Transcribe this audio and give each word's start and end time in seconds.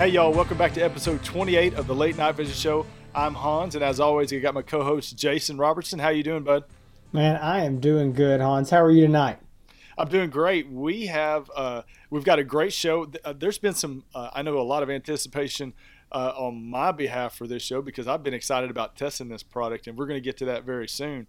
Hey, 0.00 0.08
y'all, 0.08 0.32
welcome 0.32 0.56
back 0.56 0.72
to 0.72 0.80
episode 0.80 1.22
28 1.22 1.74
of 1.74 1.86
the 1.86 1.94
Late 1.94 2.16
Night 2.16 2.34
Vision 2.34 2.54
Show. 2.54 2.86
I'm 3.14 3.34
Hans, 3.34 3.74
and 3.74 3.84
as 3.84 4.00
always, 4.00 4.32
I 4.32 4.38
got 4.38 4.54
my 4.54 4.62
co 4.62 4.82
host, 4.82 5.14
Jason 5.14 5.58
Robertson. 5.58 5.98
How 5.98 6.08
you 6.08 6.22
doing, 6.22 6.42
bud? 6.42 6.64
Man, 7.12 7.36
I 7.36 7.66
am 7.66 7.80
doing 7.80 8.14
good, 8.14 8.40
Hans. 8.40 8.70
How 8.70 8.82
are 8.82 8.90
you 8.90 9.02
tonight? 9.02 9.40
I'm 9.98 10.08
doing 10.08 10.30
great. 10.30 10.70
We 10.70 11.08
have 11.08 11.50
uh, 11.54 11.82
we've 12.08 12.24
got 12.24 12.38
a 12.38 12.44
great 12.44 12.72
show. 12.72 13.12
Uh, 13.22 13.34
there's 13.34 13.58
been 13.58 13.74
some 13.74 14.04
uh, 14.14 14.30
I 14.32 14.40
know 14.40 14.58
a 14.58 14.62
lot 14.62 14.82
of 14.82 14.88
anticipation 14.88 15.74
uh, 16.10 16.32
on 16.34 16.70
my 16.70 16.92
behalf 16.92 17.36
for 17.36 17.46
this 17.46 17.62
show 17.62 17.82
because 17.82 18.08
I've 18.08 18.22
been 18.22 18.32
excited 18.32 18.70
about 18.70 18.96
testing 18.96 19.28
this 19.28 19.42
product, 19.42 19.86
and 19.86 19.98
we're 19.98 20.06
going 20.06 20.16
to 20.16 20.24
get 20.24 20.38
to 20.38 20.46
that 20.46 20.64
very 20.64 20.88
soon. 20.88 21.26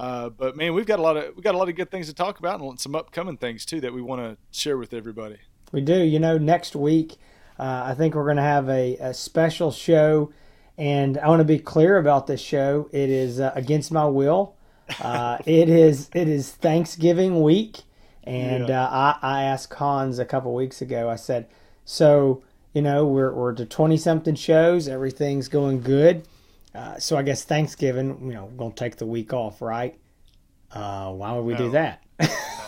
Uh, 0.00 0.30
but 0.30 0.56
man, 0.56 0.72
we've 0.72 0.86
got 0.86 1.00
a 1.00 1.02
lot 1.02 1.18
of 1.18 1.36
we 1.36 1.42
got 1.42 1.54
a 1.54 1.58
lot 1.58 1.68
of 1.68 1.74
good 1.74 1.90
things 1.90 2.06
to 2.06 2.14
talk 2.14 2.38
about, 2.38 2.62
and 2.62 2.80
some 2.80 2.94
upcoming 2.94 3.36
things 3.36 3.66
too 3.66 3.82
that 3.82 3.92
we 3.92 4.00
want 4.00 4.22
to 4.22 4.38
share 4.58 4.78
with 4.78 4.94
everybody. 4.94 5.36
We 5.70 5.82
do. 5.82 5.98
You 5.98 6.18
know, 6.18 6.38
next 6.38 6.74
week 6.74 7.18
uh, 7.58 7.84
I 7.86 7.94
think 7.94 8.14
we're 8.14 8.24
going 8.24 8.36
to 8.36 8.42
have 8.42 8.68
a, 8.68 8.96
a, 8.96 9.14
special 9.14 9.70
show, 9.70 10.32
and 10.76 11.16
I 11.16 11.28
want 11.28 11.40
to 11.40 11.44
be 11.44 11.58
clear 11.58 11.96
about 11.96 12.26
this 12.26 12.40
show. 12.40 12.88
It 12.92 13.08
is 13.08 13.40
uh, 13.40 13.52
against 13.54 13.90
my 13.90 14.04
will. 14.06 14.54
Uh, 15.00 15.38
it 15.46 15.68
is 15.68 16.10
it 16.14 16.28
is 16.28 16.50
Thanksgiving 16.50 17.42
week, 17.42 17.82
and 18.24 18.68
yeah. 18.68 18.84
Uh, 18.84 19.14
I, 19.22 19.38
I 19.38 19.42
asked 19.44 19.72
Hans 19.72 20.18
a 20.18 20.26
couple 20.26 20.54
weeks 20.54 20.82
ago. 20.82 21.08
I 21.08 21.16
said, 21.16 21.48
"So 21.86 22.42
you 22.74 22.82
know 22.82 23.06
we're 23.06 23.32
we're 23.32 23.54
to 23.54 23.64
twenty 23.64 23.96
something 23.96 24.34
shows. 24.34 24.86
Everything's 24.86 25.48
going 25.48 25.80
good. 25.80 26.28
Uh, 26.74 26.98
so 26.98 27.16
I 27.16 27.22
guess 27.22 27.42
Thanksgiving, 27.42 28.18
you 28.26 28.34
know, 28.34 28.44
we're 28.44 28.58
gonna 28.58 28.74
take 28.74 28.96
the 28.96 29.06
week 29.06 29.32
off, 29.32 29.62
right? 29.62 29.98
Uh, 30.70 31.10
why 31.12 31.32
would 31.32 31.46
we 31.46 31.54
no. 31.54 31.58
do 31.58 31.70
that?" 31.70 32.02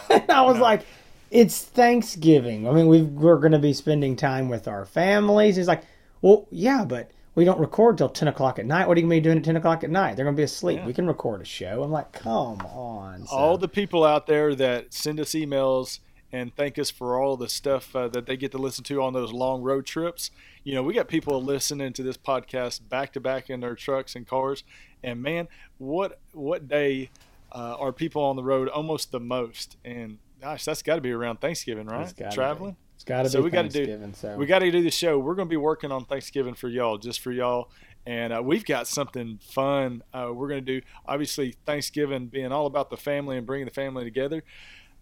and 0.08 0.30
I 0.30 0.42
was 0.42 0.56
no. 0.56 0.62
like 0.62 0.86
it's 1.30 1.62
Thanksgiving. 1.62 2.68
I 2.68 2.72
mean, 2.72 2.86
we 2.86 3.02
we're 3.02 3.38
going 3.38 3.52
to 3.52 3.58
be 3.58 3.72
spending 3.72 4.16
time 4.16 4.48
with 4.48 4.68
our 4.68 4.84
families. 4.84 5.56
He's 5.56 5.68
like, 5.68 5.82
well, 6.22 6.46
yeah, 6.50 6.84
but 6.84 7.10
we 7.34 7.44
don't 7.44 7.60
record 7.60 7.98
till 7.98 8.08
10 8.08 8.28
o'clock 8.28 8.58
at 8.58 8.66
night. 8.66 8.88
What 8.88 8.96
are 8.96 9.00
you 9.00 9.06
going 9.06 9.16
to 9.18 9.20
be 9.22 9.24
doing 9.24 9.38
at 9.38 9.44
10 9.44 9.56
o'clock 9.56 9.84
at 9.84 9.90
night? 9.90 10.16
They're 10.16 10.24
going 10.24 10.34
to 10.34 10.40
be 10.40 10.44
asleep. 10.44 10.78
Yeah. 10.78 10.86
We 10.86 10.92
can 10.92 11.06
record 11.06 11.40
a 11.40 11.44
show. 11.44 11.82
I'm 11.84 11.92
like, 11.92 12.12
come 12.12 12.58
on. 12.62 13.26
So. 13.26 13.36
All 13.36 13.56
the 13.58 13.68
people 13.68 14.04
out 14.04 14.26
there 14.26 14.54
that 14.56 14.92
send 14.92 15.20
us 15.20 15.30
emails 15.30 16.00
and 16.32 16.54
thank 16.54 16.78
us 16.78 16.90
for 16.90 17.20
all 17.20 17.36
the 17.36 17.48
stuff 17.48 17.94
uh, 17.94 18.08
that 18.08 18.26
they 18.26 18.36
get 18.36 18.52
to 18.52 18.58
listen 18.58 18.84
to 18.84 19.02
on 19.02 19.12
those 19.12 19.32
long 19.32 19.62
road 19.62 19.86
trips. 19.86 20.30
You 20.64 20.74
know, 20.74 20.82
we 20.82 20.94
got 20.94 21.08
people 21.08 21.42
listening 21.42 21.92
to 21.94 22.02
this 22.02 22.16
podcast 22.16 22.88
back 22.88 23.12
to 23.12 23.20
back 23.20 23.48
in 23.48 23.60
their 23.60 23.74
trucks 23.74 24.16
and 24.16 24.26
cars. 24.26 24.64
And 25.02 25.22
man, 25.22 25.48
what 25.78 26.20
what 26.32 26.68
day 26.68 27.10
uh, 27.52 27.76
are 27.78 27.92
people 27.92 28.22
on 28.24 28.36
the 28.36 28.42
road 28.42 28.68
almost 28.68 29.12
the 29.12 29.20
most? 29.20 29.76
And 29.84 30.18
gosh, 30.40 30.64
that's 30.64 30.82
got 30.82 30.96
to 30.96 31.00
be 31.00 31.12
around 31.12 31.40
Thanksgiving, 31.40 31.86
right? 31.86 32.12
Traveling. 32.32 32.72
Be. 32.72 32.78
It's 32.94 33.04
got 33.04 33.22
to 33.22 33.30
so 33.30 33.38
be 33.38 33.44
we 33.44 33.50
got 33.50 33.70
to 33.70 33.84
do. 33.84 34.12
So 34.14 34.36
we 34.36 34.46
got 34.46 34.58
to 34.60 34.70
do 34.70 34.82
the 34.82 34.90
show. 34.90 35.18
We're 35.18 35.34
going 35.34 35.46
to 35.48 35.50
be 35.50 35.56
working 35.56 35.92
on 35.92 36.04
Thanksgiving 36.04 36.54
for 36.54 36.68
y'all, 36.68 36.98
just 36.98 37.20
for 37.20 37.30
y'all, 37.30 37.70
and 38.06 38.32
uh, 38.32 38.42
we've 38.42 38.64
got 38.64 38.88
something 38.88 39.38
fun. 39.42 40.02
Uh, 40.12 40.30
we're 40.32 40.48
going 40.48 40.64
to 40.64 40.80
do. 40.80 40.86
Obviously, 41.06 41.54
Thanksgiving 41.64 42.26
being 42.26 42.52
all 42.52 42.66
about 42.66 42.90
the 42.90 42.96
family 42.96 43.36
and 43.36 43.46
bringing 43.46 43.66
the 43.66 43.74
family 43.74 44.04
together. 44.04 44.42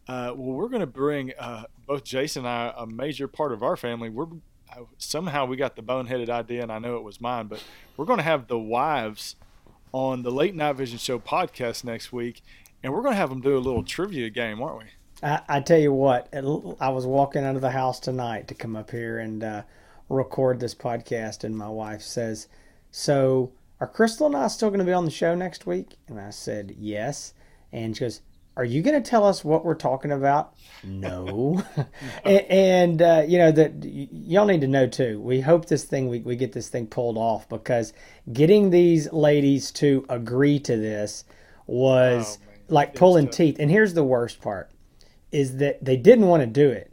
Uh, 0.09 0.33
well, 0.37 0.57
we're 0.57 0.69
going 0.69 0.81
to 0.81 0.87
bring 0.87 1.33
uh, 1.39 1.65
both 1.87 2.05
Jason 2.05 2.41
and 2.41 2.49
I 2.49 2.75
a 2.77 2.87
major 2.87 3.27
part 3.27 3.53
of 3.53 3.63
our 3.63 3.77
family. 3.77 4.11
We're 4.11 4.27
uh, 4.71 4.83
somehow 4.99 5.47
we 5.47 5.57
got 5.57 5.77
the 5.77 5.83
boneheaded 5.83 6.29
idea, 6.29 6.63
and 6.63 6.71
I 6.71 6.79
know 6.79 6.97
it 6.97 7.03
was 7.03 7.21
mine, 7.21 7.47
but 7.47 7.63
we're 7.97 8.05
going 8.05 8.19
to 8.19 8.25
have 8.25 8.47
the 8.49 8.59
wives 8.59 9.37
on 9.93 10.23
the 10.23 10.31
Late 10.31 10.55
Night 10.55 10.77
Vision 10.77 10.99
Show 10.99 11.19
podcast 11.19 11.83
next 11.83 12.13
week, 12.13 12.43
and 12.83 12.93
we're 12.93 13.03
going 13.03 13.15
to 13.15 13.19
have 13.19 13.31
them 13.31 13.41
do 13.41 13.57
a 13.57 13.59
little 13.59 13.83
trivia 13.83 14.29
game, 14.31 14.61
aren't 14.61 14.79
we? 14.79 14.85
I, 15.23 15.41
I, 15.49 15.61
tell 15.61 15.79
you 15.79 15.93
what, 15.93 16.29
I 16.35 16.89
was 16.91 17.07
walking 17.07 17.45
out 17.45 17.57
of 17.57 17.63
the 17.63 17.71
house 17.71 18.01
tonight 18.01 18.49
to 18.49 18.55
come 18.55 18.77
up 18.77 18.91
here 18.91 19.19
and 19.19 19.43
uh, 19.43 19.63
record 20.09 20.61
this 20.61 20.75
podcast, 20.75 21.45
and 21.45 21.57
my 21.57 21.69
wife 21.69 22.03
says, 22.03 22.49
"So, 22.91 23.53
are 23.81 23.87
Crystal 23.87 24.27
and 24.27 24.37
I 24.37 24.49
still 24.49 24.69
going 24.69 24.81
to 24.81 24.85
be 24.85 24.93
on 24.93 25.05
the 25.05 25.11
show 25.11 25.35
next 25.35 25.67
week?" 25.67 25.97
And 26.09 26.21
I 26.21 26.31
said, 26.31 26.75
"Yes." 26.79 27.33
And 27.73 27.97
she 27.97 28.05
goes, 28.05 28.21
"Are 28.59 28.65
you 28.65 28.83
going 28.83 29.03
to 29.03 29.11
tell 29.11 29.25
us 29.25 29.43
what 29.43 29.65
we're 29.65 29.75
talking 29.75 30.13
about?" 30.13 30.55
no. 30.85 31.65
and, 32.25 32.51
and 32.51 33.03
uh, 33.03 33.25
you 33.27 33.39
know 33.39 33.53
that 33.53 33.73
y- 33.73 34.09
y'all 34.13 34.47
need 34.47 34.61
to 34.61 34.69
know 34.69 34.87
too. 34.87 35.19
We 35.21 35.41
hope 35.41 35.67
this 35.67 35.85
thing 35.85 36.09
we 36.09 36.21
we 36.21 36.37
get 36.37 36.53
this 36.53 36.69
thing 36.69 36.87
pulled 36.87 37.17
off 37.17 37.49
because 37.49 37.95
getting 38.33 38.69
these 38.69 39.11
ladies 39.13 39.71
to 39.73 40.05
agree 40.09 40.59
to 40.61 40.77
this 40.77 41.25
was. 41.67 42.39
Oh, 42.39 42.43
like 42.69 42.97
pulling 42.97 43.29
teeth. 43.29 43.59
And 43.61 43.71
here's 43.71 43.95
the 43.95 44.03
worst 44.03 44.41
part 44.41 44.73
is 45.37 45.59
that 45.59 45.85
they 45.85 45.99
didn't 45.99 46.27
want 46.27 46.41
to 46.41 46.47
do 46.47 46.71
it 46.71 46.91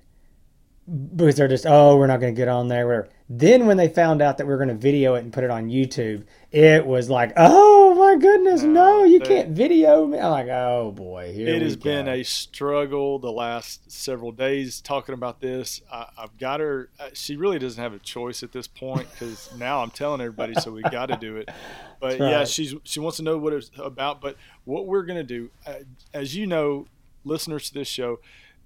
because 1.15 1.35
they're 1.35 1.47
just 1.47 1.65
oh 1.65 1.95
we're 1.95 2.07
not 2.07 2.19
going 2.19 2.35
to 2.35 2.37
get 2.37 2.49
on 2.49 2.67
there 2.67 2.85
whatever. 2.85 3.09
Then 3.29 3.67
when 3.67 3.77
they 3.77 3.87
found 3.87 4.21
out 4.21 4.37
that 4.37 4.45
we 4.45 4.53
are 4.53 4.57
going 4.57 4.67
to 4.67 4.75
video 4.75 5.15
it 5.15 5.23
and 5.23 5.31
put 5.31 5.45
it 5.45 5.49
on 5.49 5.69
YouTube, 5.69 6.25
it 6.51 6.85
was 6.85 7.09
like 7.09 7.31
oh 7.37 7.95
my 7.95 8.17
goodness 8.17 8.63
no, 8.63 8.99
no 8.99 9.03
you 9.05 9.21
can't 9.21 9.51
video 9.51 10.05
me. 10.05 10.19
I'm 10.19 10.31
like 10.31 10.49
oh 10.49 10.91
boy 10.93 11.33
it 11.33 11.61
has 11.61 11.77
go. 11.77 11.83
been 11.83 12.09
a 12.09 12.23
struggle 12.23 13.17
the 13.17 13.31
last 13.31 13.89
several 13.89 14.33
days 14.33 14.81
talking 14.81 15.13
about 15.13 15.39
this. 15.39 15.81
I, 15.89 16.07
have 16.17 16.37
got 16.37 16.59
her. 16.59 16.89
Uh, 16.99 17.09
she 17.13 17.37
really 17.37 17.59
doesn't 17.59 17.81
have 17.81 17.93
a 17.93 17.99
choice 17.99 18.43
at 18.43 18.51
this 18.51 18.67
point 18.67 19.07
because 19.11 19.49
now 19.57 19.81
I'm 19.81 19.89
telling 19.89 20.19
everybody 20.19 20.53
so 20.55 20.71
we 20.71 20.81
got 20.81 21.05
to 21.05 21.15
do 21.15 21.37
it. 21.37 21.49
But 21.99 22.19
right. 22.19 22.31
yeah, 22.31 22.43
she's 22.43 22.75
she 22.83 22.99
wants 22.99 23.15
to 23.15 23.23
know 23.23 23.37
what 23.37 23.53
it's 23.53 23.71
about. 23.77 24.19
But 24.19 24.35
what 24.65 24.87
we're 24.87 25.03
going 25.03 25.19
to 25.19 25.23
do, 25.23 25.51
uh, 25.65 25.75
as 26.13 26.35
you 26.35 26.47
know, 26.47 26.85
listeners 27.23 27.69
to 27.69 27.73
this 27.73 27.87
show, 27.87 28.19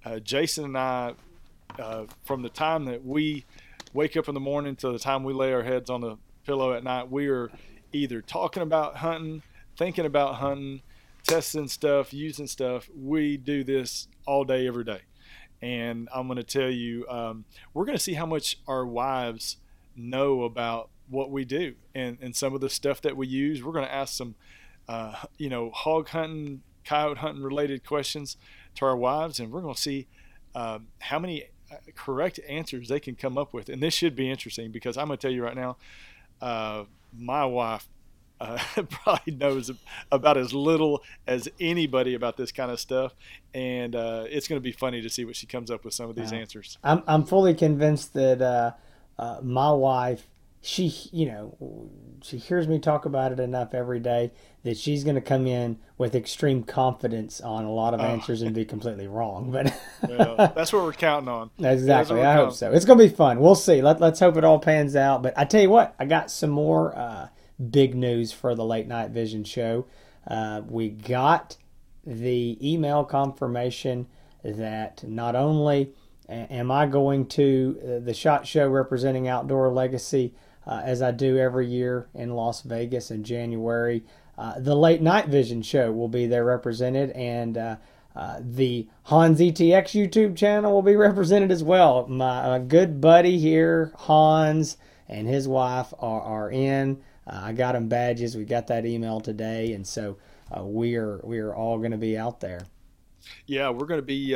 uh, 0.04 0.18
Jason 0.18 0.64
and 0.64 0.78
I, 0.78 1.14
uh, 1.78 2.04
from 2.24 2.42
the 2.42 2.48
time 2.48 2.84
that 2.86 3.04
we 3.04 3.44
wake 3.92 4.16
up 4.16 4.28
in 4.28 4.34
the 4.34 4.40
morning 4.40 4.76
to 4.76 4.92
the 4.92 4.98
time 4.98 5.24
we 5.24 5.32
lay 5.32 5.52
our 5.52 5.62
heads 5.62 5.90
on 5.90 6.00
the 6.00 6.16
pillow 6.44 6.72
at 6.72 6.84
night, 6.84 7.10
we 7.10 7.28
are 7.28 7.50
either 7.92 8.20
talking 8.20 8.62
about 8.62 8.96
hunting, 8.96 9.42
thinking 9.76 10.06
about 10.06 10.36
hunting, 10.36 10.82
testing 11.26 11.68
stuff, 11.68 12.12
using 12.12 12.46
stuff. 12.46 12.88
We 12.96 13.36
do 13.36 13.64
this 13.64 14.08
all 14.26 14.44
day, 14.44 14.66
every 14.66 14.84
day. 14.84 15.00
And 15.60 16.08
I'm 16.14 16.26
going 16.26 16.36
to 16.36 16.44
tell 16.44 16.70
you, 16.70 17.06
um, 17.08 17.44
we're 17.74 17.84
going 17.84 17.98
to 17.98 18.02
see 18.02 18.14
how 18.14 18.26
much 18.26 18.58
our 18.66 18.86
wives 18.86 19.56
know 19.96 20.44
about 20.44 20.90
what 21.08 21.30
we 21.30 21.44
do 21.44 21.74
and, 21.94 22.18
and 22.20 22.34
some 22.34 22.54
of 22.54 22.60
the 22.60 22.70
stuff 22.70 23.02
that 23.02 23.16
we 23.16 23.26
use. 23.26 23.62
We're 23.62 23.72
going 23.72 23.86
to 23.86 23.92
ask 23.92 24.14
some, 24.14 24.36
uh, 24.88 25.14
you 25.36 25.48
know, 25.48 25.70
hog 25.70 26.08
hunting 26.08 26.62
coyote 26.88 27.18
hunting 27.18 27.42
related 27.42 27.84
questions 27.84 28.36
to 28.76 28.86
our 28.86 28.96
wives, 28.96 29.38
and 29.38 29.52
we're 29.52 29.60
going 29.60 29.74
to 29.74 29.80
see 29.80 30.06
um, 30.54 30.86
how 31.00 31.18
many 31.18 31.44
uh, 31.70 31.76
correct 31.94 32.40
answers 32.48 32.88
they 32.88 33.00
can 33.00 33.14
come 33.14 33.36
up 33.36 33.52
with. 33.52 33.68
And 33.68 33.82
this 33.82 33.92
should 33.92 34.16
be 34.16 34.30
interesting 34.30 34.70
because 34.70 34.96
I'm 34.96 35.08
going 35.08 35.18
to 35.18 35.22
tell 35.22 35.34
you 35.34 35.44
right 35.44 35.56
now, 35.56 35.76
uh, 36.40 36.84
my 37.16 37.44
wife 37.44 37.88
uh, 38.40 38.58
probably 38.90 39.34
knows 39.34 39.70
about 40.10 40.38
as 40.38 40.54
little 40.54 41.02
as 41.26 41.48
anybody 41.60 42.14
about 42.14 42.36
this 42.36 42.52
kind 42.52 42.70
of 42.70 42.80
stuff, 42.80 43.14
and 43.52 43.94
uh, 43.94 44.24
it's 44.28 44.48
going 44.48 44.60
to 44.60 44.64
be 44.64 44.72
funny 44.72 45.02
to 45.02 45.10
see 45.10 45.24
what 45.24 45.36
she 45.36 45.46
comes 45.46 45.70
up 45.70 45.84
with 45.84 45.92
some 45.92 46.08
of 46.08 46.16
these 46.16 46.32
answers. 46.32 46.78
I'm 46.82 47.02
I'm 47.06 47.24
fully 47.24 47.54
convinced 47.54 48.14
that 48.14 48.40
uh, 48.40 48.72
uh, 49.18 49.40
my 49.42 49.72
wife 49.72 50.26
she 50.68 50.92
you 51.12 51.24
know 51.24 51.90
she 52.22 52.36
hears 52.36 52.68
me 52.68 52.78
talk 52.78 53.06
about 53.06 53.32
it 53.32 53.40
enough 53.40 53.72
every 53.72 53.98
day 53.98 54.30
that 54.64 54.76
she's 54.76 55.02
going 55.02 55.14
to 55.14 55.20
come 55.20 55.46
in 55.46 55.78
with 55.96 56.14
extreme 56.14 56.62
confidence 56.62 57.40
on 57.40 57.64
a 57.64 57.72
lot 57.72 57.94
of 57.94 58.00
oh. 58.00 58.04
answers 58.04 58.42
and 58.42 58.54
be 58.54 58.66
completely 58.66 59.06
wrong 59.06 59.50
but 59.50 59.72
well, 60.08 60.36
that's 60.36 60.70
what 60.70 60.82
we're 60.82 60.92
counting 60.92 61.28
on. 61.28 61.50
Exactly 61.58 62.20
i 62.20 62.34
hope 62.34 62.52
so. 62.52 62.70
it's 62.70 62.84
going 62.84 62.98
to 62.98 63.08
be 63.08 63.14
fun. 63.14 63.40
We'll 63.40 63.54
see. 63.54 63.80
Let, 63.80 63.98
let's 63.98 64.20
hope 64.20 64.36
it 64.36 64.44
all 64.44 64.58
pans 64.58 64.94
out. 64.94 65.22
But 65.22 65.32
i 65.38 65.46
tell 65.46 65.62
you 65.62 65.70
what 65.70 65.94
i 65.98 66.04
got 66.04 66.30
some 66.30 66.50
more 66.50 66.94
uh, 66.94 67.28
big 67.70 67.94
news 67.94 68.32
for 68.32 68.54
the 68.54 68.64
late 68.64 68.86
night 68.86 69.10
vision 69.10 69.44
show. 69.44 69.86
Uh, 70.26 70.60
we 70.68 70.90
got 70.90 71.56
the 72.06 72.58
email 72.62 73.04
confirmation 73.04 74.06
that 74.44 75.02
not 75.08 75.34
only 75.34 75.94
am 76.28 76.70
i 76.70 76.84
going 76.84 77.24
to 77.24 77.80
uh, 77.82 78.04
the 78.04 78.12
shot 78.12 78.46
show 78.46 78.68
representing 78.68 79.28
outdoor 79.28 79.72
legacy 79.72 80.34
uh, 80.68 80.82
as 80.84 81.00
I 81.00 81.10
do 81.10 81.38
every 81.38 81.66
year 81.66 82.08
in 82.14 82.34
Las 82.34 82.60
Vegas 82.60 83.10
in 83.10 83.24
January. 83.24 84.04
Uh, 84.36 84.60
the 84.60 84.76
Late 84.76 85.00
Night 85.00 85.26
Vision 85.26 85.62
show 85.62 85.90
will 85.90 86.08
be 86.08 86.26
there 86.26 86.44
represented, 86.44 87.10
and 87.10 87.56
uh, 87.56 87.76
uh 88.14 88.38
the 88.40 88.86
Hans 89.04 89.40
ETX 89.40 89.90
YouTube 89.90 90.36
channel 90.36 90.72
will 90.72 90.82
be 90.82 90.94
represented 91.08 91.50
as 91.50 91.64
well. 91.64 92.06
My 92.06 92.58
good 92.58 93.00
buddy 93.00 93.38
here, 93.38 93.92
Hans, 93.96 94.76
and 95.08 95.26
his 95.26 95.48
wife 95.48 95.92
are, 95.98 96.20
are 96.20 96.50
in. 96.50 97.02
Uh, 97.26 97.40
I 97.44 97.52
got 97.52 97.72
them 97.72 97.88
badges. 97.88 98.36
We 98.36 98.44
got 98.44 98.68
that 98.68 98.86
email 98.86 99.20
today, 99.20 99.72
and 99.72 99.86
so 99.86 100.18
uh, 100.56 100.62
we 100.62 100.96
are 100.96 101.20
we 101.24 101.38
are 101.38 101.54
all 101.54 101.78
going 101.78 101.92
to 101.92 101.96
be 101.96 102.16
out 102.16 102.40
there. 102.40 102.66
Yeah, 103.46 103.70
we're 103.70 103.86
going 103.86 104.00
to 104.00 104.06
be 104.06 104.34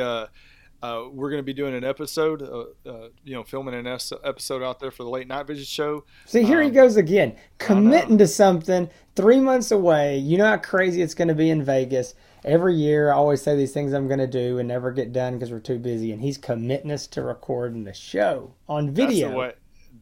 uh, 0.83 1.05
we're 1.09 1.29
going 1.29 1.39
to 1.39 1.45
be 1.45 1.53
doing 1.53 1.73
an 1.73 1.85
episode, 1.85 2.41
uh, 2.41 2.89
uh, 2.89 3.07
you 3.23 3.33
know, 3.33 3.41
filming 3.41 3.73
an 3.73 3.87
episode 3.87 4.61
out 4.61 4.81
there 4.81 4.91
for 4.91 5.03
the 5.03 5.09
late 5.09 5.29
night 5.29 5.47
vision 5.47 5.63
show. 5.63 6.03
See, 6.25 6.43
here 6.43 6.59
um, 6.59 6.65
he 6.65 6.71
goes 6.71 6.97
again, 6.97 7.37
committing 7.57 8.17
to 8.17 8.27
something 8.27 8.89
three 9.15 9.39
months 9.39 9.71
away. 9.71 10.17
You 10.17 10.37
know 10.37 10.45
how 10.45 10.57
crazy 10.57 11.01
it's 11.01 11.13
going 11.13 11.29
to 11.29 11.35
be 11.35 11.49
in 11.49 11.63
Vegas. 11.63 12.15
Every 12.43 12.75
year, 12.75 13.13
I 13.13 13.15
always 13.15 13.41
say 13.41 13.55
these 13.55 13.71
things 13.71 13.93
I'm 13.93 14.07
going 14.07 14.19
to 14.19 14.27
do 14.27 14.59
and 14.59 14.67
never 14.67 14.91
get 14.91 15.13
done 15.13 15.35
because 15.35 15.53
we're 15.53 15.61
too 15.61 15.79
busy. 15.79 16.11
And 16.11 16.21
he's 16.21 16.37
committing 16.37 16.91
us 16.91 17.07
to 17.07 17.21
recording 17.21 17.85
the 17.85 17.93
show 17.93 18.53
on 18.67 18.91
video. 18.91 19.27
That's 19.27 19.31
the 19.31 19.39
way, 19.39 19.53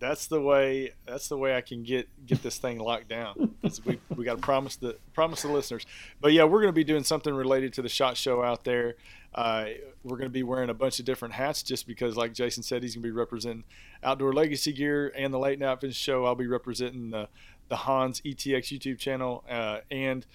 that's 0.02 0.26
the 0.26 0.42
way 0.42 0.92
that's 1.06 1.30
the 1.30 1.38
way 1.38 1.56
I 1.56 1.62
can 1.62 1.84
get 1.84 2.10
get 2.26 2.42
this 2.42 2.58
thing 2.58 2.80
locked 2.80 3.08
down. 3.08 3.56
we 3.86 4.00
we 4.16 4.26
got 4.26 4.36
to 4.36 4.42
promise 4.42 4.76
the 4.76 4.98
promise 5.14 5.44
the 5.44 5.48
listeners. 5.48 5.86
But 6.20 6.34
yeah, 6.34 6.44
we're 6.44 6.60
going 6.60 6.74
to 6.74 6.76
be 6.76 6.84
doing 6.84 7.04
something 7.04 7.34
related 7.34 7.72
to 7.74 7.84
the 7.84 7.88
shot 7.88 8.18
show 8.18 8.44
out 8.44 8.64
there. 8.64 8.96
Uh, 9.34 9.68
we're 10.04 10.18
going 10.18 10.28
to 10.28 10.34
be 10.34 10.44
wearing 10.44 10.72
a 10.72 10.74
bunch 10.74 11.00
of 11.00 11.06
different 11.06 11.36
hats 11.36 11.62
just 11.64 11.88
because, 11.88 12.18
like 12.18 12.34
Jason 12.34 12.64
said, 12.64 12.82
he's 12.82 12.96
going 12.96 13.04
to 13.04 13.08
be 13.08 13.12
representing 13.12 13.64
Outdoor 14.04 14.34
Legacy 14.34 14.74
Gear 14.74 15.14
and 15.16 15.32
the 15.34 15.40
Late 15.40 15.60
Night 15.60 15.80
Vision 15.80 15.94
Show. 15.94 16.26
I'll 16.26 16.36
be 16.36 16.48
representing 16.48 17.12
the 17.12 17.30
the 17.70 17.76
Hans 17.78 18.22
ETX 18.22 18.78
YouTube 18.78 18.98
channel 18.98 19.46
uh, 19.50 19.80
and 19.92 20.26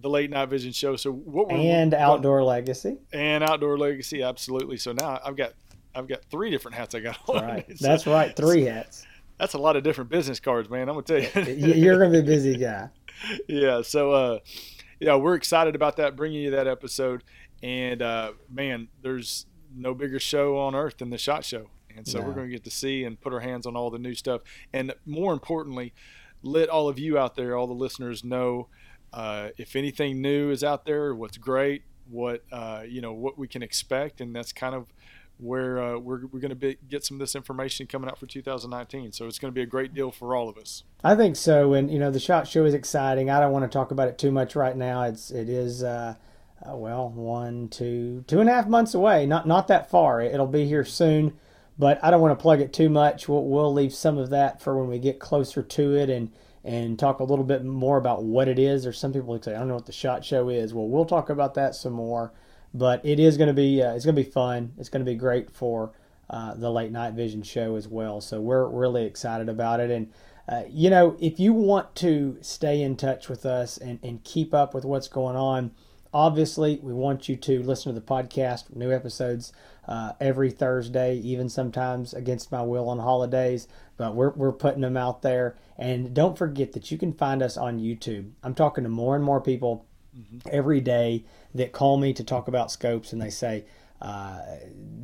the 0.00 0.08
Late 0.08 0.30
Night 0.30 0.48
Vision 0.48 0.72
Show. 0.72 0.96
So 0.96 1.12
what 1.12 1.52
and 1.52 1.92
Outdoor 1.92 2.42
Legacy 2.42 2.96
and 3.12 3.44
Outdoor 3.44 3.76
Legacy, 3.76 4.22
absolutely. 4.22 4.78
So 4.78 4.92
now 4.92 5.20
I've 5.22 5.36
got 5.36 5.52
I've 5.94 6.08
got 6.08 6.24
three 6.30 6.50
different 6.50 6.76
hats 6.76 6.94
I 6.94 7.00
got 7.00 7.18
on. 7.28 7.44
Right. 7.44 7.66
So, 7.76 7.86
That's 7.86 8.06
right, 8.06 8.34
three 8.34 8.64
hats. 8.64 9.06
That's 9.40 9.54
a 9.54 9.58
lot 9.58 9.74
of 9.74 9.82
different 9.82 10.10
business 10.10 10.38
cards, 10.38 10.68
man. 10.68 10.90
I'm 10.90 11.00
gonna 11.00 11.02
tell 11.02 11.42
you. 11.44 11.54
You're 11.54 11.98
gonna 11.98 12.10
be 12.10 12.18
a 12.18 12.22
busy 12.36 12.58
guy. 12.58 12.90
yeah. 13.48 13.80
So, 13.80 14.12
uh, 14.12 14.38
yeah, 15.00 15.16
we're 15.16 15.34
excited 15.34 15.74
about 15.74 15.96
that, 15.96 16.14
bringing 16.14 16.42
you 16.42 16.50
that 16.50 16.68
episode. 16.68 17.24
And 17.62 18.02
uh, 18.02 18.32
man, 18.50 18.88
there's 19.02 19.46
no 19.74 19.94
bigger 19.94 20.20
show 20.20 20.58
on 20.58 20.74
earth 20.74 20.98
than 20.98 21.08
the 21.08 21.16
Shot 21.16 21.46
Show, 21.46 21.70
and 21.96 22.06
so 22.06 22.20
no. 22.20 22.26
we're 22.26 22.34
going 22.34 22.48
to 22.48 22.52
get 22.52 22.64
to 22.64 22.70
see 22.70 23.02
and 23.04 23.18
put 23.18 23.32
our 23.32 23.40
hands 23.40 23.66
on 23.66 23.76
all 23.76 23.90
the 23.90 23.98
new 23.98 24.14
stuff. 24.14 24.42
And 24.74 24.94
more 25.06 25.32
importantly, 25.32 25.94
let 26.42 26.68
all 26.68 26.88
of 26.88 26.98
you 26.98 27.16
out 27.16 27.34
there, 27.34 27.56
all 27.56 27.66
the 27.66 27.72
listeners, 27.72 28.22
know 28.22 28.68
uh, 29.12 29.48
if 29.56 29.74
anything 29.74 30.20
new 30.20 30.50
is 30.50 30.62
out 30.62 30.84
there, 30.84 31.14
what's 31.14 31.38
great, 31.38 31.82
what 32.10 32.44
uh, 32.52 32.82
you 32.86 33.00
know, 33.00 33.14
what 33.14 33.38
we 33.38 33.48
can 33.48 33.62
expect, 33.62 34.20
and 34.20 34.36
that's 34.36 34.52
kind 34.52 34.74
of 34.74 34.92
where 35.40 35.82
uh, 35.82 35.98
we're, 35.98 36.26
we're 36.26 36.40
going 36.40 36.56
to 36.56 36.74
get 36.88 37.04
some 37.04 37.16
of 37.16 37.20
this 37.20 37.34
information 37.34 37.86
coming 37.86 38.08
out 38.08 38.18
for 38.18 38.26
2019. 38.26 39.12
So 39.12 39.26
it's 39.26 39.38
going 39.38 39.52
to 39.52 39.54
be 39.54 39.62
a 39.62 39.66
great 39.66 39.94
deal 39.94 40.10
for 40.10 40.34
all 40.34 40.48
of 40.48 40.58
us. 40.58 40.84
I 41.02 41.14
think 41.14 41.36
so, 41.36 41.72
and 41.72 41.90
you 41.90 41.98
know 41.98 42.10
the 42.10 42.20
shot 42.20 42.46
show 42.46 42.64
is 42.64 42.74
exciting. 42.74 43.30
I 43.30 43.40
don't 43.40 43.52
want 43.52 43.64
to 43.64 43.68
talk 43.68 43.90
about 43.90 44.08
it 44.08 44.18
too 44.18 44.30
much 44.30 44.54
right 44.54 44.76
now. 44.76 45.02
It's 45.04 45.30
it 45.30 45.48
is 45.48 45.82
uh, 45.82 46.14
uh, 46.68 46.76
well 46.76 47.08
one, 47.08 47.68
two, 47.68 48.24
two 48.26 48.40
and 48.40 48.48
a 48.50 48.52
half 48.52 48.66
months 48.66 48.94
away. 48.94 49.24
Not 49.26 49.46
not 49.46 49.68
that 49.68 49.90
far. 49.90 50.20
It'll 50.20 50.46
be 50.46 50.66
here 50.66 50.84
soon, 50.84 51.38
but 51.78 51.98
I 52.04 52.10
don't 52.10 52.20
want 52.20 52.38
to 52.38 52.42
plug 52.42 52.60
it 52.60 52.72
too 52.72 52.90
much. 52.90 53.28
We'll 53.28 53.46
we'll 53.46 53.72
leave 53.72 53.94
some 53.94 54.18
of 54.18 54.30
that 54.30 54.60
for 54.60 54.78
when 54.78 54.88
we 54.88 54.98
get 54.98 55.18
closer 55.18 55.62
to 55.62 55.96
it 55.96 56.10
and 56.10 56.30
and 56.62 56.98
talk 56.98 57.20
a 57.20 57.24
little 57.24 57.44
bit 57.44 57.64
more 57.64 57.96
about 57.96 58.22
what 58.22 58.46
it 58.46 58.58
is. 58.58 58.82
There's 58.82 58.98
some 58.98 59.14
people 59.14 59.34
who 59.34 59.42
say 59.42 59.54
I 59.54 59.58
don't 59.58 59.68
know 59.68 59.74
what 59.74 59.86
the 59.86 59.92
shot 59.92 60.22
show 60.22 60.50
is. 60.50 60.74
Well, 60.74 60.88
we'll 60.88 61.06
talk 61.06 61.30
about 61.30 61.54
that 61.54 61.74
some 61.74 61.94
more 61.94 62.32
but 62.72 63.04
it 63.04 63.18
is 63.18 63.36
going 63.36 63.48
to 63.48 63.54
be 63.54 63.82
uh, 63.82 63.94
it's 63.94 64.04
going 64.04 64.16
to 64.16 64.22
be 64.22 64.30
fun. 64.30 64.72
It's 64.78 64.88
going 64.88 65.04
to 65.04 65.10
be 65.10 65.16
great 65.16 65.50
for 65.50 65.92
uh, 66.28 66.54
the 66.54 66.70
late 66.70 66.92
night 66.92 67.14
vision 67.14 67.42
show 67.42 67.76
as 67.76 67.88
well. 67.88 68.20
So 68.20 68.40
we're 68.40 68.66
really 68.66 69.04
excited 69.04 69.48
about 69.48 69.80
it. 69.80 69.90
And 69.90 70.12
uh, 70.48 70.62
you 70.68 70.90
know, 70.90 71.16
if 71.20 71.38
you 71.38 71.52
want 71.52 71.94
to 71.96 72.38
stay 72.40 72.82
in 72.82 72.96
touch 72.96 73.28
with 73.28 73.46
us 73.46 73.76
and, 73.78 73.98
and 74.02 74.22
keep 74.24 74.52
up 74.54 74.74
with 74.74 74.84
what's 74.84 75.08
going 75.08 75.36
on, 75.36 75.72
obviously 76.12 76.78
we 76.82 76.92
want 76.92 77.28
you 77.28 77.36
to 77.36 77.62
listen 77.62 77.94
to 77.94 78.00
the 78.00 78.06
podcast, 78.06 78.74
new 78.74 78.92
episodes 78.92 79.52
uh, 79.86 80.12
every 80.20 80.50
Thursday, 80.50 81.16
even 81.16 81.48
sometimes 81.48 82.14
against 82.14 82.52
my 82.52 82.62
will 82.62 82.88
on 82.88 82.98
holidays. 82.98 83.66
But 83.96 84.14
we're 84.14 84.30
we're 84.30 84.52
putting 84.52 84.80
them 84.82 84.96
out 84.96 85.22
there. 85.22 85.56
And 85.76 86.14
don't 86.14 86.38
forget 86.38 86.72
that 86.72 86.90
you 86.90 86.98
can 86.98 87.12
find 87.12 87.42
us 87.42 87.56
on 87.56 87.78
YouTube. 87.78 88.30
I'm 88.42 88.54
talking 88.54 88.84
to 88.84 88.90
more 88.90 89.16
and 89.16 89.24
more 89.24 89.40
people 89.40 89.86
mm-hmm. 90.16 90.38
every 90.50 90.80
day 90.80 91.24
that 91.54 91.72
call 91.72 91.96
me 91.96 92.12
to 92.12 92.24
talk 92.24 92.48
about 92.48 92.70
scopes 92.70 93.12
and 93.12 93.20
they 93.20 93.30
say 93.30 93.64
uh, 94.02 94.40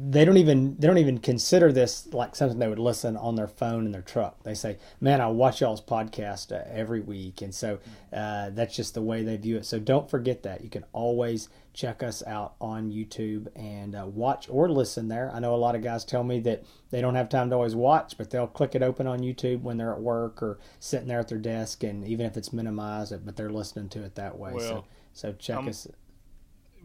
they 0.09 0.25
don't 0.25 0.39
even 0.39 0.75
they 0.79 0.87
don't 0.87 0.97
even 0.97 1.19
consider 1.19 1.71
this 1.71 2.07
like 2.15 2.35
something 2.35 2.59
they 2.59 2.69
would 2.69 2.79
listen 2.79 3.15
on 3.15 3.35
their 3.35 3.49
phone 3.49 3.85
in 3.85 3.93
their 3.93 4.01
truck. 4.01 4.43
They 4.43 4.55
say, 4.55 4.79
"Man, 5.03 5.21
I 5.21 5.27
watch 5.27 5.61
y'all's 5.61 5.83
podcast 5.83 6.51
uh, 6.51 6.65
every 6.73 7.01
week," 7.01 7.43
and 7.43 7.55
so 7.55 7.79
uh, 8.11 8.51
that's 8.51 8.75
just 8.75 8.95
the 8.95 9.03
way 9.03 9.23
they 9.23 9.37
view 9.37 9.59
it. 9.59 9.67
So 9.67 9.79
don't 9.79 10.09
forget 10.09 10.45
that 10.45 10.65
you 10.65 10.71
can 10.71 10.85
always 10.95 11.51
check 11.75 12.03
us 12.03 12.23
out 12.27 12.55
on 12.59 12.91
YouTube 12.91 13.49
and 13.55 13.95
uh, 13.95 14.07
watch 14.07 14.49
or 14.49 14.71
listen 14.71 15.09
there. 15.09 15.31
I 15.35 15.41
know 15.41 15.55
a 15.55 15.57
lot 15.57 15.75
of 15.75 15.83
guys 15.83 16.03
tell 16.03 16.25
me 16.25 16.41
that 16.41 16.65
they 16.91 17.03
don't 17.03 17.17
have 17.17 17.29
time 17.29 17.51
to 17.51 17.57
always 17.57 17.75
watch, 17.75 18.17
but 18.17 18.31
they'll 18.31 18.47
click 18.47 18.75
it 18.75 18.83
open 18.83 19.07
on 19.07 19.21
YouTube 19.21 19.61
when 19.61 19.77
they're 19.77 19.93
at 19.93 20.01
work 20.01 20.43
or 20.43 20.59
sitting 20.81 21.09
there 21.09 21.21
at 21.21 21.29
their 21.29 21.37
desk, 21.37 21.83
and 21.83 22.09
even 22.09 22.25
if 22.25 22.39
it's 22.39 22.51
minimized, 22.51 23.13
but 23.27 23.37
they're 23.37 23.51
listening 23.51 23.91
to 23.91 24.05
it 24.05 24.15
that 24.15 24.39
way. 24.39 24.55
Well, 24.55 24.69
so 24.69 24.85
so 25.17 25.33
check 25.33 25.57
um, 25.57 25.69
us 25.69 25.89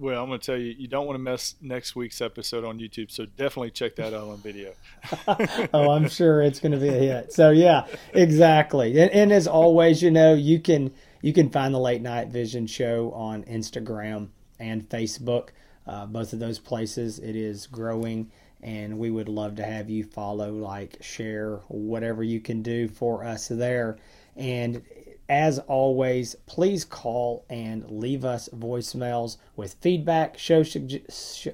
well, 0.01 0.23
I'm 0.23 0.29
going 0.29 0.39
to 0.39 0.45
tell 0.45 0.57
you, 0.57 0.73
you 0.77 0.87
don't 0.87 1.05
want 1.05 1.15
to 1.15 1.21
miss 1.21 1.55
next 1.61 1.95
week's 1.95 2.21
episode 2.21 2.65
on 2.65 2.79
YouTube. 2.79 3.11
So 3.11 3.25
definitely 3.25 3.69
check 3.69 3.95
that 3.97 4.15
out 4.15 4.29
on 4.29 4.37
video. 4.37 4.73
oh, 5.73 5.91
I'm 5.91 6.09
sure 6.09 6.41
it's 6.41 6.59
going 6.59 6.71
to 6.71 6.79
be 6.79 6.87
a 6.87 6.93
hit. 6.93 7.31
So 7.33 7.51
yeah, 7.51 7.85
exactly. 8.13 8.99
And, 8.99 9.11
and, 9.11 9.31
as 9.31 9.47
always, 9.47 10.01
you 10.01 10.09
know, 10.09 10.33
you 10.33 10.59
can 10.59 10.91
you 11.21 11.33
can 11.33 11.51
find 11.51 11.73
the 11.73 11.79
Late 11.79 12.01
Night 12.01 12.29
Vision 12.29 12.65
Show 12.65 13.11
on 13.11 13.43
Instagram 13.43 14.29
and 14.59 14.89
Facebook. 14.89 15.49
Uh, 15.85 16.07
both 16.07 16.33
of 16.33 16.39
those 16.39 16.57
places, 16.57 17.19
it 17.19 17.35
is 17.35 17.67
growing, 17.67 18.31
and 18.61 18.97
we 18.97 19.11
would 19.11 19.29
love 19.29 19.55
to 19.57 19.63
have 19.63 19.89
you 19.89 20.03
follow, 20.03 20.51
like, 20.51 20.97
share, 21.01 21.57
whatever 21.67 22.23
you 22.23 22.39
can 22.39 22.61
do 22.61 22.87
for 22.87 23.23
us 23.23 23.47
there. 23.47 23.97
And 24.35 24.83
as 25.31 25.59
always, 25.59 26.35
please 26.45 26.83
call 26.83 27.45
and 27.49 27.89
leave 27.89 28.25
us 28.25 28.49
voicemails 28.49 29.37
with 29.55 29.75
feedback, 29.75 30.37
show, 30.37 30.61
suge- 30.61 31.53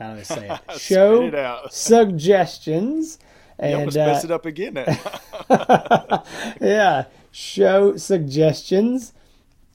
how 0.00 0.14
do 0.14 0.18
I 0.18 0.22
say 0.24 0.48
it? 0.48 0.78
show 0.80 1.22
it 1.22 1.72
suggestions. 1.72 3.20
And, 3.56 3.70
you 3.70 3.78
almost 3.78 3.96
uh, 3.96 4.06
messed 4.06 4.24
it 4.24 4.32
up 4.32 4.46
again. 4.46 4.74
yeah, 6.60 7.04
show 7.30 7.96
suggestions. 7.96 9.12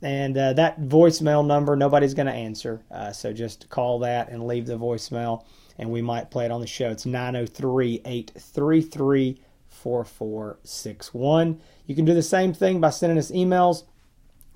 And 0.02 0.38
uh, 0.38 0.52
that 0.54 0.82
voicemail 0.82 1.46
number, 1.46 1.78
nobody's 1.78 2.14
going 2.14 2.28
to 2.28 2.34
answer. 2.34 2.82
Uh, 2.92 3.14
so 3.14 3.32
just 3.32 3.70
call 3.70 4.00
that 4.00 4.28
and 4.28 4.48
leave 4.48 4.66
the 4.66 4.78
voicemail, 4.78 5.46
and 5.78 5.90
we 5.90 6.02
might 6.02 6.30
play 6.30 6.44
it 6.44 6.52
on 6.52 6.60
the 6.60 6.68
show. 6.68 6.90
It's 6.90 7.06
903 7.06 8.02
833 8.04 9.40
4461. 9.84 11.60
You 11.86 11.96
can 11.96 12.06
do 12.06 12.14
the 12.14 12.22
same 12.22 12.54
thing 12.54 12.80
by 12.80 12.90
sending 12.90 13.18
us 13.18 13.32
emails. 13.32 13.84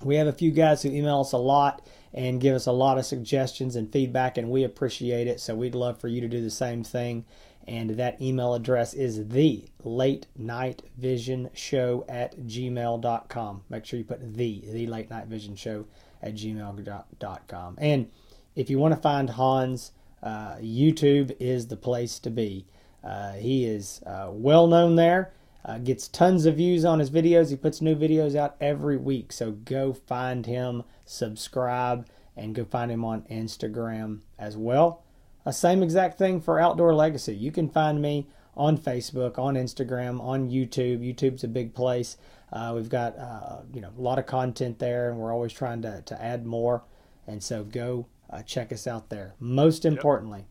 We 0.02 0.16
have 0.16 0.26
a 0.26 0.32
few 0.32 0.50
guys 0.50 0.82
who 0.82 0.90
email 0.90 1.20
us 1.20 1.32
a 1.32 1.38
lot 1.38 1.86
and 2.12 2.40
give 2.40 2.54
us 2.54 2.66
a 2.66 2.72
lot 2.72 2.98
of 2.98 3.06
suggestions 3.06 3.74
and 3.76 3.92
feedback, 3.92 4.38
and 4.38 4.50
we 4.50 4.64
appreciate 4.64 5.26
it. 5.26 5.40
So 5.40 5.54
we'd 5.54 5.74
love 5.74 6.00
for 6.00 6.08
you 6.08 6.20
to 6.20 6.28
do 6.28 6.42
the 6.42 6.50
same 6.50 6.84
thing. 6.84 7.24
And 7.66 7.90
that 7.90 8.20
email 8.20 8.54
address 8.54 8.92
is 8.92 9.28
the 9.28 9.64
late 9.82 10.26
night 10.36 10.82
vision 10.98 11.48
show 11.54 12.04
at 12.08 12.36
gmail.com. 12.40 13.62
Make 13.70 13.86
sure 13.86 13.98
you 13.98 14.04
put 14.04 14.20
the, 14.36 14.62
the 14.66 14.86
late 14.86 15.10
night 15.10 15.26
vision 15.26 15.56
show 15.56 15.86
at 16.22 16.34
gmail.com. 16.34 17.78
And 17.80 18.10
if 18.54 18.68
you 18.68 18.78
want 18.78 18.94
to 18.94 19.00
find 19.00 19.30
Hans, 19.30 19.92
uh, 20.22 20.56
YouTube 20.56 21.34
is 21.40 21.68
the 21.68 21.76
place 21.76 22.18
to 22.20 22.30
be. 22.30 22.66
Uh, 23.04 23.32
he 23.32 23.66
is 23.66 24.02
uh, 24.06 24.28
well 24.32 24.66
known 24.66 24.96
there. 24.96 25.32
Uh, 25.64 25.78
gets 25.78 26.08
tons 26.08 26.44
of 26.44 26.56
views 26.56 26.84
on 26.84 26.98
his 26.98 27.10
videos. 27.10 27.50
He 27.50 27.56
puts 27.56 27.80
new 27.80 27.96
videos 27.96 28.36
out 28.36 28.56
every 28.60 28.96
week. 28.96 29.32
So 29.32 29.52
go 29.52 29.92
find 29.92 30.44
him, 30.44 30.84
subscribe, 31.06 32.06
and 32.36 32.54
go 32.54 32.64
find 32.64 32.90
him 32.90 33.04
on 33.04 33.22
Instagram 33.30 34.20
as 34.38 34.56
well. 34.56 35.02
Uh, 35.46 35.52
same 35.52 35.82
exact 35.82 36.18
thing 36.18 36.40
for 36.40 36.60
Outdoor 36.60 36.94
Legacy. 36.94 37.34
You 37.34 37.50
can 37.50 37.68
find 37.68 38.00
me 38.00 38.26
on 38.56 38.78
Facebook, 38.78 39.38
on 39.38 39.54
Instagram, 39.54 40.20
on 40.20 40.50
YouTube. 40.50 41.00
YouTube's 41.00 41.44
a 41.44 41.48
big 41.48 41.74
place. 41.74 42.16
Uh, 42.52 42.72
we've 42.74 42.88
got 42.88 43.18
uh, 43.18 43.62
you 43.72 43.80
know 43.80 43.90
a 43.96 44.00
lot 44.00 44.18
of 44.18 44.26
content 44.26 44.78
there, 44.78 45.10
and 45.10 45.18
we're 45.18 45.32
always 45.32 45.52
trying 45.52 45.82
to, 45.82 46.02
to 46.02 46.22
add 46.22 46.46
more. 46.46 46.82
And 47.26 47.42
so 47.42 47.64
go 47.64 48.06
uh, 48.30 48.42
check 48.42 48.72
us 48.72 48.86
out 48.86 49.08
there. 49.08 49.34
Most 49.40 49.84
importantly, 49.84 50.46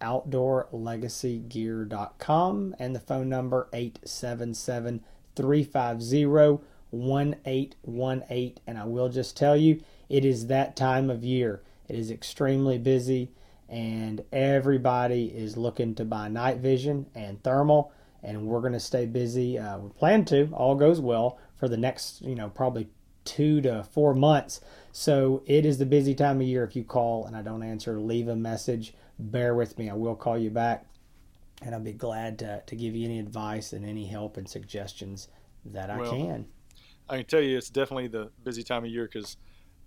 outdoorlegacygear.com 0.00 2.76
and 2.78 2.94
the 2.94 3.00
phone 3.00 3.28
number 3.28 3.68
877 3.72 5.02
350 5.34 6.62
1818. 6.90 8.54
And 8.66 8.78
I 8.78 8.84
will 8.84 9.08
just 9.08 9.36
tell 9.36 9.56
you, 9.56 9.80
it 10.08 10.24
is 10.24 10.46
that 10.46 10.76
time 10.76 11.10
of 11.10 11.24
year. 11.24 11.62
It 11.88 11.96
is 11.96 12.10
extremely 12.10 12.78
busy, 12.78 13.30
and 13.68 14.24
everybody 14.32 15.26
is 15.26 15.56
looking 15.56 15.94
to 15.96 16.04
buy 16.04 16.28
night 16.28 16.58
vision 16.58 17.06
and 17.14 17.42
thermal. 17.42 17.92
And 18.22 18.46
we're 18.46 18.60
going 18.60 18.72
to 18.72 18.80
stay 18.80 19.06
busy. 19.06 19.58
Uh, 19.58 19.78
we 19.78 19.90
plan 19.90 20.24
to, 20.26 20.48
all 20.52 20.74
goes 20.74 21.00
well, 21.00 21.38
for 21.56 21.68
the 21.68 21.76
next, 21.76 22.22
you 22.22 22.34
know, 22.34 22.48
probably 22.48 22.88
two 23.24 23.60
to 23.60 23.84
four 23.84 24.14
months. 24.14 24.60
So 24.92 25.42
it 25.46 25.66
is 25.66 25.78
the 25.78 25.86
busy 25.86 26.14
time 26.14 26.40
of 26.40 26.46
year. 26.46 26.64
If 26.64 26.74
you 26.74 26.84
call 26.84 27.26
and 27.26 27.36
I 27.36 27.42
don't 27.42 27.62
answer, 27.62 27.98
leave 27.98 28.28
a 28.28 28.36
message 28.36 28.94
bear 29.18 29.54
with 29.54 29.78
me. 29.78 29.90
I 29.90 29.94
will 29.94 30.14
call 30.14 30.38
you 30.38 30.50
back, 30.50 30.86
and 31.62 31.74
I'll 31.74 31.80
be 31.80 31.92
glad 31.92 32.38
to, 32.40 32.62
to 32.66 32.76
give 32.76 32.94
you 32.94 33.04
any 33.04 33.18
advice 33.18 33.72
and 33.72 33.84
any 33.84 34.06
help 34.06 34.36
and 34.36 34.48
suggestions 34.48 35.28
that 35.64 35.90
I 35.90 35.98
well, 35.98 36.10
can. 36.10 36.46
I 37.08 37.18
can 37.18 37.26
tell 37.26 37.40
you 37.40 37.56
it's 37.56 37.70
definitely 37.70 38.08
the 38.08 38.30
busy 38.44 38.62
time 38.62 38.84
of 38.84 38.90
year 38.90 39.08
because 39.12 39.36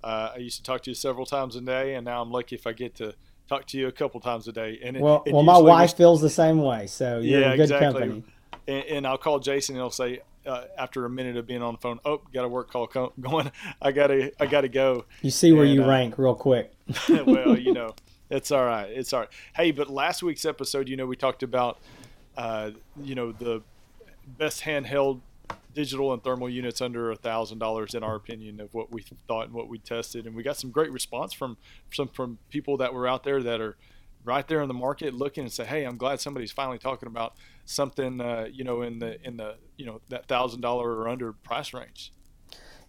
uh, 0.04 0.32
I 0.36 0.38
used 0.38 0.58
to 0.58 0.64
talk 0.64 0.84
to 0.84 0.92
you 0.92 0.96
several 0.96 1.26
times 1.26 1.56
a 1.56 1.62
day, 1.62 1.96
and 1.96 2.06
now 2.06 2.22
I'm 2.22 2.32
lucky 2.32 2.56
if 2.56 2.66
I 2.66 2.74
get 2.74 2.96
to 2.96 3.14
talk 3.48 3.66
to 3.68 3.78
you 3.78 3.88
a 3.88 3.92
couple 3.92 4.20
times 4.20 4.48
a 4.48 4.52
day. 4.52 4.80
And 4.84 5.00
well, 5.00 5.24
it, 5.26 5.30
it 5.30 5.34
well, 5.34 5.44
my 5.44 5.58
wife 5.58 5.92
was, 5.92 5.94
feels 5.94 6.22
the 6.22 6.30
same 6.30 6.62
way, 6.62 6.88
so 6.88 7.20
you're 7.20 7.42
yeah, 7.42 7.52
in 7.52 7.58
good 7.58 7.64
exactly. 7.64 8.02
company. 8.02 8.24
and, 8.68 8.86
and 8.86 9.08
I'll 9.08 9.18
call 9.18 9.40
Jason 9.40 9.76
and 9.76 9.82
he'll 9.82 9.92
say 9.92 10.22
uh, 10.46 10.66
after 10.78 11.06
a 11.06 11.10
minute 11.10 11.38
of 11.38 11.46
being 11.46 11.62
on 11.62 11.74
the 11.74 11.80
phone, 11.80 12.00
oh, 12.06 12.22
got 12.34 12.46
a 12.46 12.48
work 12.48 12.72
call 12.72 12.88
co- 12.88 13.14
going. 13.20 13.52
I 13.82 13.92
gotta 13.92 14.32
I 14.40 14.46
gotta 14.46 14.70
go. 14.70 15.06
You 15.22 15.32
see 15.32 15.52
where 15.52 15.66
And, 15.66 15.74
you 15.74 15.84
uh, 15.84 15.88
rank 15.88 16.18
real 16.18 16.36
quick. 16.36 16.74
well, 17.10 17.58
you 17.58 17.74
know, 17.74 17.96
it's 18.30 18.52
all 18.52 18.66
right. 18.66 18.90
It's 18.90 19.14
all 19.14 19.22
right. 19.22 19.30
Hey, 19.56 19.72
but 19.72 19.90
last 19.90 20.24
week's 20.24 20.46
episode, 20.46 20.88
you 20.88 20.98
know, 20.98 21.06
we 21.06 21.16
talked 21.16 21.44
about, 21.44 21.80
uh, 22.38 22.72
you 23.02 23.16
know, 23.16 23.32
the 23.32 23.62
best 24.38 24.62
handheld 24.62 25.22
digital 25.74 26.14
and 26.14 26.24
thermal 26.24 26.50
units 26.50 26.82
under 26.82 27.12
a 27.12 27.16
thousand 27.16 27.60
dollars 27.60 27.94
in 27.94 28.04
our 28.04 28.16
opinion 28.16 28.60
of 28.60 28.74
what 28.74 28.92
we 28.92 29.04
thought 29.28 29.46
and 29.46 29.54
what 29.54 29.68
we 29.68 29.80
tested, 29.80 30.26
and 30.26 30.36
we 30.36 30.44
got 30.44 30.58
some 30.58 30.72
great 30.72 30.92
response 30.92 31.34
from 31.34 31.58
some 31.92 32.08
from 32.08 32.38
people 32.50 32.78
that 32.78 32.94
were 32.94 33.08
out 33.08 33.24
there 33.24 33.42
that 33.42 33.62
are 33.62 33.78
right 34.26 34.48
there 34.48 34.62
in 34.62 34.68
the 34.68 34.74
market 34.74 35.14
looking 35.14 35.44
and 35.44 35.54
say, 35.54 35.66
hey, 35.66 35.86
I'm 35.86 35.98
glad 35.98 36.20
somebody's 36.20 36.52
finally 36.52 36.78
talking 36.78 37.08
about 37.08 37.36
something, 37.66 38.20
uh, 38.20 38.48
you 38.52 38.64
know, 38.64 38.82
in 38.82 39.00
the 39.00 39.26
in 39.26 39.38
the 39.38 39.56
you 39.78 39.86
know 39.86 40.02
that 40.10 40.28
thousand 40.28 40.62
dollar 40.62 40.92
or 40.92 41.08
under 41.08 41.34
price 41.34 41.74
range. 41.74 42.12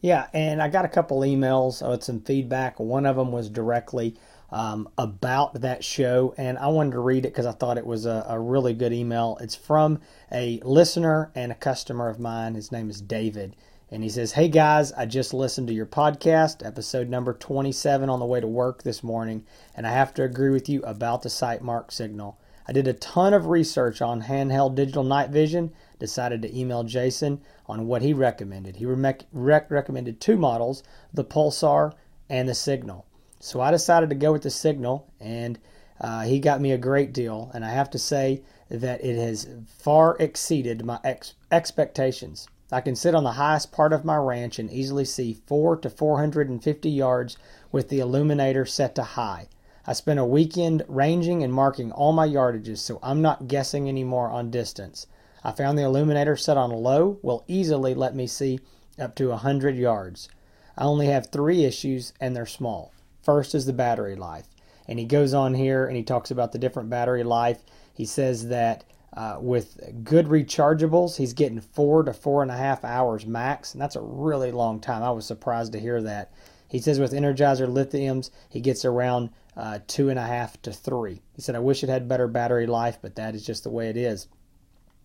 Yeah, 0.00 0.28
and 0.32 0.62
I 0.62 0.68
got 0.68 0.86
a 0.86 0.88
couple 0.88 1.20
emails 1.20 1.86
with 1.88 2.02
some 2.02 2.20
feedback. 2.22 2.80
One 2.80 3.04
of 3.04 3.16
them 3.16 3.32
was 3.32 3.50
directly 3.50 4.16
um, 4.52 4.88
about 4.98 5.60
that 5.60 5.84
show, 5.84 6.34
and 6.36 6.58
I 6.58 6.68
wanted 6.68 6.92
to 6.92 7.00
read 7.00 7.24
it 7.24 7.32
because 7.32 7.46
I 7.46 7.52
thought 7.52 7.78
it 7.78 7.86
was 7.86 8.06
a, 8.06 8.26
a 8.28 8.38
really 8.38 8.74
good 8.74 8.92
email. 8.92 9.38
It's 9.40 9.54
from 9.54 10.00
a 10.32 10.60
listener 10.64 11.30
and 11.34 11.52
a 11.52 11.56
customer 11.56 12.08
of 12.08 12.18
mine. 12.18 12.54
His 12.54 12.72
name 12.72 12.90
is 12.90 13.00
David. 13.00 13.54
And 13.92 14.04
he 14.04 14.08
says, 14.08 14.32
Hey 14.32 14.48
guys, 14.48 14.92
I 14.92 15.06
just 15.06 15.34
listened 15.34 15.66
to 15.66 15.74
your 15.74 15.86
podcast, 15.86 16.64
episode 16.64 17.08
number 17.08 17.32
27, 17.32 18.08
on 18.08 18.20
the 18.20 18.26
way 18.26 18.40
to 18.40 18.46
work 18.46 18.84
this 18.84 19.02
morning, 19.02 19.44
and 19.74 19.84
I 19.84 19.90
have 19.90 20.14
to 20.14 20.22
agree 20.22 20.50
with 20.50 20.68
you 20.68 20.80
about 20.82 21.22
the 21.22 21.28
Sightmark 21.28 21.90
signal. 21.90 22.38
I 22.68 22.72
did 22.72 22.86
a 22.86 22.92
ton 22.92 23.34
of 23.34 23.46
research 23.46 24.00
on 24.00 24.22
handheld 24.22 24.76
digital 24.76 25.02
night 25.02 25.30
vision, 25.30 25.72
decided 25.98 26.40
to 26.42 26.56
email 26.56 26.84
Jason 26.84 27.40
on 27.66 27.88
what 27.88 28.02
he 28.02 28.12
recommended. 28.12 28.76
He 28.76 28.86
rec- 28.86 29.26
rec- 29.32 29.70
recommended 29.70 30.20
two 30.20 30.36
models, 30.36 30.84
the 31.12 31.24
Pulsar 31.24 31.92
and 32.28 32.48
the 32.48 32.54
Signal. 32.54 33.06
So 33.42 33.62
I 33.62 33.70
decided 33.70 34.10
to 34.10 34.16
go 34.16 34.32
with 34.32 34.42
the 34.42 34.50
Signal, 34.50 35.10
and 35.18 35.58
uh, 35.98 36.24
he 36.24 36.40
got 36.40 36.60
me 36.60 36.72
a 36.72 36.78
great 36.78 37.14
deal. 37.14 37.50
And 37.54 37.64
I 37.64 37.70
have 37.70 37.88
to 37.90 37.98
say 37.98 38.42
that 38.68 39.02
it 39.02 39.16
has 39.16 39.48
far 39.66 40.14
exceeded 40.20 40.84
my 40.84 41.00
ex- 41.02 41.32
expectations. 41.50 42.48
I 42.70 42.82
can 42.82 42.94
sit 42.94 43.14
on 43.14 43.24
the 43.24 43.32
highest 43.32 43.72
part 43.72 43.94
of 43.94 44.04
my 44.04 44.16
ranch 44.16 44.58
and 44.58 44.70
easily 44.70 45.06
see 45.06 45.32
4 45.46 45.78
to 45.78 45.88
450 45.88 46.90
yards 46.90 47.38
with 47.72 47.88
the 47.88 48.00
illuminator 48.00 48.66
set 48.66 48.94
to 48.96 49.02
high. 49.02 49.48
I 49.86 49.94
spent 49.94 50.20
a 50.20 50.24
weekend 50.26 50.84
ranging 50.86 51.42
and 51.42 51.52
marking 51.52 51.90
all 51.92 52.12
my 52.12 52.28
yardages, 52.28 52.78
so 52.78 52.98
I'm 53.02 53.22
not 53.22 53.48
guessing 53.48 53.88
anymore 53.88 54.28
on 54.28 54.50
distance. 54.50 55.06
I 55.42 55.52
found 55.52 55.78
the 55.78 55.84
illuminator 55.84 56.36
set 56.36 56.58
on 56.58 56.70
low 56.70 57.18
will 57.22 57.44
easily 57.48 57.94
let 57.94 58.14
me 58.14 58.26
see 58.26 58.60
up 58.98 59.14
to 59.14 59.30
100 59.30 59.76
yards. 59.76 60.28
I 60.76 60.84
only 60.84 61.06
have 61.06 61.28
three 61.28 61.64
issues, 61.64 62.12
and 62.20 62.36
they're 62.36 62.44
small. 62.44 62.92
First 63.30 63.54
is 63.54 63.64
the 63.64 63.72
battery 63.72 64.16
life. 64.16 64.48
And 64.88 64.98
he 64.98 65.04
goes 65.04 65.34
on 65.34 65.54
here 65.54 65.86
and 65.86 65.96
he 65.96 66.02
talks 66.02 66.32
about 66.32 66.50
the 66.50 66.58
different 66.58 66.90
battery 66.90 67.22
life. 67.22 67.62
He 67.94 68.04
says 68.04 68.48
that 68.48 68.82
uh, 69.16 69.36
with 69.40 69.78
good 70.02 70.26
rechargeables, 70.26 71.16
he's 71.16 71.32
getting 71.32 71.60
four 71.60 72.02
to 72.02 72.12
four 72.12 72.42
and 72.42 72.50
a 72.50 72.56
half 72.56 72.84
hours 72.84 73.26
max, 73.26 73.72
and 73.72 73.80
that's 73.80 73.94
a 73.94 74.00
really 74.00 74.50
long 74.50 74.80
time. 74.80 75.04
I 75.04 75.12
was 75.12 75.26
surprised 75.26 75.74
to 75.74 75.78
hear 75.78 76.02
that. 76.02 76.32
He 76.66 76.80
says 76.80 76.98
with 76.98 77.12
Energizer 77.12 77.68
lithiums, 77.68 78.30
he 78.48 78.60
gets 78.60 78.84
around 78.84 79.30
uh, 79.56 79.78
two 79.86 80.08
and 80.08 80.18
a 80.18 80.26
half 80.26 80.60
to 80.62 80.72
three. 80.72 81.22
He 81.36 81.40
said, 81.40 81.54
I 81.54 81.60
wish 81.60 81.84
it 81.84 81.88
had 81.88 82.08
better 82.08 82.26
battery 82.26 82.66
life, 82.66 82.98
but 83.00 83.14
that 83.14 83.36
is 83.36 83.46
just 83.46 83.62
the 83.62 83.70
way 83.70 83.90
it 83.90 83.96
is. 83.96 84.26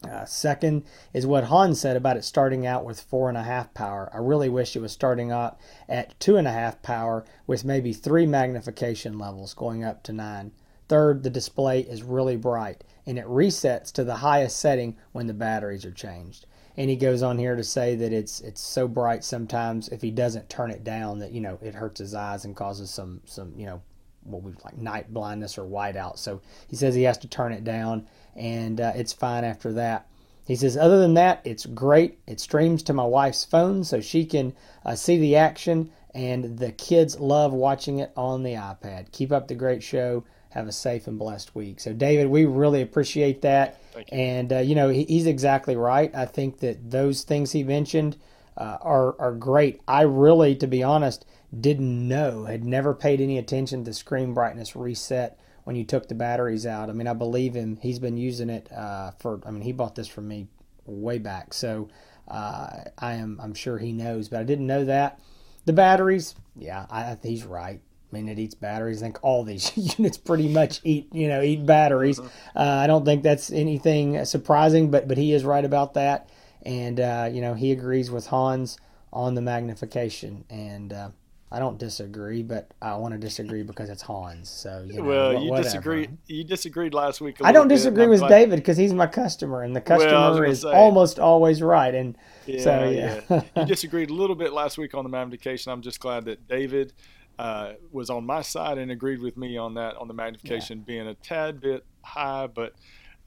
Uh, 0.03 0.25
second 0.25 0.83
is 1.13 1.25
what 1.25 1.45
Hans 1.45 1.79
said 1.79 1.95
about 1.95 2.17
it 2.17 2.23
starting 2.23 2.67
out 2.67 2.85
with 2.85 2.99
four 2.99 3.29
and 3.29 3.37
a 3.37 3.43
half 3.43 3.73
power. 3.73 4.09
I 4.13 4.17
really 4.17 4.49
wish 4.49 4.75
it 4.75 4.81
was 4.81 4.91
starting 4.91 5.31
out 5.31 5.57
at 5.89 6.19
two 6.19 6.37
and 6.37 6.47
a 6.47 6.51
half 6.51 6.81
power 6.81 7.25
with 7.47 7.65
maybe 7.65 7.93
three 7.93 8.25
magnification 8.25 9.17
levels 9.17 9.53
going 9.53 9.83
up 9.83 10.03
to 10.03 10.13
nine. 10.13 10.51
Third, 10.87 11.23
the 11.23 11.29
display 11.29 11.79
is 11.81 12.03
really 12.03 12.35
bright 12.35 12.83
and 13.05 13.17
it 13.17 13.25
resets 13.25 13.91
to 13.93 14.03
the 14.03 14.17
highest 14.17 14.57
setting 14.57 14.95
when 15.11 15.27
the 15.27 15.33
batteries 15.33 15.85
are 15.85 15.91
changed. 15.91 16.45
And 16.77 16.89
he 16.89 16.95
goes 16.95 17.23
on 17.23 17.37
here 17.37 17.55
to 17.55 17.63
say 17.63 17.95
that 17.95 18.11
it's 18.11 18.41
it's 18.41 18.61
so 18.61 18.87
bright 18.87 19.23
sometimes 19.23 19.87
if 19.89 20.01
he 20.01 20.11
doesn't 20.11 20.49
turn 20.49 20.71
it 20.71 20.83
down 20.83 21.19
that 21.19 21.31
you 21.31 21.39
know 21.39 21.57
it 21.61 21.75
hurts 21.75 21.99
his 21.99 22.13
eyes 22.13 22.43
and 22.43 22.55
causes 22.55 22.89
some 22.89 23.21
some 23.25 23.53
you 23.55 23.65
know 23.65 23.81
what 24.25 24.43
we 24.43 24.53
like 24.63 24.77
night 24.77 25.13
blindness 25.13 25.57
or 25.57 25.63
whiteout. 25.63 26.17
So 26.17 26.41
he 26.67 26.75
says 26.75 26.95
he 26.95 27.03
has 27.03 27.17
to 27.19 27.27
turn 27.27 27.53
it 27.53 27.63
down 27.63 28.07
and 28.35 28.81
uh, 28.81 28.93
it's 28.95 29.13
fine 29.13 29.43
after 29.43 29.73
that. 29.73 30.07
He 30.45 30.55
says, 30.55 30.77
other 30.77 30.99
than 30.99 31.15
that, 31.15 31.41
it's 31.43 31.65
great. 31.65 32.19
It 32.27 32.39
streams 32.39 32.83
to 32.83 32.93
my 32.93 33.05
wife's 33.05 33.43
phone 33.43 33.83
so 33.83 33.99
she 33.99 34.25
can 34.25 34.53
uh, 34.85 34.95
see 34.95 35.17
the 35.17 35.37
action, 35.37 35.89
and 36.13 36.59
the 36.59 36.71
kids 36.71 37.19
love 37.19 37.51
watching 37.51 37.99
it 37.99 38.11
on 38.15 38.43
the 38.43 38.53
iPad. 38.53 39.11
Keep 39.11 39.31
up 39.31 39.47
the 39.47 39.55
great 39.55 39.81
show. 39.81 40.23
Have 40.49 40.67
a 40.67 40.71
safe 40.71 41.07
and 41.07 41.17
blessed 41.17 41.55
week. 41.55 41.79
So, 41.79 41.93
David, 41.93 42.27
we 42.27 42.45
really 42.45 42.81
appreciate 42.81 43.41
that. 43.41 43.81
You. 43.97 44.03
And, 44.11 44.53
uh, 44.53 44.59
you 44.59 44.75
know, 44.75 44.89
he, 44.89 45.03
he's 45.05 45.25
exactly 45.25 45.75
right. 45.75 46.13
I 46.15 46.25
think 46.25 46.59
that 46.59 46.91
those 46.91 47.23
things 47.23 47.51
he 47.51 47.63
mentioned 47.63 48.15
uh, 48.55 48.77
are, 48.81 49.19
are 49.19 49.33
great. 49.33 49.81
I 49.87 50.03
really, 50.03 50.55
to 50.57 50.67
be 50.67 50.83
honest, 50.83 51.25
didn't 51.61 52.07
know, 52.07 52.45
had 52.45 52.63
never 52.63 52.93
paid 52.93 53.21
any 53.21 53.37
attention 53.37 53.83
to 53.85 53.93
screen 53.93 54.33
brightness 54.33 54.75
reset 54.75 55.39
when 55.63 55.75
you 55.75 55.83
took 55.83 56.07
the 56.07 56.15
batteries 56.15 56.65
out. 56.65 56.89
I 56.89 56.93
mean, 56.93 57.07
I 57.07 57.13
believe 57.13 57.53
him. 57.53 57.77
He's 57.81 57.99
been 57.99 58.17
using 58.17 58.49
it 58.49 58.71
uh, 58.71 59.11
for. 59.19 59.41
I 59.45 59.51
mean, 59.51 59.61
he 59.61 59.71
bought 59.71 59.95
this 59.95 60.07
from 60.07 60.27
me 60.27 60.47
way 60.85 61.17
back, 61.17 61.53
so 61.53 61.89
uh, 62.27 62.69
I 62.97 63.15
am. 63.15 63.39
I'm 63.41 63.53
sure 63.53 63.77
he 63.77 63.91
knows, 63.91 64.29
but 64.29 64.39
I 64.39 64.43
didn't 64.43 64.67
know 64.67 64.85
that. 64.85 65.19
The 65.65 65.73
batteries, 65.73 66.35
yeah, 66.55 66.85
I, 66.89 67.17
he's 67.23 67.43
right. 67.43 67.81
I 67.81 68.15
mean, 68.15 68.29
it 68.29 68.37
eats 68.37 68.53
batteries. 68.53 69.01
I 69.01 69.07
think 69.07 69.19
all 69.23 69.43
these 69.43 69.75
units 69.99 70.17
pretty 70.17 70.47
much 70.47 70.79
eat, 70.83 71.09
you 71.11 71.27
know, 71.27 71.41
eat 71.41 71.65
batteries. 71.65 72.19
Uh, 72.19 72.29
I 72.55 72.87
don't 72.87 73.03
think 73.03 73.23
that's 73.23 73.51
anything 73.51 74.23
surprising, 74.25 74.91
but 74.91 75.07
but 75.07 75.17
he 75.17 75.33
is 75.33 75.43
right 75.43 75.65
about 75.65 75.95
that, 75.95 76.29
and 76.63 76.99
uh, 76.99 77.29
you 77.31 77.41
know, 77.41 77.55
he 77.55 77.71
agrees 77.71 78.11
with 78.11 78.27
Hans 78.27 78.77
on 79.11 79.33
the 79.33 79.41
magnification, 79.41 80.45
and 80.49 80.93
uh, 80.93 81.09
I 81.51 81.59
don't 81.59 81.77
disagree, 81.77 82.41
but 82.43 82.71
I 82.81 82.95
want 82.95 83.13
to 83.13 83.19
disagree 83.19 83.61
because 83.63 83.89
it's 83.89 84.01
Hans. 84.01 84.49
So 84.49 84.83
you 84.85 84.93
know, 84.97 85.03
well, 85.03 85.33
you 85.33 85.51
whatever. 85.51 85.63
disagreed. 85.63 86.17
You 86.25 86.43
disagreed 86.43 86.93
last 86.93 87.21
week. 87.21 87.37
I 87.41 87.49
I 87.49 87.51
don't 87.51 87.67
disagree 87.67 88.07
with 88.07 88.27
David 88.27 88.57
because 88.57 88.77
he's 88.77 88.93
my 88.93 89.07
customer, 89.07 89.61
and 89.61 89.75
the 89.75 89.83
Well, 89.87 89.99
customer 89.99 90.11
gonna 90.39 90.49
is 90.49 90.61
say- 90.61 90.71
almost 90.73 91.19
always 91.19 91.61
right. 91.61 91.93
And 91.93 92.17
Yeah, 92.47 92.61
so 92.61 92.89
yeah. 92.89 93.21
yeah, 93.29 93.41
you 93.57 93.65
disagreed 93.65 94.09
a 94.09 94.13
little 94.13 94.35
bit 94.35 94.53
last 94.53 94.77
week 94.77 94.95
on 94.95 95.03
the 95.03 95.09
magnification. 95.09 95.71
I'm 95.71 95.81
just 95.81 95.99
glad 95.99 96.25
that 96.25 96.47
David 96.47 96.93
uh, 97.37 97.73
was 97.91 98.09
on 98.09 98.25
my 98.25 98.41
side 98.41 98.77
and 98.77 98.89
agreed 98.91 99.21
with 99.21 99.37
me 99.37 99.55
on 99.57 99.75
that 99.75 99.95
on 99.97 100.07
the 100.07 100.13
magnification 100.13 100.79
being 100.79 101.07
a 101.07 101.13
tad 101.15 101.61
bit 101.61 101.83
high, 102.01 102.47
but 102.47 102.73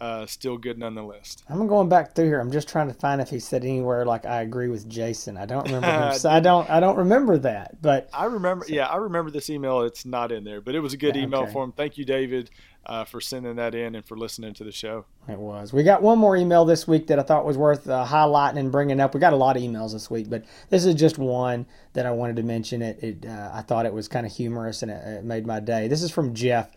uh, 0.01 0.27
still 0.27 0.57
good 0.57 0.79
nonetheless. 0.79 1.37
I'm 1.49 1.67
going 1.67 1.89
back 1.89 2.15
through 2.15 2.27
here. 2.27 2.41
I'm 2.41 2.53
just 2.53 2.69
trying 2.69 2.89
to 2.89 2.95
find 2.95 3.21
if 3.21 3.31
he 3.31 3.41
said 3.41 3.65
anywhere 3.65 4.05
like 4.05 4.27
I 4.27 4.43
agree 4.43 4.69
with 4.69 4.89
Jason. 4.89 5.37
I 5.37 5.45
don't 5.47 5.65
remember. 5.67 6.11
Him, 6.11 6.15
so 6.19 6.31
I 6.31 6.41
don't. 6.41 6.69
I 6.71 6.79
don't 6.81 6.97
remember 6.97 7.37
that. 7.39 7.83
But 7.83 8.09
I 8.13 8.27
remember, 8.27 8.65
yeah, 8.69 8.87
I 8.87 8.97
remember 8.97 9.31
this 9.31 9.51
email. 9.51 9.83
It's 9.83 10.05
not 10.05 10.31
in 10.31 10.45
there, 10.45 10.61
but 10.61 10.75
it 10.75 10.81
was 10.81 10.93
a 10.93 10.97
good 10.97 11.17
Yeah, 11.17 11.23
email 11.23 11.41
okay. 11.43 11.53
for 11.53 11.65
him. 11.65 11.73
Thank 11.73 11.99
you, 11.99 12.05
David, 12.05 12.51
uh, 12.87 13.05
for 13.05 13.21
sending 13.21 13.57
that 13.57 13.75
in 13.75 13.97
and 13.97 14.07
for 14.07 14.17
listening 14.17 14.55
to 14.55 14.65
the 14.65 14.71
show. 14.71 15.05
It 15.29 15.39
was. 15.39 15.73
We 15.73 15.83
got 15.83 16.01
one 16.01 16.19
more 16.19 16.37
email 16.37 16.65
this 16.65 16.87
week 16.87 17.09
that 17.09 17.19
I 17.19 17.23
thought 17.23 17.45
was 17.45 17.59
worth 17.59 17.89
uh, 17.89 18.07
highlighting 18.07 18.59
and 18.59 18.71
bringing 18.71 19.01
up. 19.01 19.15
We 19.15 19.21
got 19.21 19.33
a 19.33 19.37
lot 19.37 19.57
of 19.57 19.63
emails 19.63 19.93
this 19.93 20.09
week, 20.09 20.31
but 20.31 20.45
this 20.71 20.85
is 20.85 20.95
just 20.95 21.19
one 21.19 21.67
that 21.95 22.07
I 22.07 22.13
wanted 22.13 22.37
to 22.37 22.45
mention. 22.45 22.83
It, 22.83 23.03
it 23.03 23.27
uh, 23.27 23.51
I 23.53 23.63
thought 23.63 23.85
it 23.85 23.93
was 23.93 24.07
kind 24.07 24.25
of 24.27 24.33
humorous 24.33 24.83
and 24.83 24.93
it, 24.93 25.05
it 25.05 25.25
made 25.25 25.45
my 25.45 25.59
day. 25.59 25.89
This 25.89 26.03
is 26.03 26.13
from 26.13 26.35
Jeff. 26.35 26.71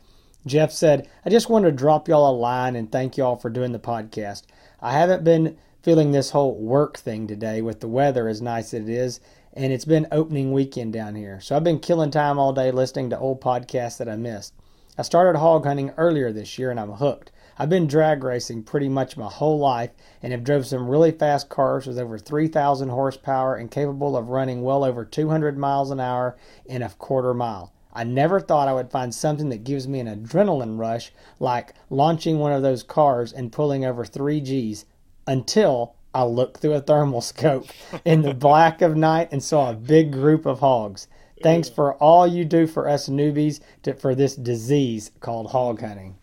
Jeff 0.45 0.71
said, 0.71 1.07
"I 1.24 1.29
just 1.29 1.50
wanted 1.50 1.69
to 1.69 1.77
drop 1.77 2.07
y'all 2.07 2.29
a 2.29 2.36
line 2.36 2.75
and 2.75 2.91
thank 2.91 3.15
y'all 3.15 3.36
for 3.36 3.50
doing 3.50 3.74
the 3.74 3.79
podcast. 3.79 4.43
I 4.81 4.93
haven't 4.93 5.24
been 5.24 5.55
feeling 5.83 6.12
this 6.12 6.31
whole 6.31 6.55
work 6.55 6.98
thing 6.98 7.27
today 7.27 7.62
with 7.62 7.79
the 7.79 7.88
weather 7.88 8.27
as 8.27 8.41
nice 8.41 8.74
as 8.74 8.81
it 8.81 8.89
is." 8.89 9.19
And 9.53 9.71
it's 9.71 9.86
been 9.86 10.07
opening 10.12 10.51
weekend 10.51 10.93
down 10.93 11.13
here. 11.13 11.39
So 11.41 11.55
I've 11.55 11.63
been 11.63 11.79
killing 11.79 12.10
time 12.10 12.39
all 12.39 12.53
day 12.53 12.71
listening 12.71 13.10
to 13.12 13.19
old 13.19 13.39
podcasts 13.39 13.98
that 13.98 14.10
I 14.10 14.15
missed. 14.15 14.53
I 14.98 15.03
started 15.03 15.38
hog 15.38 15.65
hunting 15.65 15.91
earlier 15.98 16.31
this 16.31 16.57
year 16.57 16.71
and 16.71 16.79
I'm 16.79 16.93
hooked. 16.93 17.31
I've 17.60 17.69
been 17.69 17.86
drag 17.86 18.24
racing 18.24 18.63
pretty 18.63 18.89
much 18.89 19.17
my 19.17 19.27
whole 19.27 19.60
life 19.60 19.91
and 20.24 20.31
have 20.31 20.43
drove 20.43 20.65
some 20.65 20.89
really 20.89 21.12
fast 21.12 21.50
cars 21.50 21.86
with 21.86 22.00
over 22.00 22.17
3,000 22.17 22.89
horsepower 22.89 23.55
and 23.55 23.69
capable 23.69 24.17
of 24.17 24.29
running 24.29 24.63
well 24.63 24.83
over 24.83 25.05
200 25.05 25.57
miles 25.57 25.91
an 25.91 26.00
hour 26.00 26.36
in 26.65 26.81
a 26.81 26.89
quarter 26.89 27.33
mile. 27.33 27.71
I 27.93 28.03
never 28.03 28.39
thought 28.39 28.67
I 28.67 28.74
would 28.74 28.91
find 28.91 29.13
something 29.13 29.50
that 29.50 29.63
gives 29.63 29.88
me 29.88 30.00
an 30.00 30.07
adrenaline 30.07 30.77
rush 30.77 31.12
like 31.39 31.74
launching 31.89 32.39
one 32.39 32.53
of 32.53 32.62
those 32.62 32.83
cars 32.83 33.33
and 33.33 33.51
pulling 33.51 33.86
over 33.86 34.05
3 34.05 34.39
Gs 34.41 34.86
until 35.27 35.95
I 36.13 36.24
looked 36.24 36.57
through 36.57 36.74
a 36.74 36.81
thermal 36.81 37.21
scope 37.21 37.67
in 38.05 38.21
the 38.21 38.33
black 38.33 38.81
of 38.81 38.95
night 38.95 39.29
and 39.31 39.43
saw 39.43 39.69
a 39.69 39.75
big 39.75 40.12
group 40.12 40.45
of 40.45 40.60
hogs. 40.60 41.07
Thanks 41.41 41.69
for 41.69 41.95
all 41.95 42.27
you 42.27 42.45
do 42.45 42.67
for 42.67 42.88
us 42.88 43.10
newbies 43.10 43.62
to, 43.83 43.93
for 43.95 44.13
this 44.13 44.36
disease 44.36 45.12
called 45.19 45.50
hog 45.50 45.81
hunting. 45.81 46.17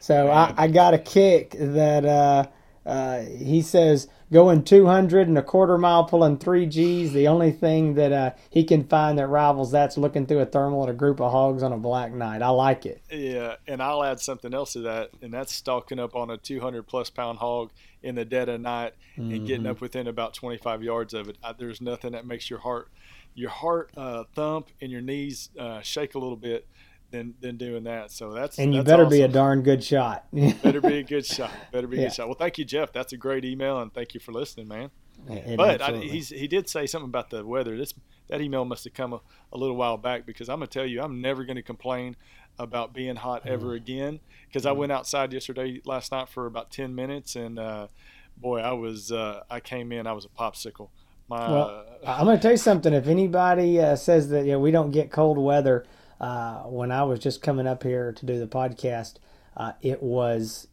So 0.00 0.28
I, 0.28 0.54
I 0.56 0.68
got 0.68 0.94
a 0.94 0.98
kick 0.98 1.56
that 1.58 2.04
uh, 2.04 2.46
Uh, 2.88 3.20
he 3.20 3.60
says 3.60 4.08
going 4.32 4.64
200 4.64 5.28
and 5.28 5.36
a 5.36 5.42
quarter 5.42 5.76
mile 5.76 6.04
pulling 6.04 6.38
three 6.38 6.66
G's. 6.66 7.12
The 7.12 7.28
only 7.28 7.52
thing 7.52 7.94
that 7.94 8.12
uh, 8.12 8.30
he 8.48 8.64
can 8.64 8.84
find 8.84 9.18
that 9.18 9.26
rivals 9.26 9.70
that's 9.70 9.98
looking 9.98 10.26
through 10.26 10.40
a 10.40 10.46
thermal 10.46 10.84
at 10.84 10.88
a 10.88 10.94
group 10.94 11.20
of 11.20 11.30
hogs 11.30 11.62
on 11.62 11.72
a 11.72 11.76
black 11.76 12.12
night. 12.12 12.40
I 12.40 12.48
like 12.48 12.86
it. 12.86 13.02
Yeah, 13.10 13.56
and 13.66 13.82
I'll 13.82 14.02
add 14.02 14.20
something 14.20 14.54
else 14.54 14.72
to 14.72 14.80
that, 14.80 15.10
and 15.20 15.32
that's 15.32 15.54
stalking 15.54 15.98
up 15.98 16.16
on 16.16 16.30
a 16.30 16.38
200 16.38 16.86
plus 16.86 17.10
pound 17.10 17.38
hog 17.38 17.70
in 18.02 18.14
the 18.14 18.24
dead 18.24 18.48
of 18.48 18.60
night 18.60 18.94
and 19.16 19.30
mm-hmm. 19.30 19.44
getting 19.44 19.66
up 19.66 19.80
within 19.80 20.06
about 20.06 20.32
25 20.34 20.82
yards 20.82 21.12
of 21.14 21.28
it. 21.28 21.36
I, 21.42 21.52
there's 21.52 21.80
nothing 21.80 22.12
that 22.12 22.26
makes 22.26 22.48
your 22.48 22.60
heart 22.60 22.88
your 23.34 23.50
heart 23.50 23.90
uh, 23.96 24.24
thump 24.34 24.68
and 24.80 24.90
your 24.90 25.00
knees 25.00 25.50
uh, 25.58 25.80
shake 25.80 26.16
a 26.16 26.18
little 26.18 26.36
bit 26.36 26.66
than 27.10 27.34
than 27.40 27.56
doing 27.56 27.84
that. 27.84 28.10
So 28.10 28.32
that's 28.32 28.58
and 28.58 28.74
you 28.74 28.80
that's 28.80 28.90
better 28.90 29.04
awesome. 29.04 29.18
be 29.18 29.22
a 29.22 29.28
darn 29.28 29.62
good 29.62 29.82
shot. 29.82 30.26
better 30.62 30.80
be 30.80 30.98
a 30.98 31.02
good 31.02 31.26
shot. 31.26 31.50
Better 31.72 31.86
be 31.86 31.98
a 31.98 32.06
good 32.06 32.14
shot. 32.14 32.28
Well, 32.28 32.36
thank 32.36 32.58
you, 32.58 32.64
Jeff. 32.64 32.92
That's 32.92 33.12
a 33.12 33.16
great 33.16 33.44
email, 33.44 33.80
and 33.80 33.92
thank 33.92 34.14
you 34.14 34.20
for 34.20 34.32
listening, 34.32 34.68
man. 34.68 34.90
It, 35.28 35.56
but 35.56 35.82
I, 35.82 35.96
he's 35.96 36.28
he 36.28 36.46
did 36.46 36.68
say 36.68 36.86
something 36.86 37.08
about 37.08 37.30
the 37.30 37.44
weather. 37.44 37.76
This 37.76 37.94
that 38.28 38.40
email 38.40 38.64
must 38.64 38.84
have 38.84 38.94
come 38.94 39.12
a, 39.12 39.20
a 39.52 39.58
little 39.58 39.76
while 39.76 39.96
back 39.96 40.26
because 40.26 40.48
I'm 40.48 40.56
gonna 40.56 40.68
tell 40.68 40.86
you, 40.86 41.02
I'm 41.02 41.20
never 41.20 41.44
gonna 41.44 41.62
complain 41.62 42.16
about 42.58 42.92
being 42.92 43.16
hot 43.16 43.44
mm. 43.44 43.50
ever 43.50 43.74
again. 43.74 44.20
Because. 44.46 44.66
I 44.66 44.72
went 44.72 44.92
outside 44.92 45.32
yesterday, 45.32 45.80
last 45.84 46.12
night 46.12 46.28
for 46.28 46.46
about 46.46 46.70
ten 46.70 46.94
minutes, 46.94 47.36
and 47.36 47.58
uh, 47.58 47.88
boy, 48.36 48.60
I 48.60 48.72
was 48.72 49.12
uh, 49.12 49.42
I 49.50 49.60
came 49.60 49.92
in, 49.92 50.06
I 50.06 50.12
was 50.12 50.24
a 50.24 50.28
popsicle. 50.28 50.88
My, 51.28 51.50
well, 51.50 51.84
I'm 52.06 52.24
going 52.24 52.38
to 52.38 52.42
tell 52.42 52.52
you 52.52 52.56
something. 52.56 52.94
If 52.94 53.06
anybody 53.06 53.78
uh, 53.80 53.96
says 53.96 54.30
that 54.30 54.46
you 54.46 54.52
know, 54.52 54.60
we 54.60 54.70
don't 54.70 54.90
get 54.90 55.10
cold 55.10 55.36
weather, 55.36 55.84
uh, 56.20 56.62
when 56.62 56.90
I 56.90 57.02
was 57.04 57.20
just 57.20 57.42
coming 57.42 57.66
up 57.66 57.82
here 57.82 58.12
to 58.12 58.26
do 58.26 58.38
the 58.38 58.46
podcast, 58.46 59.14
uh, 59.56 59.72
it 59.82 60.02
was. 60.02 60.66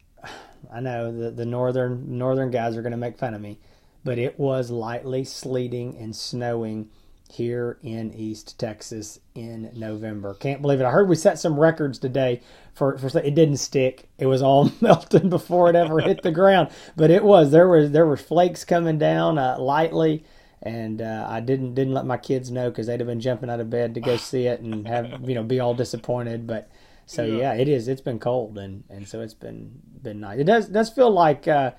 I 0.72 0.80
know 0.80 1.12
the 1.12 1.30
the 1.30 1.46
northern 1.46 2.18
northern 2.18 2.50
guys 2.50 2.76
are 2.76 2.82
going 2.82 2.92
to 2.92 2.96
make 2.96 3.18
fun 3.18 3.34
of 3.34 3.40
me, 3.40 3.60
but 4.02 4.18
it 4.18 4.38
was 4.38 4.70
lightly 4.70 5.24
sleeting 5.24 5.96
and 5.96 6.16
snowing 6.16 6.88
here 7.30 7.78
in 7.82 8.12
East 8.14 8.58
Texas 8.58 9.20
in 9.34 9.70
November. 9.74 10.34
Can't 10.34 10.62
believe 10.62 10.80
it. 10.80 10.84
I 10.84 10.90
heard 10.90 11.08
we 11.08 11.16
set 11.16 11.38
some 11.38 11.58
records 11.58 11.98
today 11.98 12.40
for, 12.74 12.96
for 12.98 13.18
it 13.18 13.34
didn't 13.34 13.56
stick. 13.56 14.08
It 14.18 14.26
was 14.26 14.42
all 14.42 14.70
melting 14.80 15.28
before 15.28 15.68
it 15.68 15.76
ever 15.76 16.00
hit 16.00 16.22
the 16.22 16.30
ground. 16.30 16.70
But 16.96 17.10
it 17.10 17.24
was 17.24 17.50
there 17.50 17.68
was 17.68 17.90
there 17.90 18.06
were 18.06 18.16
flakes 18.16 18.64
coming 18.64 18.98
down 18.98 19.38
uh, 19.38 19.58
lightly 19.58 20.24
and 20.66 21.00
uh, 21.00 21.26
I 21.28 21.40
didn't 21.40 21.74
didn't 21.74 21.94
let 21.94 22.04
my 22.04 22.16
kids 22.16 22.50
know 22.50 22.70
because 22.70 22.88
they'd 22.88 23.00
have 23.00 23.06
been 23.06 23.20
jumping 23.20 23.48
out 23.48 23.60
of 23.60 23.70
bed 23.70 23.94
to 23.94 24.00
go 24.00 24.16
see 24.16 24.46
it 24.46 24.60
and 24.60 24.86
have 24.86 25.28
you 25.28 25.34
know 25.34 25.42
be 25.42 25.60
all 25.60 25.74
disappointed. 25.74 26.46
But 26.46 26.70
so 27.06 27.24
yeah. 27.24 27.36
yeah, 27.36 27.54
it 27.54 27.68
is. 27.68 27.88
It's 27.88 28.00
been 28.00 28.18
cold 28.18 28.58
and 28.58 28.84
and 28.90 29.06
so 29.06 29.20
it's 29.20 29.34
been 29.34 29.80
been 30.02 30.20
nice. 30.20 30.40
It 30.40 30.44
does 30.44 30.68
does 30.68 30.90
feel 30.90 31.10
like 31.10 31.46
uh, 31.46 31.72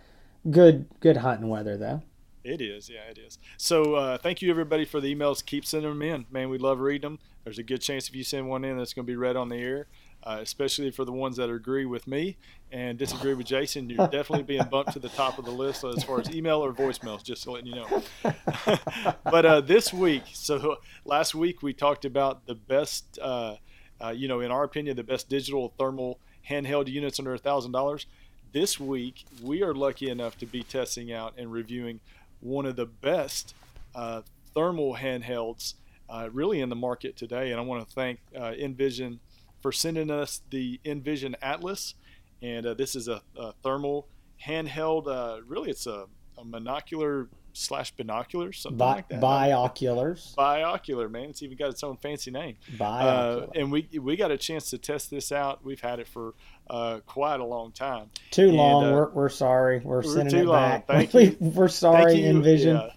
good 0.50 0.88
good 1.02 1.18
hunting 1.18 1.50
weather 1.50 1.78
though. 1.78 2.02
It 2.44 2.62
is, 2.62 2.90
yeah, 2.90 3.10
it 3.12 3.18
is. 3.18 3.40
So 3.58 3.96
uh, 3.96 4.18
thank 4.18 4.42
you 4.42 4.50
everybody 4.50 4.86
for 4.86 5.02
the 5.02 5.14
emails. 5.14 5.46
Keep 5.46 5.66
sending 5.66 5.90
them 5.90 6.02
in, 6.02 6.28
man. 6.32 6.48
We 6.48 6.58
love 6.58 6.80
reading 6.80 7.02
them. 7.02 7.20
There's 7.44 7.60
a 7.60 7.64
good 7.64 7.82
chance 7.82 8.08
if 8.08 8.16
you 8.16 8.24
send 8.24 8.48
one 8.48 8.64
in, 8.64 8.78
that's 8.78 8.94
going 8.94 9.06
to 9.06 9.12
be 9.12 9.18
read 9.18 9.36
on 9.36 9.50
the 9.50 9.58
air 9.58 9.88
uh, 10.28 10.40
especially 10.42 10.92
for 10.92 11.06
the 11.06 11.12
ones 11.12 11.38
that 11.38 11.50
agree 11.50 11.86
with 11.86 12.06
me 12.06 12.36
and 12.74 12.98
disagree 12.98 13.34
with 13.34 13.48
Jason. 13.48 13.90
You're 13.90 14.08
definitely 14.12 14.44
being 14.44 14.66
bumped 14.66 14.92
to 14.94 15.00
the 15.00 15.08
top 15.08 15.40
of 15.40 15.46
the 15.46 15.52
list 15.52 15.86
as 15.86 16.04
far 16.04 16.20
as 16.20 16.30
email 16.30 16.58
or 16.58 16.74
voicemails, 16.74 17.24
just 17.24 17.44
to 17.44 17.52
let 17.52 17.66
you 17.66 17.76
know. 17.76 18.04
but 19.24 19.46
uh, 19.46 19.62
this 19.62 19.94
week, 19.94 20.24
so 20.34 20.76
last 21.06 21.34
week 21.34 21.64
we 21.64 21.72
talked 21.72 22.04
about 22.04 22.46
the 22.46 22.56
best, 22.56 23.18
uh, 23.22 23.56
uh 24.02 24.10
you 24.10 24.28
know, 24.28 24.42
in 24.42 24.52
our 24.52 24.66
opinion, 24.66 24.98
the 24.98 25.04
best 25.04 25.30
digital 25.30 25.74
thermal 25.80 26.20
handheld 26.50 26.90
units 26.90 27.20
under 27.20 27.34
a 27.34 27.38
thousand 27.38 27.72
dollars. 27.72 28.06
This 28.52 28.78
week, 28.78 29.24
we 29.42 29.64
are 29.64 29.74
lucky 29.74 30.10
enough 30.10 30.38
to 30.40 30.46
be 30.46 30.62
testing 30.62 31.14
out 31.14 31.36
and 31.38 31.54
reviewing 31.54 32.02
one 32.42 32.66
of 32.66 32.76
the 32.76 32.86
best 32.86 33.56
uh, 33.96 34.24
thermal 34.54 34.96
handhelds 34.96 35.76
uh, 36.10 36.28
really 36.34 36.60
in 36.60 36.68
the 36.68 36.76
market 36.76 37.16
today. 37.16 37.52
And 37.52 37.62
I 37.62 37.64
want 37.64 37.88
to 37.88 37.94
thank 37.94 38.20
N-Vision 38.34 39.22
for 39.62 39.72
sending 39.72 40.10
us 40.10 40.42
the 40.50 40.80
N-Vision 40.86 41.36
Atlas. 41.42 41.96
And 42.42 42.66
uh, 42.66 42.74
this 42.74 42.96
is 42.96 43.08
a, 43.08 43.22
a 43.36 43.54
thermal 43.64 44.08
handheld. 44.46 45.08
Uh, 45.08 45.42
really, 45.48 45.70
it's 45.70 45.88
a, 45.88 46.06
a 46.38 46.44
monocular 46.44 47.28
slash 47.54 47.92
binocular, 47.92 48.54
something 48.54 48.78
Bi- 48.78 48.96
like 48.96 49.10
that. 49.10 49.22
Bioculars. 49.22 50.36
Biocular, 50.36 51.10
man. 51.10 51.32
It's 51.32 51.42
even 51.42 51.58
got 51.58 51.70
its 51.70 51.84
own 51.84 51.98
fancy 51.98 52.30
name. 52.30 52.58
Biocular. 52.78 53.44
Uh, 53.44 53.48
and 53.56 53.72
we 53.72 53.90
we 54.00 54.16
got 54.16 54.32
a 54.32 54.38
chance 54.38 54.70
to 54.70 54.78
test 54.78 55.10
this 55.10 55.32
out. 55.32 55.66
We've 55.66 55.82
had 55.82 56.00
it 56.00 56.08
for 56.08 56.36
uh, 56.70 57.00
quite 57.08 57.40
a 57.40 57.46
long 57.46 57.72
time. 57.72 58.12
Too 58.30 58.50
and, 58.50 58.58
long. 58.58 58.86
Uh, 58.86 58.92
we're, 58.92 59.10
we're 59.10 59.30
sorry. 59.30 59.80
We're, 59.80 59.98
we're 59.98 60.04
sending 60.04 60.42
it 60.42 60.46
long. 60.46 60.70
back. 60.70 60.88
Thank 61.12 61.14
you. 61.14 61.36
we're 61.40 61.68
sorry. 61.68 62.24
N-Vision. 62.24 62.76
Yeah 62.76 62.92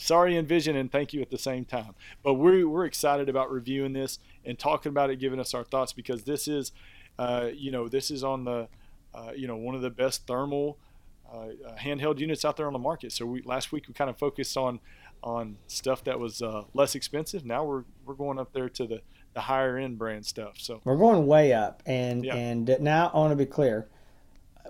sorry 0.00 0.36
N-Vision 0.36 0.76
and 0.76 0.90
thank 0.90 1.12
you 1.12 1.20
at 1.20 1.30
the 1.30 1.38
same 1.38 1.64
time. 1.64 1.94
But 2.22 2.34
we're, 2.34 2.66
we're 2.68 2.86
excited 2.86 3.28
about 3.28 3.50
reviewing 3.50 3.92
this 3.92 4.18
and 4.44 4.58
talking 4.58 4.90
about 4.90 5.10
it 5.10 5.16
giving 5.16 5.40
us 5.40 5.54
our 5.54 5.64
thoughts 5.64 5.92
because 5.92 6.24
this 6.24 6.48
is 6.48 6.72
uh, 7.18 7.50
you 7.54 7.70
know 7.70 7.88
this 7.88 8.10
is 8.10 8.24
on 8.24 8.44
the 8.44 8.68
uh, 9.14 9.32
you 9.34 9.46
know 9.46 9.56
one 9.56 9.74
of 9.74 9.82
the 9.82 9.90
best 9.90 10.26
thermal 10.26 10.78
uh, 11.32 11.48
handheld 11.78 12.18
units 12.18 12.44
out 12.44 12.56
there 12.56 12.66
on 12.66 12.72
the 12.72 12.78
market. 12.78 13.12
So 13.12 13.26
we 13.26 13.42
last 13.42 13.72
week 13.72 13.86
we 13.88 13.94
kind 13.94 14.10
of 14.10 14.18
focused 14.18 14.56
on 14.56 14.80
on 15.22 15.58
stuff 15.66 16.02
that 16.04 16.18
was 16.18 16.40
uh, 16.40 16.64
less 16.72 16.94
expensive. 16.94 17.44
Now 17.44 17.64
we're 17.64 17.84
we're 18.06 18.14
going 18.14 18.38
up 18.38 18.52
there 18.52 18.68
to 18.70 18.86
the 18.86 19.02
the 19.34 19.40
higher 19.40 19.76
end 19.76 19.98
brand 19.98 20.26
stuff 20.26 20.54
so. 20.58 20.80
We're 20.84 20.96
going 20.96 21.26
way 21.26 21.52
up 21.52 21.82
and 21.86 22.24
yeah. 22.24 22.34
and 22.34 22.76
now 22.80 23.10
i 23.14 23.16
want 23.16 23.30
to 23.30 23.36
be 23.36 23.46
clear 23.46 23.88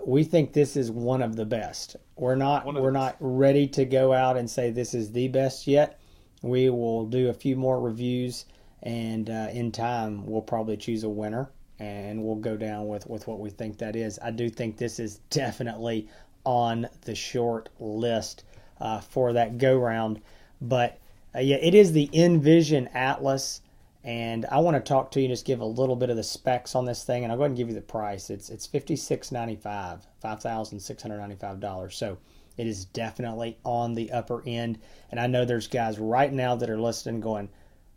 we 0.05 0.23
think 0.23 0.53
this 0.53 0.75
is 0.75 0.91
one 0.91 1.21
of 1.21 1.35
the 1.35 1.45
best. 1.45 1.95
We're 2.15 2.35
not 2.35 2.65
we're 2.65 2.91
not 2.91 3.15
ready 3.19 3.67
to 3.69 3.85
go 3.85 4.13
out 4.13 4.37
and 4.37 4.49
say 4.49 4.71
this 4.71 4.93
is 4.93 5.11
the 5.11 5.27
best 5.27 5.67
yet. 5.67 5.99
We 6.41 6.69
will 6.69 7.05
do 7.05 7.29
a 7.29 7.33
few 7.33 7.55
more 7.55 7.79
reviews, 7.79 8.45
and 8.83 9.29
uh, 9.29 9.49
in 9.51 9.71
time 9.71 10.25
we'll 10.25 10.41
probably 10.41 10.77
choose 10.77 11.03
a 11.03 11.09
winner, 11.09 11.49
and 11.79 12.23
we'll 12.23 12.35
go 12.35 12.57
down 12.57 12.87
with 12.87 13.07
with 13.07 13.27
what 13.27 13.39
we 13.39 13.49
think 13.49 13.77
that 13.77 13.95
is. 13.95 14.19
I 14.21 14.31
do 14.31 14.49
think 14.49 14.77
this 14.77 14.99
is 14.99 15.19
definitely 15.29 16.07
on 16.43 16.87
the 17.01 17.15
short 17.15 17.69
list 17.79 18.43
uh, 18.79 18.99
for 18.99 19.33
that 19.33 19.57
go 19.57 19.77
round, 19.77 20.21
but 20.61 20.99
uh, 21.35 21.39
yeah, 21.39 21.57
it 21.57 21.73
is 21.73 21.91
the 21.91 22.09
N-Vision 22.13 22.87
Atlas 22.93 23.61
and 24.03 24.45
I 24.47 24.59
want 24.59 24.75
to 24.75 24.81
talk 24.81 25.11
to 25.11 25.21
you 25.21 25.27
just 25.27 25.45
give 25.45 25.59
a 25.59 25.65
little 25.65 25.95
bit 25.95 26.09
of 26.09 26.15
the 26.15 26.23
specs 26.23 26.73
on 26.73 26.85
this 26.85 27.03
thing, 27.03 27.23
and 27.23 27.31
I'll 27.31 27.37
go 27.37 27.43
ahead 27.43 27.51
and 27.51 27.57
give 27.57 27.69
you 27.69 27.75
the 27.75 27.81
price. 27.81 28.29
It's 28.29 28.49
it's 28.49 28.65
fifty 28.65 28.95
six 28.95 29.31
ninety 29.31 29.55
five, 29.55 30.07
five 30.19 30.41
thousand 30.41 30.79
six 30.79 31.03
hundred 31.03 31.19
ninety 31.19 31.35
five 31.35 31.59
dollars. 31.59 31.95
So 31.95 32.17
it 32.57 32.67
is 32.67 32.85
definitely 32.85 33.57
on 33.63 33.93
the 33.93 34.11
upper 34.11 34.43
end. 34.47 34.79
And 35.11 35.19
I 35.19 35.27
know 35.27 35.45
there's 35.45 35.67
guys 35.67 35.99
right 35.99 36.33
now 36.33 36.55
that 36.55 36.69
are 36.69 36.81
listening 36.81 37.21
going, 37.21 37.49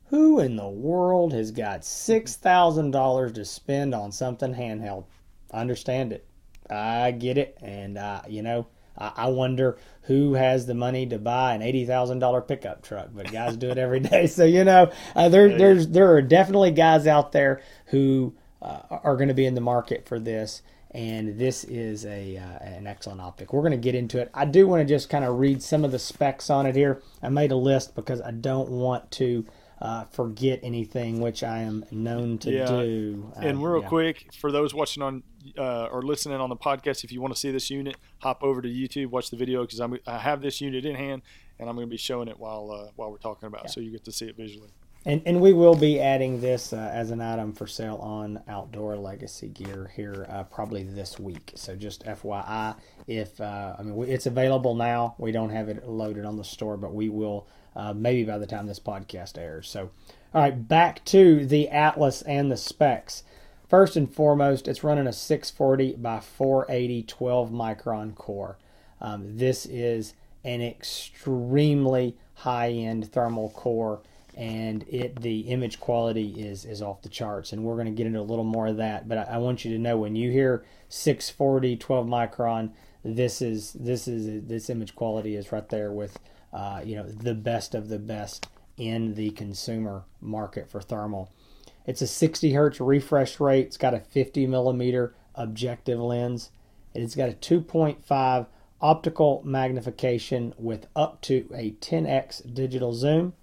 "Who 0.07 0.41
in 0.41 0.57
the 0.57 0.69
world 0.69 1.33
has 1.33 1.51
got 1.51 1.85
six 1.85 2.37
thousand 2.37 2.91
dollars 2.91 3.33
to 3.33 3.45
spend 3.45 3.95
on 3.95 4.13
something 4.13 4.55
handheld?" 4.55 5.05
Understand 5.53 6.13
it. 6.13 6.27
I 6.69 7.13
get 7.13 7.39
it, 7.39 7.57
and 7.63 7.97
uh, 7.97 8.23
you 8.29 8.43
know 8.43 8.67
I 8.97 9.27
wonder 9.29 9.77
who 10.03 10.35
has 10.35 10.67
the 10.67 10.75
money 10.75 11.07
to 11.07 11.19
buy 11.19 11.55
an 11.55 11.63
eighty 11.63 11.85
thousand 11.85 12.21
dollar 12.21 12.41
pickup 12.41 12.83
truck, 12.83 13.09
but 13.15 13.33
guys 13.33 13.57
do 13.57 13.71
it 13.71 13.79
every 13.79 14.01
day. 14.13 14.27
So 14.27 14.45
you 14.45 14.65
know, 14.65 14.91
uh, 15.17 15.29
there 15.29 15.57
there's 15.57 15.89
there 15.89 16.13
are 16.15 16.23
definitely 16.23 16.71
guys 16.71 17.07
out 17.07 17.33
there 17.33 17.61
who 17.87 18.35
uh, 18.63 18.81
are 18.91 19.17
going 19.17 19.29
to 19.29 19.35
be 19.35 19.47
in 19.47 19.55
the 19.55 19.61
market 19.61 20.07
for 20.07 20.19
this, 20.19 20.63
and 20.91 21.39
this 21.39 21.65
is 21.65 22.05
a 22.07 22.37
uh, 22.37 22.65
an 22.65 22.87
excellent 22.87 23.21
optic. 23.21 23.53
We're 23.53 23.63
going 23.63 23.73
to 23.73 23.79
get 23.79 23.95
into 23.95 24.21
it. 24.21 24.31
I 24.33 24.45
do 24.45 24.69
want 24.69 24.81
to 24.81 24.87
just 24.87 25.09
kind 25.09 25.25
of 25.25 25.39
read 25.39 25.63
some 25.63 25.85
of 25.85 25.93
the 25.93 25.99
specs 25.99 26.49
on 26.51 26.67
it 26.67 26.77
here. 26.77 27.03
I 27.23 27.29
made 27.31 27.51
a 27.51 27.57
list 27.57 27.95
because 27.95 28.21
I 28.21 28.31
don't 28.31 28.69
want 28.69 29.11
to 29.13 29.45
uh, 29.85 30.05
forget 30.05 30.61
anything, 30.63 31.21
which 31.21 31.45
I 31.45 31.59
am 31.59 31.85
known 31.91 32.39
to 32.39 32.51
yeah. 32.51 32.65
do. 32.65 33.31
And 33.37 33.63
real 33.63 33.83
yeah. 33.83 33.89
quick, 33.89 34.33
for 34.33 34.51
those 34.51 34.73
watching 34.73 35.03
on 35.03 35.23
uh, 35.59 35.89
or 35.93 36.03
listening 36.03 36.41
on 36.41 36.49
the 36.49 36.57
podcast, 36.57 37.05
if 37.05 37.13
you 37.13 37.21
want 37.21 37.35
to 37.35 37.39
see 37.39 37.51
this 37.51 37.69
unit, 37.69 37.97
hop 38.21 38.43
over 38.43 38.63
to 38.63 38.69
YouTube, 38.69 39.09
watch 39.09 39.29
the 39.29 39.37
video 39.37 39.67
because 39.67 39.83
I 40.07 40.19
have 40.19 40.41
this 40.41 40.63
unit 40.63 40.87
in 40.87 40.95
hand, 40.95 41.21
and 41.59 41.69
I'm 41.69 41.77
going 41.77 41.87
to 41.87 41.91
be 41.91 41.99
showing 41.99 42.29
it 42.29 42.41
while 42.41 42.71
uh, 42.71 42.93
while 42.97 43.11
we're 43.11 43.19
talking 43.19 43.47
about, 43.47 43.61
yeah. 43.61 43.67
it, 43.67 43.73
so 43.73 43.81
you 43.81 43.91
get 43.91 44.05
to 44.05 44.13
see 44.13 44.25
it 44.25 44.39
visually. 44.39 44.71
And, 45.07 45.21
and 45.27 45.43
we 45.43 45.53
will 45.53 45.75
be 45.75 46.01
adding 46.01 46.41
this 46.41 46.73
uh, 46.73 46.91
as 46.91 47.11
an 47.11 47.21
item 47.21 47.53
for 47.53 47.67
sale 47.67 47.97
on 47.97 48.43
Outdoor 48.49 48.97
Legacy 48.97 49.49
Gear 49.49 49.93
here 49.95 50.27
uh, 50.31 50.45
probably 50.45 50.83
this 50.83 51.21
week. 51.21 51.53
So 51.57 51.77
just 51.77 52.07
FYI, 52.07 52.75
if 53.07 53.39
uh, 53.39 53.77
I 53.79 53.83
mean 53.83 54.03
it's 54.09 54.25
available 54.25 54.75
now, 54.75 55.15
we 55.19 55.31
don't 55.31 55.51
have 55.51 55.69
it 55.69 55.87
loaded 55.87 56.25
on 56.25 56.39
the 56.39 56.45
store, 56.45 56.79
but 56.79 56.95
we 56.95 57.11
will 57.11 57.47
uh, 57.77 57.93
maybe 57.93 58.25
by 58.25 58.39
the 58.39 58.47
time 58.47 58.67
this 58.67 58.81
podcast 58.81 59.39
airs. 59.39 59.69
So, 59.69 59.91
all 60.33 60.43
right, 60.43 60.69
back 60.69 61.05
to 61.07 61.47
the 61.47 61.69
Atlas 61.69 62.23
and 62.23 62.51
the 62.51 62.57
specs. 62.57 63.23
First 63.69 63.97
and 63.97 64.13
foremost, 64.13 64.69
it's 64.69 64.85
running 64.85 65.07
a 65.07 65.13
640 65.13 65.97
by 65.97 66.21
480 66.21 67.03
12 67.03 67.51
micron 67.51 68.15
core. 68.15 68.59
Um, 69.01 69.37
this 69.37 69.67
is 69.67 70.15
an 70.45 70.61
extremely 70.61 72.17
high 72.35 72.71
end 72.71 73.11
thermal 73.13 73.51
core 73.51 74.03
and 74.37 74.85
it 74.89 75.21
the 75.23 75.41
image 75.41 75.79
quality 75.79 76.31
is 76.37 76.65
is 76.65 76.83
off 76.83 77.03
the 77.03 77.09
charts 77.09 77.53
and 77.53 77.63
we're 77.63 77.75
going 77.75 77.87
to 77.87 77.93
get 77.93 78.07
into 78.07 78.21
a 78.21 78.23
little 78.23 78.45
more 78.45 78.67
of 78.67 78.77
that 78.77 79.09
but 79.09 79.19
I, 79.19 79.23
I, 79.35 79.39
want 79.39 79.65
you 79.65 79.73
to 79.73 79.79
know 79.79 79.97
when 79.97 80.17
you 80.17 80.31
hear 80.31 80.65
640 80.89 81.77
12 81.77 82.07
micron 82.07 82.71
this 83.05 83.41
is 83.41 83.73
this 83.75 84.09
is 84.09 84.47
this 84.47 84.69
image 84.69 84.97
quality 84.97 85.37
is 85.37 85.53
right 85.53 85.69
there 85.69 85.93
with 85.93 86.19
uh, 86.55 86.81
you 86.85 86.97
know 86.97 87.05
the 87.05 87.35
best 87.35 87.75
of 87.75 87.89
the 87.89 87.99
best 87.99 88.49
in 88.77 89.15
the 89.15 89.31
consumer 89.31 90.05
market 90.21 90.71
for 90.71 90.81
thermal. 90.81 91.31
It's 91.85 92.01
a 92.01 92.07
60 92.07 92.53
hertz 92.53 92.81
refresh 92.81 93.39
rate. 93.39 93.67
It's 93.67 93.77
got 93.77 93.93
a 93.93 94.01
50 94.01 94.47
millimeter 94.47 95.15
objective 95.35 95.99
lens. 95.99 96.51
It's 96.95 97.15
got 97.15 97.29
a 97.29 97.33
2.5 97.33 98.47
optical 98.81 99.43
magnification 99.45 100.55
with 100.57 100.87
up 100.97 101.21
to 101.23 101.49
a 101.55 101.73
10x 101.73 102.55
digital 102.55 102.93
zoom. 102.93 103.35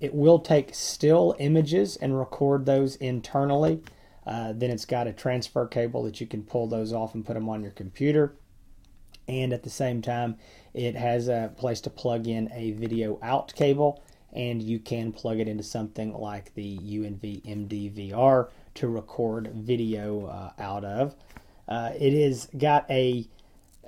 It 0.00 0.14
will 0.14 0.38
take 0.38 0.74
still 0.74 1.36
images 1.38 1.96
and 1.96 2.18
record 2.18 2.66
those 2.66 2.96
internally. 2.96 3.82
Uh, 4.26 4.52
then 4.54 4.70
it's 4.70 4.84
got 4.84 5.06
a 5.06 5.12
transfer 5.12 5.66
cable 5.66 6.02
that 6.04 6.20
you 6.20 6.26
can 6.26 6.42
pull 6.42 6.66
those 6.66 6.92
off 6.92 7.14
and 7.14 7.24
put 7.24 7.34
them 7.34 7.48
on 7.48 7.62
your 7.62 7.72
computer. 7.72 8.34
And 9.28 9.52
at 9.52 9.62
the 9.62 9.70
same 9.70 10.02
time, 10.02 10.36
it 10.74 10.96
has 10.96 11.28
a 11.28 11.52
place 11.56 11.80
to 11.82 11.90
plug 11.90 12.26
in 12.26 12.50
a 12.52 12.72
video 12.72 13.18
out 13.22 13.54
cable, 13.54 14.02
and 14.32 14.62
you 14.62 14.78
can 14.78 15.12
plug 15.12 15.40
it 15.40 15.48
into 15.48 15.62
something 15.62 16.14
like 16.14 16.54
the 16.54 16.78
UNV 16.78 17.42
MDVR 17.44 18.48
to 18.74 18.88
record 18.88 19.50
video 19.54 20.26
uh, 20.26 20.52
out 20.58 20.84
of. 20.84 21.14
Uh, 21.68 21.92
it 21.98 22.14
is 22.14 22.48
got 22.56 22.90
a. 22.90 23.26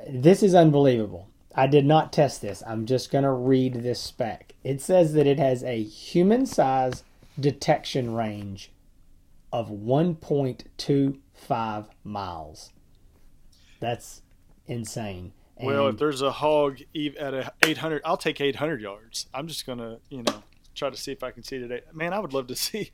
This 0.08 0.42
is 0.42 0.54
unbelievable. 0.54 1.28
I 1.54 1.66
did 1.66 1.84
not 1.84 2.12
test 2.12 2.40
this. 2.40 2.62
I'm 2.66 2.86
just 2.86 3.10
going 3.10 3.24
to 3.24 3.32
read 3.32 3.82
this 3.82 4.00
spec. 4.00 4.54
It 4.64 4.80
says 4.80 5.12
that 5.12 5.26
it 5.26 5.38
has 5.38 5.62
a 5.62 5.82
human 5.82 6.46
size 6.46 7.04
detection 7.38 8.14
range 8.14 8.72
of 9.52 9.68
1.25 9.68 11.86
miles. 12.04 12.72
That's 13.80 14.22
insane. 14.66 15.34
Well, 15.62 15.88
if 15.88 15.98
there's 15.98 16.22
a 16.22 16.32
hog 16.32 16.80
at 17.18 17.34
a 17.34 17.52
800, 17.64 18.02
I'll 18.04 18.16
take 18.16 18.40
800 18.40 18.80
yards. 18.80 19.26
I'm 19.32 19.46
just 19.46 19.66
going 19.66 19.78
to, 19.78 19.98
you 20.08 20.22
know, 20.22 20.42
try 20.74 20.90
to 20.90 20.96
see 20.96 21.12
if 21.12 21.22
I 21.22 21.30
can 21.30 21.42
see 21.42 21.58
today. 21.58 21.82
Man, 21.92 22.12
I 22.12 22.18
would 22.18 22.32
love 22.32 22.46
to 22.48 22.56
see. 22.56 22.90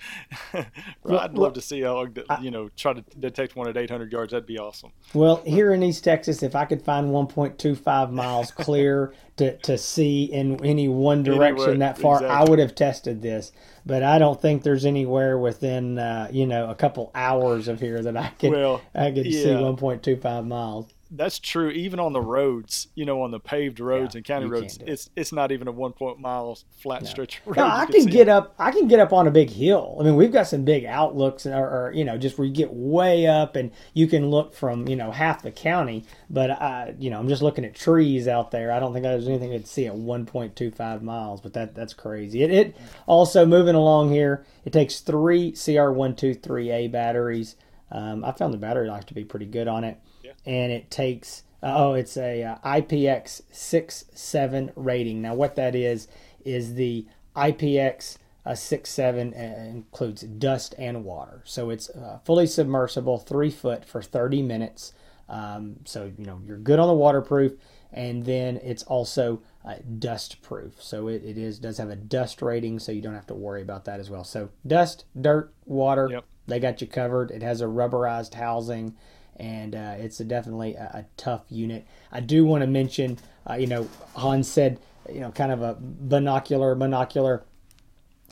I'd 0.53 1.35
love 1.35 1.55
to 1.55 1.61
see 1.61 1.83
a 1.83 1.89
hog 1.89 2.15
that 2.15 2.43
you 2.43 2.51
know 2.51 2.69
try 2.77 2.93
to 2.93 3.05
detect 3.19 3.57
one 3.57 3.69
at 3.69 3.77
800 3.77 4.13
yards. 4.13 4.33
That'd 4.33 4.47
be 4.47 4.59
awesome. 4.59 4.93
Well, 5.15 5.43
here 5.45 5.73
in 5.73 5.83
East 5.83 6.05
Texas, 6.05 6.43
if 6.43 6.55
I 6.55 6.65
could 6.65 6.83
find 6.83 7.09
1.25 7.09 8.11
miles 8.11 8.51
clear 8.51 9.15
to, 9.37 9.57
to 9.59 9.79
see 9.79 10.25
in 10.25 10.65
any 10.65 10.89
one 10.89 11.23
direction 11.23 11.71
anywhere, 11.71 11.79
that 11.79 11.99
far, 11.99 12.17
exactly. 12.17 12.37
I 12.37 12.51
would 12.51 12.59
have 12.59 12.75
tested 12.75 13.23
this. 13.23 13.53
But 13.87 14.03
I 14.03 14.19
don't 14.19 14.41
think 14.41 14.63
there's 14.63 14.85
anywhere 14.85 15.39
within 15.39 15.99
uh, 15.99 16.29
you 16.31 16.47
know 16.47 16.71
a 16.71 16.75
couple 16.75 17.11
hours 17.15 17.69
of 17.69 17.81
here 17.81 18.03
that 18.03 18.17
I 18.17 18.29
could 18.39 18.51
well, 18.51 18.83
I 18.95 19.11
could 19.11 19.27
yeah. 19.27 19.43
see 19.43 19.49
1.25 19.49 20.47
miles 20.47 20.93
that's 21.11 21.39
true 21.39 21.71
even 21.71 21.99
on 21.99 22.13
the 22.13 22.21
roads 22.21 22.89
you 22.95 23.05
know 23.05 23.23
on 23.23 23.31
the 23.31 23.41
paved 23.41 23.81
roads 23.81 24.15
yeah, 24.15 24.19
and 24.19 24.27
county 24.27 24.47
roads 24.47 24.79
it's 24.87 25.09
it's 25.17 25.33
not 25.33 25.51
even 25.51 25.67
a 25.67 25.73
one 25.73 25.93
point 25.93 26.21
mile 26.21 26.59
flat 26.83 27.03
no. 27.03 27.09
stretch 27.09 27.41
road 27.47 27.57
no, 27.57 27.67
i 27.67 27.87
can, 27.87 28.03
can 28.03 28.11
get 28.11 28.29
up 28.29 28.55
i 28.59 28.71
can 28.71 28.87
get 28.87 29.01
up 29.01 29.13
on 29.13 29.27
a 29.27 29.31
big 29.31 29.49
hill. 29.49 29.97
I 29.99 30.05
mean 30.05 30.17
we've 30.17 30.33
got 30.33 30.49
some 30.49 30.65
big 30.65 30.85
outlooks 30.85 31.47
or, 31.47 31.55
or, 31.55 31.93
you 31.95 32.05
know 32.05 32.19
just 32.19 32.37
where 32.37 32.47
you 32.47 32.53
get 32.53 32.73
way 32.73 33.27
up 33.27 33.57
and 33.57 33.71
you 33.95 34.07
can 34.07 34.31
look 34.31 34.55
from 34.55 34.87
you 34.87 34.97
know 34.97 35.11
half 35.11 35.43
the 35.43 35.51
county 35.51 36.05
but 36.29 36.51
i 36.51 36.95
you 36.99 37.09
know 37.09 37.19
i'm 37.19 37.29
just 37.29 37.43
looking 37.43 37.65
at 37.65 37.75
trees 37.75 38.29
out 38.29 38.51
there. 38.51 38.71
I 38.71 38.79
don't 38.79 38.93
think 38.93 39.05
there's 39.05 39.29
anything 39.29 39.51
to 39.51 39.67
see 39.67 39.87
at 39.87 39.95
1.25 39.95 41.03
miles 41.03 41.41
but 41.41 41.55
that 41.55 41.75
that's 41.75 41.95
crazy. 41.95 42.43
It, 42.43 42.51
it 42.51 42.77
also 43.07 43.47
moving 43.47 43.75
along 43.75 44.13
here 44.13 44.45
it 44.67 44.73
takes 44.73 45.01
three 45.01 45.53
cr123a 45.53 46.93
batteries. 46.93 47.57
Um, 47.91 48.23
i 48.25 48.33
found 48.33 48.53
the 48.53 48.59
battery 48.59 48.89
life 48.89 49.07
to 49.07 49.15
be 49.15 49.25
pretty 49.25 49.47
good 49.47 49.69
on 49.69 49.85
it 49.85 49.99
and 50.47 50.73
it 50.73 50.91
takes 50.91 51.45
oh 51.63 51.95
it's 51.95 52.17
a 52.17 52.43
uh, 52.43 52.57
IPX 52.65 53.43
6-7 53.53 54.73
rating. 54.77 55.23
Now 55.23 55.35
what 55.35 55.57
that 55.57 55.75
is 55.75 56.09
is 56.45 56.75
the 56.75 57.07
IPX67 57.37 59.33
uh, 59.33 59.71
includes 59.71 60.23
dust 60.23 60.75
and 60.79 61.05
water. 61.05 61.43
So 61.45 61.71
it's 61.71 61.91
uh, 61.91 62.19
fully 62.25 62.47
submersible, 62.47 63.19
3 63.19 63.51
foot 63.51 63.85
for 63.85 64.03
30 64.03 64.43
minutes. 64.43 64.93
Um, 65.29 65.77
so 65.85 66.11
you 66.17 66.25
know 66.25 66.41
you're 66.47 66.59
good 66.59 66.79
on 66.79 66.89
the 66.89 66.95
waterproof 66.95 67.53
and 67.93 68.25
then 68.25 68.59
it's 68.63 68.83
also 68.85 69.43
uh, 69.65 69.77
dust 69.99 70.43
proof. 70.43 70.83
So 70.83 71.09
it, 71.09 71.23
it 71.25 71.39
is 71.39 71.59
does 71.59 71.79
have 71.79 71.91
a 71.91 71.97
dust 71.97 72.43
rating, 72.43 72.79
so 72.79 72.93
you 72.93 73.01
don't 73.01 73.15
have 73.15 73.27
to 73.29 73.35
worry 73.35 73.63
about 73.63 73.85
that 73.87 74.01
as 74.01 74.11
well. 74.11 74.25
So 74.25 74.51
dust, 74.67 75.05
dirt, 75.19 75.53
water, 75.65 76.09
yep. 76.11 76.25
they 76.47 76.61
got 76.61 76.81
you 76.81 76.87
covered. 76.87 77.31
It 77.31 77.43
has 77.43 77.61
a 77.61 77.67
rubberized 77.67 78.35
housing 78.35 78.95
and 79.39 79.75
uh, 79.75 79.95
it's 79.99 80.21
a 80.21 80.25
definitely 80.25 80.75
a, 80.75 80.91
a, 80.95 81.05
tough 81.17 81.43
unit. 81.49 81.87
I 82.11 82.21
do 82.21 82.45
want 82.45 82.63
to 82.63 82.67
mention, 82.67 83.19
uh, 83.49 83.55
you 83.55 83.67
know, 83.67 83.89
Hans 84.17 84.49
said, 84.49 84.81
you 85.13 85.21
know, 85.21 85.31
kind 85.31 85.53
of 85.53 85.63
a 85.63 85.77
binocular, 85.81 86.75
monocular. 86.75 87.43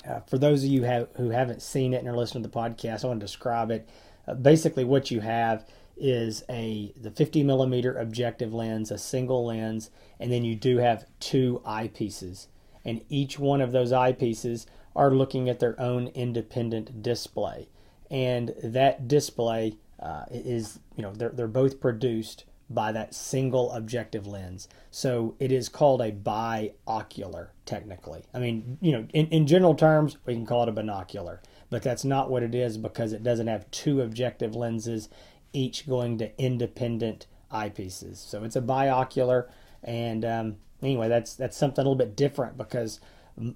Uh, 0.09 0.21
for 0.21 0.39
those 0.39 0.65
of 0.65 0.71
you 0.71 0.83
have, 0.83 1.09
who 1.17 1.31
haven't 1.31 1.63
seen 1.63 1.95
it 1.95 1.99
and 1.99 2.09
are 2.09 2.17
listening 2.17 2.43
to 2.43 2.49
the 2.49 2.57
podcast, 2.57 3.05
I 3.05 3.09
want 3.09 3.21
to 3.21 3.27
describe 3.27 3.71
it. 3.71 3.89
Uh, 4.27 4.35
basically, 4.35 4.85
what 4.85 5.11
you 5.11 5.21
have 5.21 5.65
is 5.97 6.45
a 6.51 6.93
the 7.01 7.11
50 7.11 7.43
millimeter 7.43 7.97
objective 7.97 8.53
lens, 8.53 8.91
a 8.91 8.99
single 8.99 9.47
lens, 9.47 9.91
and 10.21 10.31
then 10.31 10.45
you 10.45 10.55
do 10.55 10.79
have 10.79 11.07
two 11.21 11.63
eyepieces, 11.65 12.49
and 12.85 13.01
each 13.09 13.39
one 13.39 13.61
of 13.61 13.73
those 13.73 13.93
eyepieces 13.93 14.67
are 14.95 15.11
looking 15.11 15.49
at 15.49 15.61
their 15.61 15.79
own 15.81 16.09
independent 16.09 17.03
display, 17.03 17.69
and 18.11 18.55
that 18.63 19.09
display 19.09 19.77
uh, 20.01 20.25
is 20.31 20.81
you 20.97 21.03
know 21.03 21.13
they're 21.13 21.31
they're 21.31 21.49
both 21.49 21.81
produced 21.81 22.45
by 22.69 22.93
that 22.93 23.15
single 23.15 23.71
objective 23.73 24.27
lens. 24.27 24.69
So 24.91 25.37
it 25.39 25.53
is 25.53 25.69
called 25.69 26.01
a 26.01 26.11
biocular 26.11 27.49
technically. 27.65 28.25
I 28.35 28.39
mean, 28.39 28.79
you 28.81 28.93
know, 28.93 29.07
in, 29.13 29.27
in 29.29 29.47
general 29.47 29.75
terms, 29.75 30.17
we 30.27 30.35
can 30.35 30.47
call 30.47 30.65
it 30.65 30.69
a 30.69 30.73
binocular, 30.73 31.41
but 31.71 31.83
that's 31.83 32.05
not 32.05 32.31
what 32.31 32.43
it 32.43 32.55
is 32.55 32.79
because 32.79 33.13
it 33.13 33.23
doesn't 33.23 33.47
have 33.47 33.71
two 33.71 34.01
objective 34.01 34.55
lenses, 34.55 35.09
each 35.53 35.87
going 35.87 36.19
to 36.19 36.37
independent 36.43 37.27
eyepieces. 37.53 38.17
So 38.17 38.43
it's 38.43 38.57
a 38.57 38.61
biocular, 38.61 39.49
and 39.83 40.25
um, 40.25 40.57
anyway, 40.83 41.09
that's 41.09 41.35
that's 41.35 41.57
something 41.57 41.83
a 41.83 41.89
little 41.89 41.97
bit 41.97 42.17
different 42.17 42.57
because, 42.57 43.01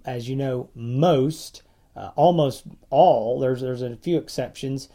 as 0.05 0.29
you 0.29 0.37
know, 0.37 0.71
most, 0.75 1.63
uh, 1.97 2.11
almost 2.15 2.65
all, 2.91 3.41
there's 3.41 3.61
there's 3.61 3.83
a 3.83 3.97
few 3.97 4.19
exceptions 4.19 4.89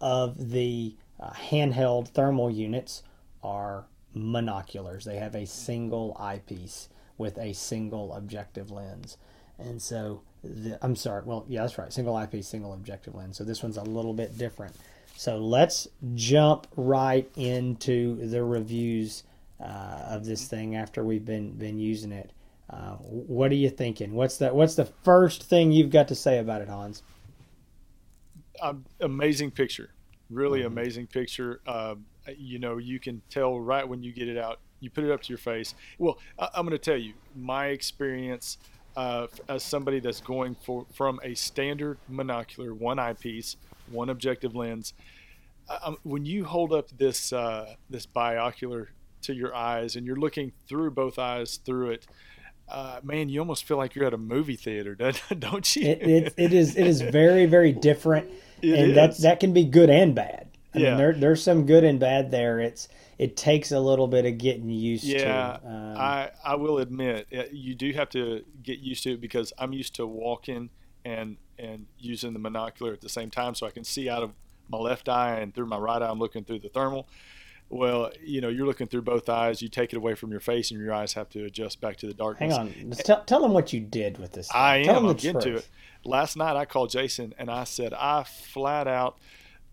of 0.00 0.50
the 0.50 0.94
uh, 1.20 1.30
handheld 1.30 2.08
thermal 2.08 2.50
units 2.50 3.02
are 3.42 3.86
monoculars. 4.16 5.04
They 5.04 5.16
have 5.16 5.34
a 5.34 5.46
single 5.46 6.16
eyepiece 6.18 6.88
with 7.16 7.38
a 7.38 7.52
single 7.52 8.14
objective 8.14 8.70
lens. 8.70 9.16
And 9.58 9.82
so, 9.82 10.22
the, 10.44 10.78
I'm 10.82 10.94
sorry, 10.94 11.22
well, 11.24 11.44
yeah, 11.48 11.62
that's 11.62 11.78
right, 11.78 11.92
single 11.92 12.14
eyepiece, 12.14 12.48
single 12.48 12.72
objective 12.72 13.14
lens. 13.14 13.36
So 13.36 13.44
this 13.44 13.62
one's 13.62 13.76
a 13.76 13.82
little 13.82 14.14
bit 14.14 14.38
different. 14.38 14.74
So 15.16 15.38
let's 15.38 15.88
jump 16.14 16.68
right 16.76 17.28
into 17.36 18.24
the 18.28 18.44
reviews 18.44 19.24
uh, 19.60 19.64
of 20.10 20.24
this 20.24 20.46
thing 20.46 20.76
after 20.76 21.02
we've 21.02 21.24
been 21.24 21.52
been 21.52 21.80
using 21.80 22.12
it. 22.12 22.30
Uh, 22.70 22.92
what 22.92 23.50
are 23.50 23.56
you 23.56 23.70
thinking? 23.70 24.14
What's 24.14 24.36
the 24.36 24.54
what's 24.54 24.76
the 24.76 24.84
first 24.84 25.42
thing 25.42 25.72
you've 25.72 25.90
got 25.90 26.06
to 26.08 26.14
say 26.14 26.38
about 26.38 26.62
it, 26.62 26.68
Hans? 26.68 27.02
Amazing 29.00 29.50
picture, 29.50 29.90
really 30.30 30.60
mm-hmm. 30.60 30.68
amazing 30.68 31.06
picture. 31.06 31.60
Uh, 31.66 31.96
you 32.36 32.58
know, 32.58 32.76
you 32.76 33.00
can 33.00 33.22
tell 33.30 33.60
right 33.60 33.86
when 33.86 34.02
you 34.02 34.12
get 34.12 34.28
it 34.28 34.36
out. 34.36 34.60
You 34.80 34.90
put 34.90 35.04
it 35.04 35.10
up 35.10 35.22
to 35.22 35.28
your 35.28 35.38
face. 35.38 35.74
Well, 35.98 36.18
I, 36.38 36.48
am 36.54 36.64
going 36.64 36.70
to 36.70 36.78
tell 36.78 36.96
you 36.96 37.14
my 37.34 37.66
experience 37.66 38.58
uh, 38.96 39.26
as 39.48 39.62
somebody 39.62 40.00
that's 40.00 40.20
going 40.20 40.56
for 40.62 40.86
from 40.92 41.20
a 41.22 41.34
standard 41.34 41.98
monocular, 42.10 42.72
one 42.72 42.98
eyepiece, 42.98 43.56
one 43.90 44.08
objective 44.08 44.54
lens. 44.54 44.94
Um, 45.82 45.98
when 46.02 46.24
you 46.24 46.44
hold 46.44 46.72
up 46.72 46.88
this 46.96 47.32
uh, 47.32 47.74
this 47.90 48.06
biocular 48.06 48.88
to 49.22 49.34
your 49.34 49.54
eyes 49.54 49.96
and 49.96 50.06
you're 50.06 50.16
looking 50.16 50.52
through 50.68 50.92
both 50.92 51.18
eyes 51.18 51.58
through 51.64 51.90
it, 51.90 52.06
uh, 52.70 53.00
man, 53.02 53.28
you 53.28 53.40
almost 53.40 53.64
feel 53.64 53.76
like 53.76 53.94
you're 53.94 54.04
at 54.04 54.14
a 54.14 54.18
movie 54.18 54.56
theater, 54.56 54.94
don't 55.38 55.76
you? 55.76 55.86
it, 55.86 56.02
it, 56.02 56.34
it 56.36 56.52
is 56.52 56.76
it 56.76 56.86
is 56.86 57.00
very 57.00 57.46
very 57.46 57.72
different 57.72 58.30
it 58.62 58.78
and 58.78 58.90
is. 58.90 58.94
that 58.94 59.18
that 59.18 59.40
can 59.40 59.52
be 59.52 59.64
good 59.64 59.90
and 59.90 60.14
bad. 60.14 60.48
I 60.74 60.78
yeah. 60.78 60.88
mean, 60.90 60.98
there, 60.98 61.12
there's 61.14 61.42
some 61.42 61.64
good 61.66 61.84
and 61.84 61.98
bad 61.98 62.30
there. 62.30 62.60
It's 62.60 62.88
it 63.16 63.36
takes 63.36 63.72
a 63.72 63.80
little 63.80 64.06
bit 64.06 64.26
of 64.26 64.38
getting 64.38 64.68
used 64.68 65.04
yeah, 65.04 65.58
to. 65.58 65.66
Um, 65.66 65.96
I 65.96 66.30
I 66.44 66.54
will 66.56 66.78
admit 66.78 67.26
you 67.52 67.74
do 67.74 67.92
have 67.92 68.10
to 68.10 68.44
get 68.62 68.78
used 68.78 69.02
to 69.04 69.14
it 69.14 69.20
because 69.20 69.52
I'm 69.58 69.72
used 69.72 69.94
to 69.96 70.06
walking 70.06 70.70
and 71.04 71.36
and 71.58 71.86
using 71.98 72.32
the 72.32 72.38
monocular 72.38 72.92
at 72.92 73.00
the 73.00 73.08
same 73.08 73.30
time, 73.30 73.54
so 73.54 73.66
I 73.66 73.70
can 73.70 73.84
see 73.84 74.08
out 74.08 74.22
of 74.22 74.32
my 74.70 74.78
left 74.78 75.08
eye 75.08 75.40
and 75.40 75.54
through 75.54 75.66
my 75.66 75.78
right 75.78 76.00
eye. 76.00 76.08
I'm 76.08 76.18
looking 76.18 76.44
through 76.44 76.60
the 76.60 76.68
thermal. 76.68 77.08
Well, 77.70 78.10
you 78.24 78.40
know, 78.40 78.48
you're 78.48 78.66
looking 78.66 78.86
through 78.86 79.02
both 79.02 79.28
eyes. 79.28 79.60
You 79.60 79.68
take 79.68 79.92
it 79.92 79.96
away 79.96 80.14
from 80.14 80.30
your 80.30 80.40
face, 80.40 80.70
and 80.70 80.80
your 80.80 80.94
eyes 80.94 81.12
have 81.12 81.28
to 81.30 81.44
adjust 81.44 81.80
back 81.80 81.96
to 81.98 82.06
the 82.06 82.14
darkness. 82.14 82.56
Hang 82.56 82.68
on, 82.68 82.90
tell, 82.92 83.22
tell 83.24 83.42
them 83.42 83.52
what 83.52 83.72
you 83.72 83.80
did 83.80 84.18
with 84.18 84.32
this. 84.32 84.48
Thing. 84.48 84.60
I 84.60 84.82
tell 84.84 84.96
am. 84.96 85.06
I'm 85.06 85.16
getting 85.16 85.40
to 85.42 85.56
it 85.56 85.68
last 86.04 86.36
night 86.36 86.56
I 86.56 86.64
called 86.64 86.90
Jason 86.90 87.34
and 87.38 87.50
I 87.50 87.64
said 87.64 87.92
I 87.92 88.24
flat 88.24 88.88
out 88.88 89.18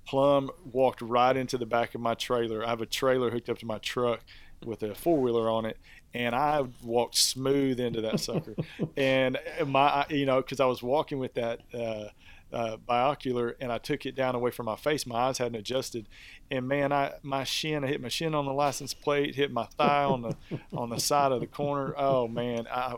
plumb 0.05 0.51
walked 0.71 1.01
right 1.01 1.35
into 1.35 1.57
the 1.57 1.65
back 1.65 1.95
of 1.95 2.01
my 2.01 2.13
trailer. 2.13 2.63
I 2.63 2.69
have 2.69 2.81
a 2.81 2.85
trailer 2.85 3.31
hooked 3.31 3.49
up 3.49 3.57
to 3.59 3.65
my 3.65 3.79
truck 3.79 4.21
with 4.63 4.83
a 4.83 4.93
four 4.93 5.19
wheeler 5.19 5.49
on 5.49 5.65
it, 5.65 5.77
and 6.13 6.35
I 6.35 6.63
walked 6.83 7.17
smooth 7.17 7.79
into 7.79 8.01
that 8.01 8.19
sucker. 8.19 8.55
and 8.97 9.39
my, 9.65 10.05
you 10.09 10.27
know, 10.27 10.41
because 10.41 10.59
I 10.59 10.65
was 10.65 10.83
walking 10.83 11.17
with 11.17 11.33
that 11.33 11.61
uh, 11.73 12.05
uh, 12.53 12.77
binocular, 12.77 13.55
and 13.59 13.71
I 13.71 13.77
took 13.77 14.05
it 14.05 14.15
down 14.15 14.35
away 14.35 14.51
from 14.51 14.67
my 14.67 14.75
face. 14.75 15.05
My 15.05 15.15
eyes 15.15 15.37
hadn't 15.37 15.55
adjusted, 15.55 16.07
and 16.49 16.67
man, 16.67 16.91
I 16.91 17.13
my 17.23 17.43
shin, 17.43 17.83
I 17.83 17.87
hit 17.87 18.01
my 18.01 18.09
shin 18.09 18.35
on 18.35 18.45
the 18.45 18.53
license 18.53 18.93
plate, 18.93 19.35
hit 19.35 19.51
my 19.51 19.65
thigh 19.65 20.03
on 20.03 20.21
the 20.21 20.35
on 20.73 20.89
the 20.89 20.99
side 20.99 21.31
of 21.31 21.39
the 21.39 21.47
corner. 21.47 21.93
Oh 21.97 22.27
man, 22.27 22.67
I, 22.71 22.95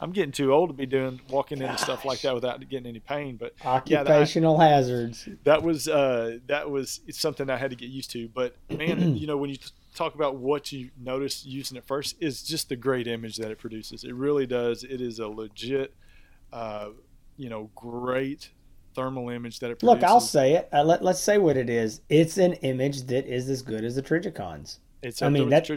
I'm 0.00 0.12
getting 0.12 0.32
too 0.32 0.52
old 0.52 0.70
to 0.70 0.74
be 0.74 0.86
doing 0.86 1.20
walking 1.28 1.58
Gosh. 1.58 1.70
into 1.70 1.82
stuff 1.82 2.04
like 2.04 2.22
that 2.22 2.34
without 2.34 2.66
getting 2.68 2.86
any 2.86 3.00
pain. 3.00 3.36
But 3.36 3.54
occupational 3.64 4.54
yeah, 4.54 4.58
that, 4.58 4.70
hazards. 4.70 5.28
That 5.44 5.62
was 5.62 5.88
uh, 5.88 6.38
that 6.46 6.70
was 6.70 7.00
something 7.10 7.50
I 7.50 7.56
had 7.56 7.70
to 7.70 7.76
get 7.76 7.90
used 7.90 8.10
to. 8.12 8.28
But 8.28 8.56
man, 8.70 9.16
you 9.16 9.26
know 9.26 9.36
when 9.36 9.50
you 9.50 9.56
talk 9.94 10.14
about 10.14 10.36
what 10.36 10.72
you 10.72 10.90
notice 10.98 11.44
using 11.44 11.76
it 11.76 11.84
first 11.84 12.16
is 12.20 12.42
just 12.42 12.68
the 12.68 12.76
great 12.76 13.06
image 13.06 13.36
that 13.36 13.50
it 13.50 13.58
produces. 13.58 14.04
It 14.04 14.14
really 14.14 14.46
does. 14.46 14.84
It 14.84 15.00
is 15.00 15.18
a 15.18 15.28
legit, 15.28 15.94
uh, 16.52 16.90
you 17.36 17.48
know, 17.48 17.70
great 17.74 18.50
thermal 18.94 19.30
image 19.30 19.58
that 19.60 19.70
it 19.70 19.78
produces. 19.78 20.02
Look, 20.02 20.10
I'll 20.10 20.20
say 20.20 20.54
it. 20.54 20.68
Uh, 20.72 20.84
let, 20.84 21.02
let's 21.02 21.20
say 21.20 21.38
what 21.38 21.56
it 21.56 21.70
is. 21.70 22.00
It's 22.08 22.38
an 22.38 22.54
image 22.54 23.02
that 23.04 23.26
is 23.26 23.48
as 23.48 23.62
good 23.62 23.84
as 23.84 23.96
the 23.96 24.02
Trijicons. 24.02 24.78
It's 25.02 25.20
I 25.20 25.28
mean 25.28 25.48
that. 25.48 25.68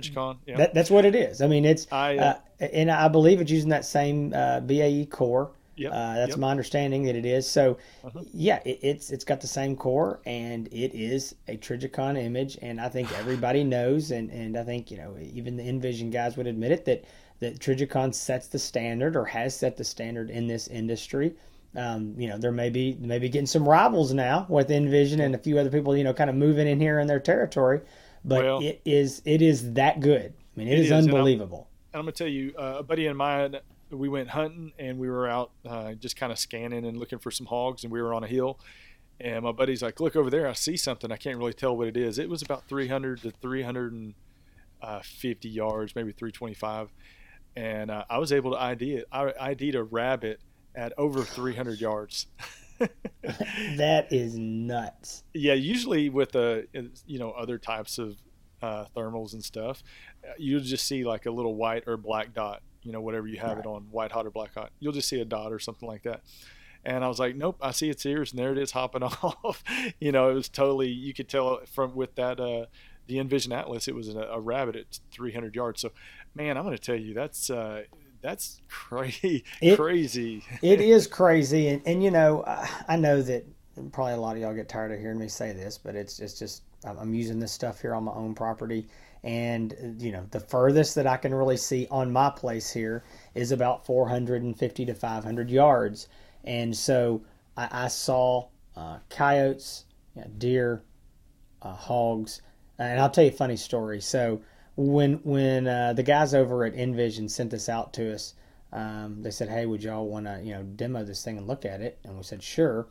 Yeah. 0.46 0.58
That, 0.58 0.74
that's 0.74 0.92
what 0.92 1.04
it 1.04 1.16
is. 1.16 1.42
I 1.42 1.48
mean 1.48 1.66
it's 1.66 1.88
I, 1.92 2.18
uh, 2.18 2.38
uh, 2.62 2.66
and 2.66 2.92
I 2.92 3.08
believe 3.08 3.42
it's 3.42 3.52
using 3.52 3.70
that 3.70 3.86
same 3.86 4.34
uh, 4.34 4.60
BAE 4.60 5.08
core. 5.10 5.52
Yep, 5.78 5.92
uh, 5.92 6.14
that's 6.14 6.30
yep. 6.30 6.40
my 6.40 6.52
understanding 6.52 7.04
that 7.04 7.18
it 7.18 7.26
is. 7.26 7.50
So, 7.50 7.78
uh-huh. 8.06 8.22
yeah, 8.34 8.62
it, 8.64 8.80
it's 8.82 9.10
it's 9.10 9.26
got 9.26 9.42
the 9.42 9.48
same 9.48 9.76
core, 9.76 10.22
and 10.26 10.68
it 10.68 10.94
is 10.96 11.36
a 11.50 11.58
Trijicon 11.58 12.18
image, 12.18 12.58
and 12.62 12.80
I 12.80 12.88
think 12.88 13.12
everybody 13.18 13.62
knows, 13.62 14.12
and, 14.12 14.30
and 14.30 14.58
I 14.58 14.64
think 14.64 14.90
you 14.90 14.96
know 14.96 15.18
even 15.20 15.58
the 15.58 15.64
N-Vision 15.64 16.12
guys 16.12 16.38
would 16.38 16.48
admit 16.48 16.72
it 16.72 16.86
that 16.86 17.04
that 17.40 17.60
Trijicon 17.60 18.14
sets 18.14 18.48
the 18.48 18.60
standard 18.60 19.16
or 19.16 19.26
has 19.26 19.56
set 19.56 19.78
the 19.78 19.84
standard 19.84 20.30
in 20.30 20.48
this 20.48 20.68
industry. 20.68 21.36
Um, 21.76 22.16
you 22.18 22.30
know, 22.30 22.38
there 22.38 22.54
may 22.54 22.70
be 22.70 22.98
maybe 23.00 23.28
getting 23.28 23.46
some 23.46 23.68
rivals 23.68 24.14
now 24.14 24.46
with 24.48 24.72
N-Vision 24.72 25.20
and 25.20 25.36
a 25.36 25.38
few 25.38 25.60
other 25.60 25.70
people, 25.70 25.96
you 25.96 26.06
know, 26.06 26.14
kind 26.14 26.30
of 26.30 26.36
moving 26.36 26.68
in 26.68 26.80
here 26.80 27.00
in 27.00 27.08
their 27.08 27.20
territory, 27.20 27.82
but 28.24 28.44
well, 28.44 28.60
it 28.62 28.82
is 28.86 29.22
it 29.26 29.42
is 29.42 29.74
that 29.74 30.00
good. 30.00 30.34
I 30.56 30.60
mean, 30.60 30.70
it, 30.70 30.74
it 30.74 30.80
is, 30.80 30.86
is, 30.86 30.92
unbelievable. 30.94 31.68
And 31.92 31.96
I'm, 31.96 32.00
I'm, 32.00 32.06
gonna 32.06 32.12
tell 32.14 32.28
you, 32.28 32.54
uh, 32.58 32.76
a 32.78 32.84
buddy 32.84 33.08
of 33.08 33.18
mine 33.18 33.58
we 33.92 34.10
went 34.10 34.30
hunting 34.30 34.74
and 34.78 35.00
we 35.00 35.10
were 35.10 35.28
out 35.28 35.52
uh, 35.66 35.94
just 35.94 36.18
kind 36.18 36.32
of 36.32 36.38
scanning 36.40 36.86
and 36.86 36.98
looking 36.98 37.18
for 37.20 37.30
some 37.32 37.48
hogs 37.48 37.84
and 37.84 37.92
we 37.92 38.02
were 38.02 38.14
on 38.14 38.24
a 38.24 38.28
hill 38.28 38.58
and 39.20 39.44
my 39.44 39.52
buddy's 39.52 39.82
like 39.82 40.00
look 40.00 40.16
over 40.16 40.30
there 40.30 40.48
i 40.48 40.54
see 40.54 40.78
something 40.78 41.12
i 41.12 41.18
can't 41.18 41.38
really 41.38 41.54
tell 41.54 41.78
what 41.78 41.88
it 41.88 41.98
is 41.98 42.20
it 42.20 42.30
was 42.30 42.42
about 42.42 42.68
300 42.68 43.22
to 43.22 43.32
350 43.32 45.50
yards 45.50 45.96
maybe 45.96 46.12
325 46.12 46.92
and 47.56 47.92
uh, 47.92 48.04
i 48.10 48.18
was 48.18 48.32
able 48.32 48.52
to 48.52 48.62
id 48.62 48.96
it 48.96 49.06
i 49.12 49.52
id'd 49.52 49.76
a 49.76 49.84
rabbit 49.84 50.40
at 50.76 50.94
over 50.98 51.24
300 51.24 51.80
yards 51.80 52.28
that 53.78 54.08
is 54.12 54.38
nuts 54.38 55.24
yeah 55.34 55.54
usually 55.54 56.10
with 56.10 56.34
the 56.34 56.68
uh, 56.78 56.82
you 57.06 57.18
know 57.18 57.32
other 57.32 57.58
types 57.58 57.98
of 57.98 58.18
uh, 58.62 58.86
thermals 58.96 59.34
and 59.34 59.44
stuff 59.44 59.82
uh, 60.28 60.34
you'll 60.38 60.60
just 60.60 60.86
see 60.86 61.06
like 61.06 61.26
a 61.26 61.32
little 61.32 61.56
white 61.56 61.84
or 61.88 61.96
black 61.96 62.34
dot 62.34 62.62
you 62.86 62.92
know, 62.92 63.02
whatever 63.02 63.28
you 63.28 63.40
have 63.40 63.58
right. 63.58 63.66
it 63.66 63.66
on, 63.66 63.88
white 63.90 64.12
hot 64.12 64.26
or 64.26 64.32
black 64.32 64.54
hot. 64.54 64.72
You'll 64.80 64.94
just 64.94 65.10
see 65.10 65.20
a 65.20 65.26
dot 65.26 65.52
or 65.52 65.60
something 65.60 65.90
like 65.90 66.04
that. 66.04 66.22
And 66.86 67.04
I 67.04 67.08
was 67.08 67.18
like, 67.18 67.36
nope, 67.36 67.58
I 67.62 67.72
see 67.72 67.90
its 67.90 68.06
ears, 68.06 68.32
and 68.32 68.40
there 68.40 68.52
it 68.52 68.60
is 68.60 68.72
hopping 68.72 69.02
off. 69.04 69.64
you 70.00 70.12
know, 70.12 70.30
it 70.30 70.36
was 70.36 70.48
totally, 70.48 70.90
you 70.90 71.14
could 71.14 71.28
tell 71.28 71.62
from 71.66 71.96
with 71.96 72.14
that, 72.16 72.40
uh, 72.40 72.68
the 73.08 73.20
N-Vision 73.20 73.52
Atlas, 73.52 73.88
it 73.88 73.96
was 73.96 74.08
a, 74.10 74.20
a 74.20 74.40
rabbit 74.40 74.76
at 74.76 75.00
300 75.12 75.56
yards. 75.56 75.82
So, 75.82 75.92
man, 76.36 76.58
I'm 76.58 76.64
going 76.64 76.76
to 76.76 76.82
tell 76.82 76.96
you, 76.96 77.14
that's, 77.14 77.50
uh, 77.50 77.84
that's 78.22 78.62
crazy. 78.70 79.44
It, 79.62 79.78
crazy. 79.78 80.44
it 80.62 80.82
is 80.82 81.08
crazy. 81.08 81.70
And, 81.70 81.82
and, 81.86 82.04
you 82.04 82.12
know, 82.12 82.44
I 82.88 82.96
know 82.98 83.22
that 83.22 83.46
probably 83.92 84.14
a 84.14 84.18
lot 84.18 84.36
of 84.36 84.42
y'all 84.42 84.54
get 84.54 84.70
tired 84.70 84.92
of 84.92 85.00
hearing 85.00 85.20
me 85.20 85.28
say 85.28 85.54
this, 85.54 85.78
but 85.78 85.96
it's, 85.96 86.20
it's 86.20 86.38
just, 86.38 86.64
I'm 86.86 87.14
using 87.14 87.40
this 87.40 87.52
stuff 87.52 87.82
here 87.82 87.96
on 87.96 88.04
my 88.04 88.14
own 88.14 88.36
property 88.36 88.88
and 89.26 89.98
you 90.00 90.12
know 90.12 90.24
the 90.30 90.40
furthest 90.40 90.94
that 90.96 91.08
I 91.08 91.18
can 91.18 91.34
really 91.34 91.58
see 91.58 91.88
on 91.90 92.14
my 92.14 92.30
place 92.30 92.72
here 92.72 93.04
is 93.34 93.52
about 93.52 93.86
450 93.86 94.86
to 94.86 94.94
500 94.94 95.50
yards, 95.50 96.08
and 96.44 96.78
so 96.78 97.24
I, 97.58 97.86
I 97.86 97.88
saw 97.88 98.48
uh, 98.78 99.00
coyotes, 99.10 99.86
you 100.16 100.22
know, 100.22 100.28
deer, 100.38 100.84
uh, 101.64 101.74
hogs, 101.74 102.44
and 102.78 103.02
I'll 103.02 103.10
tell 103.10 103.24
you 103.24 103.32
a 103.32 103.34
funny 103.34 103.58
story. 103.58 104.00
So 104.00 104.42
when 104.76 105.16
when 105.24 105.68
uh, 105.68 105.94
the 105.94 106.04
guys 106.04 106.34
over 106.34 106.66
at 106.66 106.74
N-Vision 106.76 107.30
sent 107.30 107.52
this 107.52 107.70
out 107.70 107.94
to 107.94 108.14
us, 108.14 108.34
um, 108.74 109.22
they 109.22 109.32
said, 109.32 109.50
"Hey, 109.50 109.66
would 109.66 109.84
y'all 109.84 110.08
want 110.08 110.26
to 110.26 110.42
you 110.44 110.54
know 110.54 110.64
demo 110.64 111.04
this 111.04 111.24
thing 111.24 111.38
and 111.38 111.48
look 111.48 111.66
at 111.66 111.82
it?" 111.82 112.00
And 112.04 112.18
we 112.18 112.24
said, 112.24 112.44
"Sure." 112.44 112.88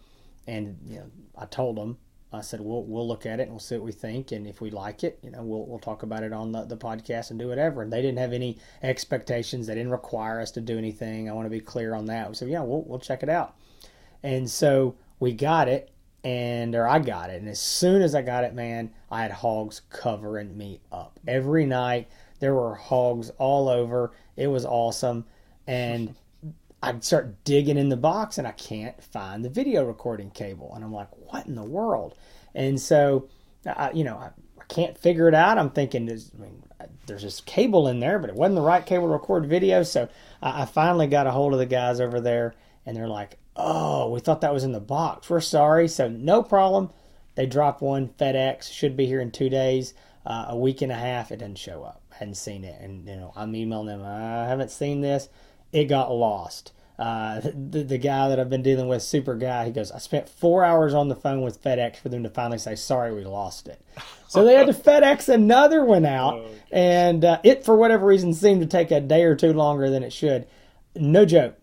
And 0.46 0.78
you 0.86 0.98
know, 0.98 1.10
I 1.38 1.46
told 1.46 1.76
them 1.76 1.98
I 2.34 2.40
said 2.40 2.60
we'll 2.60 2.84
we'll 2.84 3.06
look 3.06 3.26
at 3.26 3.40
it 3.40 3.44
and 3.44 3.52
we'll 3.52 3.60
see 3.60 3.76
what 3.76 3.84
we 3.84 3.92
think, 3.92 4.32
and 4.32 4.46
if 4.46 4.60
we 4.60 4.70
like 4.70 5.04
it, 5.04 5.18
you 5.22 5.30
know, 5.30 5.42
we'll 5.42 5.66
we'll 5.66 5.78
talk 5.78 6.02
about 6.02 6.22
it 6.22 6.32
on 6.32 6.52
the, 6.52 6.64
the 6.64 6.76
podcast 6.76 7.30
and 7.30 7.38
do 7.38 7.48
whatever. 7.48 7.82
And 7.82 7.92
they 7.92 8.02
didn't 8.02 8.18
have 8.18 8.32
any 8.32 8.58
expectations; 8.82 9.66
they 9.66 9.74
didn't 9.74 9.92
require 9.92 10.40
us 10.40 10.50
to 10.52 10.60
do 10.60 10.76
anything. 10.76 11.28
I 11.28 11.32
want 11.32 11.46
to 11.46 11.50
be 11.50 11.60
clear 11.60 11.94
on 11.94 12.06
that. 12.06 12.28
We 12.28 12.34
said, 12.34 12.48
yeah, 12.48 12.62
we'll 12.62 12.82
we'll 12.82 12.98
check 12.98 13.22
it 13.22 13.28
out. 13.28 13.56
And 14.22 14.50
so 14.50 14.96
we 15.20 15.32
got 15.32 15.68
it, 15.68 15.90
and 16.24 16.74
or 16.74 16.88
I 16.88 16.98
got 16.98 17.30
it, 17.30 17.40
and 17.40 17.48
as 17.48 17.60
soon 17.60 18.02
as 18.02 18.14
I 18.14 18.22
got 18.22 18.44
it, 18.44 18.54
man, 18.54 18.90
I 19.10 19.22
had 19.22 19.30
hogs 19.30 19.82
covering 19.90 20.56
me 20.56 20.80
up 20.90 21.20
every 21.28 21.66
night. 21.66 22.08
There 22.40 22.54
were 22.54 22.74
hogs 22.74 23.30
all 23.38 23.68
over. 23.68 24.12
It 24.36 24.48
was 24.48 24.64
awesome, 24.64 25.26
and 25.66 26.14
I'd 26.84 27.02
start 27.02 27.44
digging 27.44 27.78
in 27.78 27.88
the 27.88 27.96
box 27.96 28.36
and 28.36 28.46
I 28.46 28.52
can't 28.52 29.02
find 29.02 29.42
the 29.42 29.48
video 29.48 29.86
recording 29.86 30.30
cable. 30.30 30.72
And 30.74 30.84
I'm 30.84 30.92
like, 30.92 31.08
what 31.16 31.46
in 31.46 31.54
the 31.54 31.62
world? 31.62 32.14
And 32.54 32.78
so, 32.78 33.28
I, 33.64 33.90
you 33.92 34.04
know, 34.04 34.18
I, 34.18 34.30
I 34.60 34.64
can't 34.68 34.98
figure 34.98 35.26
it 35.26 35.34
out. 35.34 35.56
I'm 35.56 35.70
thinking, 35.70 36.04
there's, 36.04 36.30
I 36.36 36.42
mean, 36.42 36.62
there's 37.06 37.22
this 37.22 37.40
cable 37.40 37.88
in 37.88 38.00
there, 38.00 38.18
but 38.18 38.28
it 38.28 38.36
wasn't 38.36 38.56
the 38.56 38.60
right 38.60 38.84
cable 38.84 39.06
to 39.06 39.12
record 39.14 39.46
video. 39.46 39.82
So 39.82 40.10
I, 40.42 40.62
I 40.62 40.64
finally 40.66 41.06
got 41.06 41.26
a 41.26 41.30
hold 41.30 41.54
of 41.54 41.58
the 41.58 41.64
guys 41.64 42.00
over 42.00 42.20
there 42.20 42.54
and 42.84 42.94
they're 42.94 43.08
like, 43.08 43.38
oh, 43.56 44.10
we 44.10 44.20
thought 44.20 44.40
that 44.40 44.52
was 44.52 44.64
in 44.64 44.72
the 44.72 44.80
box. 44.80 45.30
We're 45.30 45.40
sorry. 45.40 45.88
So 45.88 46.08
no 46.08 46.42
problem. 46.42 46.90
They 47.34 47.46
dropped 47.46 47.82
one 47.82 48.08
FedEx, 48.08 48.72
should 48.72 48.96
be 48.96 49.06
here 49.06 49.20
in 49.20 49.30
two 49.30 49.48
days. 49.48 49.94
Uh, 50.24 50.46
a 50.50 50.56
week 50.56 50.80
and 50.80 50.92
a 50.92 50.96
half, 50.96 51.32
it 51.32 51.38
didn't 51.38 51.58
show 51.58 51.82
up. 51.82 52.00
Hadn't 52.10 52.36
seen 52.36 52.64
it. 52.64 52.80
And, 52.80 53.06
you 53.06 53.16
know, 53.16 53.32
I'm 53.36 53.54
emailing 53.54 53.88
them, 53.88 54.02
I 54.02 54.46
haven't 54.46 54.70
seen 54.70 55.00
this 55.00 55.28
it 55.74 55.84
got 55.86 56.10
lost. 56.10 56.72
Uh, 56.98 57.40
the, 57.70 57.82
the 57.82 57.98
guy 57.98 58.28
that 58.28 58.40
I've 58.40 58.48
been 58.48 58.62
dealing 58.62 58.88
with, 58.88 59.02
super 59.02 59.34
guy, 59.34 59.66
he 59.66 59.72
goes, 59.72 59.90
I 59.90 59.98
spent 59.98 60.28
four 60.28 60.64
hours 60.64 60.94
on 60.94 61.08
the 61.08 61.16
phone 61.16 61.42
with 61.42 61.62
FedEx 61.62 61.96
for 61.96 62.08
them 62.08 62.22
to 62.22 62.30
finally 62.30 62.58
say, 62.58 62.76
sorry, 62.76 63.12
we 63.12 63.24
lost 63.24 63.68
it. 63.68 63.84
So 64.28 64.44
they 64.44 64.54
had 64.54 64.68
to 64.68 64.72
FedEx 64.90 65.28
another 65.28 65.84
one 65.84 66.06
out, 66.06 66.34
oh, 66.34 66.48
and 66.70 67.24
uh, 67.24 67.40
it, 67.42 67.64
for 67.64 67.76
whatever 67.76 68.06
reason, 68.06 68.32
seemed 68.32 68.62
to 68.62 68.66
take 68.66 68.90
a 68.90 69.00
day 69.00 69.24
or 69.24 69.34
two 69.34 69.52
longer 69.52 69.90
than 69.90 70.02
it 70.02 70.12
should. 70.12 70.46
No 70.94 71.24
joke 71.26 71.56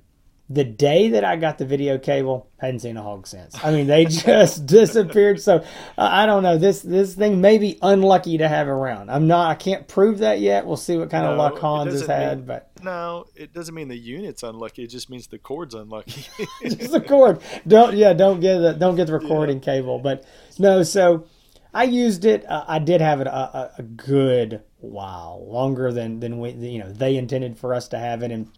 the 0.53 0.63
day 0.63 1.09
that 1.09 1.23
I 1.23 1.37
got 1.37 1.57
the 1.57 1.65
video 1.65 1.97
cable, 1.97 2.49
hadn't 2.57 2.79
seen 2.79 2.97
a 2.97 3.01
hog 3.01 3.25
since. 3.25 3.55
I 3.63 3.71
mean, 3.71 3.87
they 3.87 4.05
just 4.09 4.65
disappeared. 4.65 5.39
So 5.39 5.57
uh, 5.57 5.63
I 5.97 6.25
don't 6.25 6.43
know. 6.43 6.57
This 6.57 6.81
this 6.81 7.15
thing 7.15 7.41
may 7.41 7.57
be 7.57 7.79
unlucky 7.81 8.37
to 8.39 8.47
have 8.47 8.67
around. 8.67 9.09
I'm 9.09 9.27
not. 9.27 9.49
I 9.49 9.55
can't 9.55 9.87
prove 9.87 10.19
that 10.19 10.39
yet. 10.39 10.65
We'll 10.65 10.77
see 10.77 10.97
what 10.97 11.09
kind 11.09 11.23
no, 11.23 11.31
of 11.31 11.37
luck 11.37 11.57
Hans 11.59 11.93
has 11.93 12.05
had. 12.05 12.39
Mean, 12.39 12.47
but 12.47 12.71
no, 12.83 13.27
it 13.35 13.53
doesn't 13.53 13.73
mean 13.73 13.87
the 13.87 13.97
unit's 13.97 14.43
unlucky. 14.43 14.83
It 14.83 14.87
just 14.87 15.09
means 15.09 15.27
the 15.27 15.39
cord's 15.39 15.73
unlucky. 15.73 16.25
just 16.63 16.91
the 16.91 17.01
cord. 17.01 17.39
Don't 17.67 17.95
yeah. 17.95 18.13
Don't 18.13 18.39
get 18.39 18.57
the 18.59 18.73
don't 18.73 18.95
get 18.95 19.07
the 19.07 19.13
recording 19.13 19.57
yeah. 19.57 19.65
cable. 19.65 19.99
But 19.99 20.25
no. 20.59 20.83
So 20.83 21.27
I 21.73 21.83
used 21.83 22.25
it. 22.25 22.49
Uh, 22.49 22.65
I 22.67 22.79
did 22.79 22.99
have 22.99 23.21
it 23.21 23.27
a, 23.27 23.33
a, 23.33 23.71
a 23.79 23.83
good 23.83 24.63
while, 24.79 25.45
longer 25.47 25.93
than 25.93 26.19
than 26.19 26.39
we 26.39 26.51
you 26.51 26.79
know 26.79 26.91
they 26.91 27.15
intended 27.15 27.57
for 27.57 27.73
us 27.73 27.87
to 27.89 27.99
have 27.99 28.23
it 28.23 28.31
and 28.31 28.51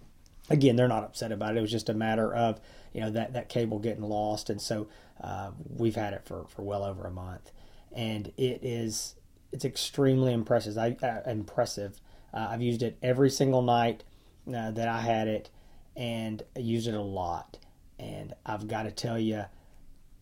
again, 0.53 0.75
they're 0.75 0.87
not 0.87 1.03
upset 1.03 1.31
about 1.31 1.55
it. 1.55 1.57
It 1.57 1.61
was 1.61 1.71
just 1.71 1.89
a 1.89 1.93
matter 1.93 2.33
of 2.33 2.61
you 2.93 3.01
know 3.01 3.09
that 3.09 3.33
that 3.33 3.49
cable 3.49 3.79
getting 3.79 4.03
lost, 4.03 4.49
and 4.49 4.61
so 4.61 4.87
uh, 5.19 5.51
we've 5.67 5.95
had 5.95 6.13
it 6.13 6.23
for 6.25 6.45
for 6.47 6.61
well 6.61 6.83
over 6.83 7.05
a 7.05 7.11
month, 7.11 7.51
and 7.91 8.31
it 8.37 8.63
is 8.63 9.15
it's 9.51 9.65
extremely 9.65 10.31
impressive. 10.31 10.77
I 10.77 10.95
uh, 11.03 11.29
impressive. 11.29 11.99
Uh, 12.33 12.47
I've 12.51 12.61
used 12.61 12.81
it 12.81 12.97
every 13.01 13.29
single 13.29 13.61
night 13.61 14.03
uh, 14.47 14.71
that 14.71 14.87
I 14.87 15.01
had 15.01 15.27
it, 15.27 15.49
and 15.95 16.41
I 16.55 16.59
used 16.59 16.87
it 16.87 16.93
a 16.93 17.01
lot. 17.01 17.57
And 17.99 18.33
I've 18.45 18.67
got 18.67 18.83
to 18.83 18.91
tell 18.91 19.19
you, 19.19 19.45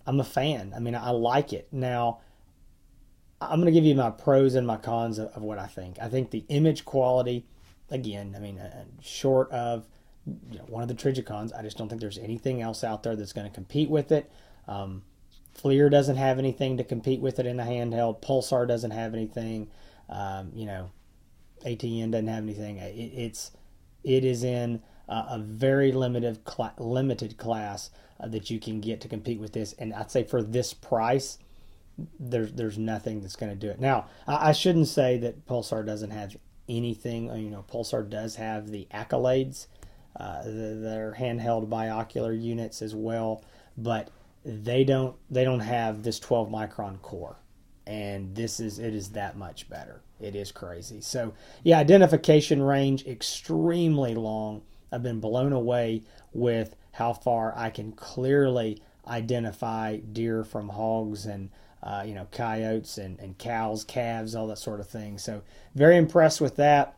I'm 0.05 0.19
a 0.19 0.25
fan. 0.25 0.73
I 0.75 0.79
mean, 0.79 0.95
I 0.95 1.11
like 1.11 1.53
it 1.53 1.67
now. 1.71 2.19
I'm 3.39 3.59
going 3.59 3.65
to 3.65 3.71
give 3.71 3.85
you 3.85 3.95
my 3.95 4.11
pros 4.11 4.55
and 4.55 4.67
my 4.67 4.77
cons 4.77 5.17
of, 5.17 5.29
of, 5.29 5.41
what 5.41 5.57
I 5.57 5.65
think. 5.65 5.97
I 5.99 6.09
think 6.09 6.29
the 6.29 6.45
image 6.49 6.85
quality, 6.85 7.47
again, 7.89 8.33
I 8.35 8.39
mean, 8.39 8.59
uh, 8.59 8.83
short 9.01 9.49
of 9.51 9.87
you 10.25 10.59
know, 10.59 10.65
one 10.67 10.83
of 10.83 10.89
the 10.89 10.95
Trijicons. 10.95 11.57
I 11.57 11.61
just 11.61 11.77
don't 11.77 11.89
think 11.89 12.01
there's 12.01 12.17
anything 12.17 12.61
else 12.61 12.83
out 12.83 13.03
there 13.03 13.15
that's 13.15 13.33
going 13.33 13.47
to 13.47 13.53
compete 13.53 13.89
with 13.89 14.11
it. 14.11 14.31
Um, 14.67 15.03
FLIR 15.61 15.91
doesn't 15.91 16.17
have 16.17 16.39
anything 16.39 16.77
to 16.77 16.83
compete 16.83 17.21
with 17.21 17.39
it 17.39 17.45
in 17.45 17.57
the 17.57 17.63
handheld. 17.63 18.21
Pulsar 18.21 18.67
doesn't 18.67 18.91
have 18.91 19.13
anything. 19.13 19.69
Um, 20.09 20.51
you 20.53 20.65
know, 20.65 20.91
ATN 21.65 22.11
doesn't 22.11 22.27
have 22.27 22.43
anything. 22.43 22.77
It, 22.77 22.95
it's 22.95 23.51
it 24.03 24.23
is 24.23 24.43
in 24.43 24.81
a 25.07 25.39
very 25.39 25.91
limited 25.91 26.39
cl- 26.47 26.73
limited 26.77 27.37
class 27.37 27.91
uh, 28.19 28.27
that 28.27 28.49
you 28.49 28.59
can 28.59 28.79
get 28.79 29.01
to 29.01 29.09
compete 29.09 29.39
with 29.39 29.51
this. 29.51 29.73
And 29.73 29.93
I'd 29.93 30.09
say 30.09 30.23
for 30.23 30.41
this 30.41 30.73
price, 30.73 31.37
there's 32.19 32.53
there's 32.53 32.77
nothing 32.77 33.21
that's 33.21 33.35
going 33.35 33.51
to 33.51 33.57
do 33.57 33.69
it. 33.69 33.79
Now, 33.79 34.07
I, 34.25 34.49
I, 34.49 34.51
shouldn't 34.53 34.87
say 34.87 35.17
that 35.17 35.45
Pulsar 35.45 35.85
doesn't 35.85 36.11
have 36.11 36.37
anything. 36.69 37.29
Uh, 37.29 37.35
you 37.35 37.49
know, 37.49 37.65
Pulsar 37.69 38.09
does 38.09 38.35
have 38.35 38.69
the 38.71 38.87
accolades, 38.93 39.67
uh, 40.15 40.43
the, 40.43 40.79
their 40.81 41.15
handheld 41.17 41.67
biocular 41.69 42.39
units 42.39 42.81
as 42.81 42.95
well, 42.95 43.43
but 43.77 44.09
they 44.43 44.83
don't 44.83 45.15
they 45.29 45.43
don't 45.43 45.59
have 45.59 46.03
this 46.03 46.19
12 46.19 46.49
micron 46.49 47.01
core, 47.01 47.37
and 47.85 48.35
this 48.35 48.59
is 48.59 48.79
it 48.79 48.93
is 48.93 49.11
that 49.11 49.37
much 49.37 49.69
better. 49.69 50.01
It 50.19 50.35
is 50.35 50.51
crazy. 50.51 51.01
So 51.01 51.33
yeah, 51.63 51.79
identification 51.79 52.61
range 52.61 53.05
extremely 53.05 54.15
long. 54.15 54.63
I've 54.91 55.03
been 55.03 55.19
blown 55.19 55.53
away 55.53 56.03
with 56.33 56.75
how 56.91 57.13
far 57.13 57.57
I 57.57 57.69
can 57.69 57.93
clearly 57.93 58.81
identify 59.07 59.97
deer 59.97 60.43
from 60.43 60.69
hogs 60.69 61.25
and 61.25 61.49
uh, 61.83 62.03
you 62.05 62.13
know 62.13 62.27
coyotes 62.31 62.97
and, 62.97 63.19
and 63.19 63.37
cows, 63.37 63.83
calves, 63.83 64.35
all 64.35 64.47
that 64.47 64.57
sort 64.57 64.79
of 64.79 64.87
thing. 64.87 65.17
So 65.17 65.41
very 65.75 65.97
impressed 65.97 66.41
with 66.41 66.57
that. 66.57 66.97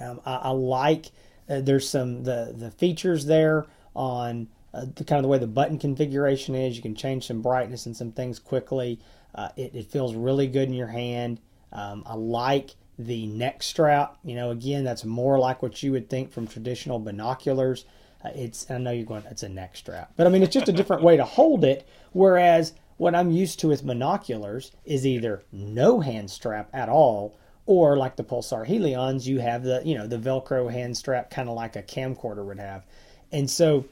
Um, 0.00 0.20
I, 0.24 0.34
I, 0.36 0.50
like 0.50 1.06
uh, 1.50 1.60
there's 1.60 1.88
some 1.88 2.22
the 2.22 2.54
the 2.56 2.70
features 2.70 3.26
there 3.26 3.66
on 3.94 4.48
uh, 4.72 4.86
the 4.94 5.04
kind 5.04 5.18
of 5.18 5.24
the 5.24 5.28
way 5.28 5.38
the 5.38 5.46
button 5.46 5.78
configuration 5.78 6.54
is. 6.54 6.76
You 6.76 6.82
can 6.82 6.94
change 6.94 7.26
some 7.26 7.42
brightness 7.42 7.86
and 7.86 7.96
some 7.96 8.12
things 8.12 8.38
quickly. 8.38 9.00
Uh, 9.34 9.48
it, 9.56 9.74
it, 9.74 9.86
feels 9.86 10.14
really 10.14 10.46
good 10.46 10.68
in 10.68 10.74
your 10.74 10.88
hand. 10.88 11.40
Um, 11.72 12.02
I 12.06 12.14
like 12.14 12.70
the 12.98 13.26
neck 13.26 13.62
strap. 13.62 14.16
You 14.24 14.34
know, 14.34 14.50
again, 14.50 14.84
that's 14.84 15.04
more 15.04 15.38
like 15.38 15.62
what 15.62 15.82
you 15.82 15.92
would 15.92 16.08
think 16.08 16.32
from 16.32 16.46
traditional 16.46 16.98
binoculars. 16.98 17.84
Uh, 18.24 18.30
it's 18.34 18.70
I 18.70 18.78
know 18.78 18.90
you're 18.90 19.06
going, 19.06 19.24
it's 19.30 19.42
a 19.42 19.48
neck 19.48 19.76
strap, 19.76 20.12
but 20.16 20.26
I 20.26 20.30
mean 20.30 20.42
it's 20.42 20.54
just 20.54 20.68
a 20.68 20.72
different 20.72 21.02
way 21.02 21.16
to 21.16 21.24
hold 21.24 21.64
it. 21.64 21.88
Whereas 22.12 22.74
what 22.96 23.14
I'm 23.14 23.30
used 23.30 23.60
to 23.60 23.68
with 23.68 23.86
binoculars 23.86 24.72
is 24.84 25.06
either 25.06 25.42
no 25.52 26.00
hand 26.00 26.30
strap 26.30 26.68
at 26.72 26.88
all, 26.88 27.36
or 27.70 27.96
like 27.96 28.16
the 28.16 28.24
Pulsar 28.24 28.66
Helions, 28.66 29.26
you 29.26 29.38
have 29.38 29.62
the 29.62 29.80
you 29.84 29.96
know 29.96 30.04
the 30.04 30.18
Velcro 30.18 30.70
hand 30.72 30.96
strap, 30.96 31.30
kind 31.30 31.48
of 31.48 31.54
like 31.54 31.76
a 31.76 31.82
camcorder 31.84 32.44
would 32.44 32.58
have. 32.58 32.84
And 33.30 33.48
so, 33.48 33.84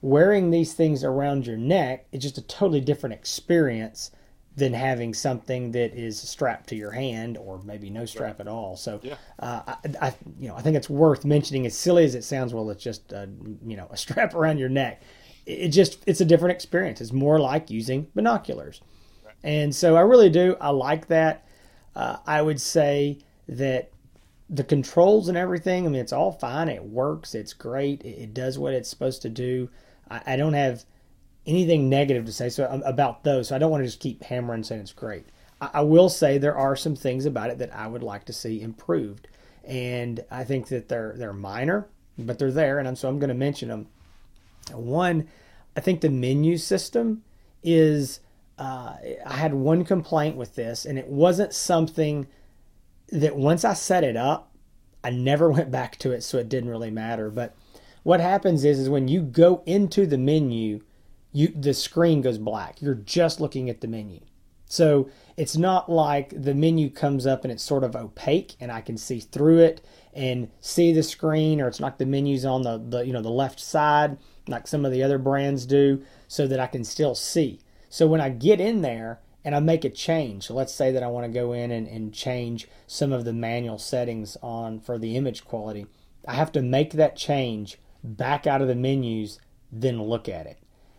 wearing 0.00 0.50
these 0.50 0.72
things 0.72 1.04
around 1.04 1.46
your 1.46 1.58
neck 1.58 2.06
is 2.12 2.22
just 2.22 2.38
a 2.38 2.42
totally 2.42 2.80
different 2.80 3.12
experience 3.12 4.10
than 4.56 4.72
having 4.72 5.12
something 5.12 5.72
that 5.72 5.94
is 5.94 6.18
strapped 6.18 6.70
to 6.70 6.76
your 6.76 6.92
hand 6.92 7.36
or 7.36 7.60
maybe 7.62 7.90
no 7.90 8.06
strap 8.06 8.40
at 8.40 8.48
all. 8.48 8.74
So, 8.74 9.00
yeah. 9.02 9.16
uh, 9.38 9.60
I, 9.66 9.76
I, 10.00 10.14
you 10.40 10.48
know, 10.48 10.56
I 10.56 10.62
think 10.62 10.74
it's 10.74 10.88
worth 10.88 11.26
mentioning. 11.26 11.66
As 11.66 11.76
silly 11.76 12.06
as 12.06 12.14
it 12.14 12.24
sounds, 12.24 12.54
well, 12.54 12.70
it's 12.70 12.82
just 12.82 13.12
uh, 13.12 13.26
you 13.66 13.76
know 13.76 13.86
a 13.90 13.96
strap 13.98 14.34
around 14.34 14.56
your 14.56 14.70
neck. 14.70 15.02
It 15.44 15.68
just 15.68 16.02
it's 16.06 16.22
a 16.22 16.24
different 16.24 16.52
experience. 16.52 17.02
It's 17.02 17.12
more 17.12 17.38
like 17.38 17.68
using 17.68 18.06
binoculars, 18.14 18.80
right. 19.26 19.34
and 19.44 19.74
so 19.74 19.94
I 19.94 20.00
really 20.00 20.30
do. 20.30 20.56
I 20.58 20.70
like 20.70 21.08
that. 21.08 21.46
Uh, 21.94 22.16
I 22.26 22.42
would 22.42 22.60
say 22.60 23.18
that 23.48 23.90
the 24.48 24.64
controls 24.64 25.28
and 25.28 25.36
everything. 25.36 25.86
I 25.86 25.88
mean, 25.88 26.00
it's 26.00 26.12
all 26.12 26.32
fine. 26.32 26.68
It 26.68 26.84
works. 26.84 27.34
It's 27.34 27.52
great. 27.52 28.04
It, 28.04 28.34
does 28.34 28.58
what 28.58 28.74
it's 28.74 28.88
supposed 28.88 29.22
to 29.22 29.28
do. 29.28 29.68
I, 30.10 30.22
I 30.26 30.36
don't 30.36 30.52
have 30.52 30.84
anything 31.46 31.88
negative 31.88 32.26
to 32.26 32.32
say 32.32 32.48
so 32.48 32.68
um, 32.70 32.82
about 32.84 33.24
those. 33.24 33.48
So 33.48 33.56
I 33.56 33.58
don't 33.58 33.70
want 33.70 33.82
to 33.82 33.86
just 33.86 34.00
keep 34.00 34.22
hammering 34.22 34.62
saying 34.62 34.82
it's 34.82 34.92
great. 34.92 35.26
I, 35.60 35.70
I 35.74 35.80
will 35.82 36.08
say 36.08 36.38
there 36.38 36.56
are 36.56 36.76
some 36.76 36.96
things 36.96 37.26
about 37.26 37.50
it 37.50 37.58
that 37.58 37.74
I 37.74 37.86
would 37.86 38.02
like 38.02 38.24
to 38.26 38.32
see 38.32 38.60
improved, 38.60 39.28
and 39.64 40.24
I 40.30 40.44
think 40.44 40.68
that 40.68 40.88
they're 40.88 41.14
they're 41.16 41.32
minor, 41.32 41.88
but 42.18 42.38
they're 42.38 42.52
there, 42.52 42.78
and 42.78 42.86
I'm, 42.86 42.96
so 42.96 43.08
I'm 43.08 43.18
going 43.18 43.28
to 43.28 43.34
mention 43.34 43.68
them. 43.68 43.88
One, 44.72 45.28
I 45.76 45.80
think 45.80 46.00
the 46.00 46.10
menu 46.10 46.56
system 46.58 47.22
is. 47.62 48.20
Uh, 48.58 48.96
I 49.26 49.36
had 49.36 49.52
one 49.52 49.84
complaint 49.84 50.36
with 50.36 50.54
this, 50.54 50.86
and 50.86 50.98
it 50.98 51.08
wasn't 51.08 51.52
something 51.52 52.26
that 53.08 53.36
once 53.36 53.64
I 53.64 53.74
set 53.74 54.04
it 54.04 54.16
up, 54.16 54.52
I 55.02 55.10
never 55.10 55.50
went 55.52 55.70
back 55.70 55.98
to 55.98 56.12
it, 56.12 56.22
so 56.22 56.38
it 56.38 56.48
didn't 56.48 56.70
really 56.70 56.90
matter. 56.90 57.30
But 57.30 57.54
what 58.02 58.20
happens 58.20 58.64
is, 58.64 58.78
is 58.78 58.88
when 58.88 59.08
you 59.08 59.22
go 59.22 59.62
into 59.66 60.06
the 60.06 60.18
menu, 60.18 60.82
you 61.32 61.48
the 61.48 61.74
screen 61.74 62.22
goes 62.22 62.38
black. 62.38 62.80
You're 62.80 62.94
just 62.94 63.40
looking 63.40 63.68
at 63.68 63.80
the 63.80 63.88
menu. 63.88 64.20
So 64.68 65.08
it's 65.36 65.56
not 65.56 65.90
like 65.90 66.30
the 66.30 66.54
menu 66.54 66.90
comes 66.90 67.26
up 67.26 67.44
and 67.44 67.52
it's 67.52 67.62
sort 67.62 67.84
of 67.84 67.94
opaque 67.94 68.56
and 68.58 68.72
I 68.72 68.80
can 68.80 68.96
see 68.96 69.20
through 69.20 69.58
it 69.58 69.80
and 70.12 70.50
see 70.60 70.92
the 70.92 71.02
screen, 71.02 71.60
or 71.60 71.68
it's 71.68 71.78
not 71.78 71.98
the 71.98 72.06
menus 72.06 72.44
on 72.44 72.62
the, 72.62 72.78
the 72.78 73.06
you 73.06 73.12
know 73.12 73.22
the 73.22 73.30
left 73.30 73.60
side 73.60 74.18
like 74.48 74.66
some 74.66 74.84
of 74.84 74.92
the 74.92 75.02
other 75.02 75.18
brands 75.18 75.66
do, 75.66 76.02
so 76.28 76.46
that 76.46 76.60
I 76.60 76.66
can 76.66 76.84
still 76.84 77.14
see. 77.14 77.60
So 77.88 78.06
when 78.06 78.20
I 78.20 78.28
get 78.28 78.60
in 78.60 78.82
there 78.82 79.20
and 79.46 79.54
I 79.54 79.60
make 79.60 79.86
a 79.86 79.90
change, 79.90 80.48
so 80.48 80.54
let's 80.54 80.74
say 80.74 80.90
that 80.90 81.02
I 81.02 81.06
want 81.06 81.24
to 81.24 81.32
go 81.32 81.54
in 81.54 81.70
and, 81.70 81.88
and 81.88 82.12
change 82.12 82.68
some 82.86 83.12
of 83.12 83.24
the 83.24 83.32
manual 83.32 83.78
settings 83.78 84.36
on 84.42 84.80
for 84.80 84.98
the 84.98 85.16
image 85.16 85.46
quality, 85.46 85.86
I 86.28 86.34
have 86.34 86.52
to 86.52 86.60
make 86.60 86.92
that 86.92 87.16
change 87.16 87.78
back 88.04 88.46
out 88.46 88.60
of 88.60 88.68
the 88.68 88.74
menus, 88.74 89.40
then 89.72 90.02
look 90.02 90.28
at 90.28 90.46
it 90.46 90.58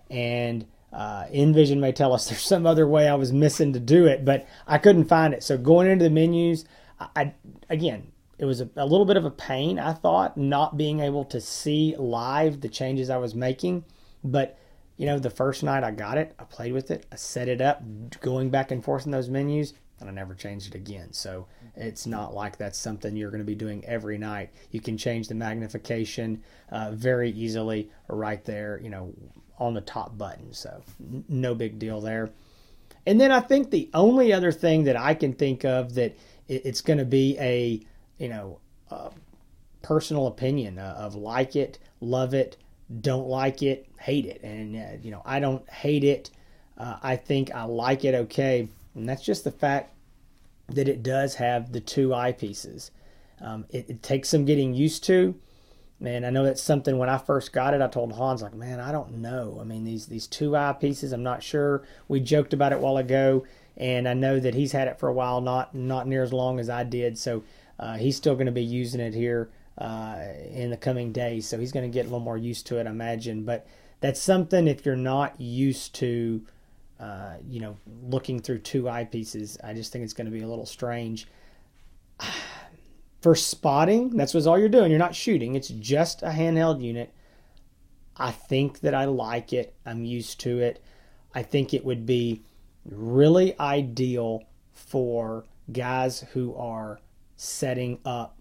and 0.10 0.65
uh, 0.93 1.25
N-Vision 1.31 1.79
may 1.79 1.91
tell 1.91 2.13
us 2.13 2.27
there's 2.29 2.41
some 2.41 2.65
other 2.65 2.88
way 2.88 3.07
I 3.07 3.15
was 3.15 3.31
missing 3.31 3.73
to 3.73 3.79
do 3.79 4.05
it, 4.05 4.25
but 4.25 4.47
I 4.67 4.77
couldn't 4.77 5.05
find 5.05 5.33
it. 5.33 5.43
So 5.43 5.57
going 5.57 5.89
into 5.89 6.03
the 6.03 6.10
menus, 6.10 6.65
I, 6.99 7.07
I 7.15 7.33
again, 7.69 8.12
it 8.38 8.45
was 8.45 8.62
a, 8.62 8.69
a, 8.75 8.86
little 8.86 9.05
bit 9.05 9.17
of 9.17 9.25
a 9.25 9.31
pain. 9.31 9.79
I 9.79 9.93
thought 9.93 10.38
not 10.38 10.77
being 10.77 10.99
able 10.99 11.25
to 11.25 11.41
see 11.41 11.95
live 11.97 12.62
the 12.62 12.69
changes 12.69 13.10
I 13.10 13.17
was 13.17 13.33
making, 13.33 13.83
but 14.23 14.60
you 14.97 15.05
know, 15.05 15.19
the 15.19 15.29
first 15.29 15.63
night 15.63 15.83
I 15.83 15.91
got 15.91 16.17
it, 16.17 16.36
I 16.38 16.43
played 16.43 16.73
with 16.73 16.91
it, 16.91 17.05
I 17.12 17.15
set 17.15 17.47
it 17.47 17.62
up, 17.62 17.81
going 18.21 18.49
back 18.49 18.71
and 18.71 18.83
forth 18.83 19.05
in 19.05 19.12
those 19.12 19.29
menus, 19.29 19.73
and 19.99 20.10
I 20.10 20.12
never 20.12 20.36
changed 20.36 20.67
it 20.67 20.75
again. 20.75 21.13
So 21.13 21.47
it's 21.75 22.05
not 22.05 22.33
like 22.33 22.57
that's 22.57 22.77
something 22.77 23.15
you're 23.15 23.31
going 23.31 23.39
to 23.39 23.45
be 23.45 23.55
doing 23.55 23.86
every 23.86 24.17
night. 24.17 24.51
You 24.71 24.81
can 24.81 24.97
change 24.97 25.27
the 25.27 25.36
magnification 25.36 26.43
uh, 26.69 26.91
very 26.91 27.31
easily 27.31 27.89
right 28.07 28.43
there. 28.43 28.79
You 28.83 28.89
know, 28.89 29.13
on 29.60 29.73
the 29.73 29.81
top 29.81 30.17
button. 30.17 30.53
So 30.53 30.81
no 31.27 31.55
big 31.55 31.79
deal 31.79 32.01
there. 32.01 32.29
And 33.05 33.19
then 33.19 33.31
I 33.31 33.39
think 33.39 33.71
the 33.71 33.89
only 33.93 34.33
other 34.33 34.51
thing 34.51 34.83
that 34.83 34.95
I 34.95 35.13
can 35.13 35.33
think 35.33 35.63
of 35.63 35.95
that 35.95 36.15
it's 36.47 36.81
going 36.81 36.99
to 36.99 37.05
be 37.05 37.38
a, 37.39 37.81
you 38.17 38.29
know, 38.29 38.60
personal 39.81 40.27
opinion 40.27 40.79
uh, 40.79 40.95
of 40.97 41.15
like 41.15 41.55
it, 41.55 41.79
love 42.01 42.33
it, 42.33 42.57
don't 43.02 43.28
like 43.28 43.62
it, 43.62 43.88
hate 44.00 44.26
it. 44.26 44.41
And, 44.43 44.76
uh, 44.76 44.97
you 45.02 45.12
know, 45.12 45.21
I 45.26 45.39
don't 45.39 45.67
hate 45.69 46.04
it. 46.04 46.30
Uh, 46.78 46.97
I 47.02 47.15
think 47.15 47.54
I 47.54 47.63
like 47.63 48.06
it 48.06 48.15
okay. 48.15 48.69
And 48.95 49.08
that's 49.08 49.23
just 49.23 49.43
the 49.43 49.52
fact 49.52 49.93
that 50.69 50.88
it 50.88 51.04
does 51.04 51.36
have 51.36 51.71
the 51.71 51.82
two 51.82 52.10
eyepieces. 52.10 52.91
Um, 53.41 53.65
it, 53.69 53.89
it 53.89 54.04
takes 54.04 54.30
some 54.30 54.45
getting 54.45 54.73
used 54.73 55.04
to. 55.06 55.36
Man, 56.00 56.26
I 56.26 56.30
know 56.30 56.43
that's 56.43 56.62
something 56.62 56.97
when 56.97 57.10
I 57.10 57.17
first 57.17 57.52
got 57.52 57.73
it, 57.73 57.82
I 57.82 57.88
told 57.88 58.13
Hans, 58.13 58.43
like, 58.43 58.54
man, 58.54 58.80
I 58.80 58.91
don't 58.91 59.17
know. 59.17 59.58
I 59.60 59.63
mean, 59.63 59.84
these 59.84 60.06
these 60.06 60.28
two 60.28 60.56
eye 60.56 60.73
pieces, 60.73 61.12
I'm 61.12 61.23
not 61.23 61.41
sure. 61.41 61.84
We 62.08 62.19
joked 62.19 62.54
about 62.54 62.71
it 62.71 62.76
a 62.76 62.80
while 62.80 62.97
ago, 62.97 63.45
and 63.76 64.08
I 64.08 64.13
know 64.13 64.39
that 64.39 64.54
he's 64.54 64.73
had 64.73 64.88
it 64.88 65.00
for 65.00 65.10
a 65.10 65.13
while, 65.13 65.41
not 65.41 65.73
not 65.73 66.08
near 66.08 66.21
as 66.21 66.32
long 66.32 66.60
as 66.60 66.69
I 66.69 66.84
did. 66.84 67.17
So 67.17 67.43
uh, 67.80 67.97
he's 67.97 68.15
still 68.15 68.36
going 68.36 68.45
to 68.45 68.52
be 68.52 68.63
using 68.63 69.00
it 69.00 69.15
here 69.15 69.50
uh, 69.77 70.19
in 70.51 70.69
the 70.69 70.77
coming 70.77 71.11
days. 71.11 71.47
So 71.47 71.57
he's 71.59 71.71
going 71.71 71.89
to 71.89 71.93
get 71.93 72.01
a 72.01 72.09
little 72.09 72.19
more 72.19 72.37
used 72.37 72.67
to 72.67 72.79
it, 72.79 72.87
I 72.87 72.89
imagine. 72.89 73.43
But 73.43 73.67
that's 73.99 74.21
something 74.21 74.67
if 74.67 74.85
you're 74.85 74.95
not 74.95 75.39
used 75.39 75.95
to, 75.95 76.41
uh, 76.99 77.35
you 77.47 77.60
know, 77.60 77.77
looking 78.04 78.39
through 78.39 78.60
two 78.60 78.83
eyepieces, 78.83 79.58
I 79.63 79.73
just 79.73 79.91
think 79.91 80.04
it's 80.04 80.13
going 80.13 80.25
to 80.25 80.31
be 80.31 80.41
a 80.41 80.47
little 80.47 80.65
strange. 80.65 81.27
for 83.21 83.35
spotting, 83.35 84.15
that's 84.15 84.33
what's 84.33 84.45
all 84.45 84.60
you're 84.60 84.69
doing. 84.69 84.91
You're 84.91 84.99
not 84.99 85.15
shooting. 85.15 85.56
It's 85.56 85.69
just 85.69 86.21
a 86.21 86.29
handheld 86.29 86.81
unit. 86.81 87.13
I 88.15 88.31
think 88.31 88.79
that 88.81 88.95
I 88.95 89.06
like 89.06 89.54
it. 89.54 89.75
I'm 89.85 90.04
used 90.04 90.39
to 90.41 90.60
it. 90.60 90.83
I 91.35 91.43
think 91.43 91.73
it 91.73 91.85
would 91.85 92.06
be 92.06 92.41
really 92.85 93.58
ideal 93.60 94.43
for 94.73 95.45
guys 95.71 96.21
who 96.33 96.56
are 96.56 96.99
setting 97.35 97.99
up, 98.06 98.37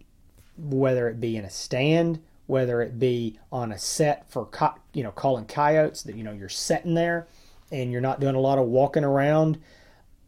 whether 0.59 1.09
it 1.09 1.20
be 1.20 1.36
in 1.36 1.44
a 1.44 1.50
stand, 1.50 2.20
whether 2.46 2.80
it 2.80 2.98
be 2.98 3.38
on 3.50 3.72
a 3.72 3.78
set 3.78 4.30
for 4.30 4.48
you 4.92 5.02
know 5.02 5.11
calling 5.11 5.44
coyotes 5.46 6.02
that 6.04 6.16
you 6.16 6.24
know 6.24 6.32
you're 6.32 6.48
sitting 6.48 6.94
there 6.94 7.26
and 7.72 7.90
you're 7.90 8.00
not 8.00 8.20
doing 8.20 8.34
a 8.34 8.40
lot 8.40 8.59
of 8.59 8.66
walking 8.66 9.04
around. 9.04 9.59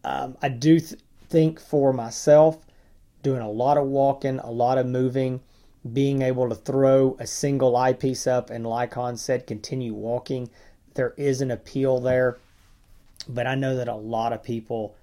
Um, 0.04 0.36
I 0.42 0.48
do 0.48 0.80
th- 0.80 1.00
think 1.28 1.60
for 1.60 1.92
myself 1.92 2.58
doing 3.22 3.40
a 3.40 3.50
lot 3.50 3.76
of 3.76 3.86
walking, 3.86 4.38
a 4.40 4.50
lot 4.50 4.78
of 4.78 4.86
moving, 4.86 5.40
being 5.92 6.22
able 6.22 6.48
to 6.48 6.54
throw 6.54 7.16
a 7.18 7.26
single 7.26 7.76
eyepiece 7.76 8.26
up 8.26 8.50
and 8.50 8.66
like 8.66 8.94
Hans 8.94 9.22
said, 9.22 9.46
continue 9.46 9.94
walking. 9.94 10.50
There 10.94 11.14
is 11.16 11.40
an 11.40 11.50
appeal 11.50 12.00
there, 12.00 12.38
but 13.28 13.46
I 13.46 13.54
know 13.54 13.76
that 13.76 13.88
a 13.88 13.94
lot 13.94 14.32
of 14.32 14.42
people 14.42 14.96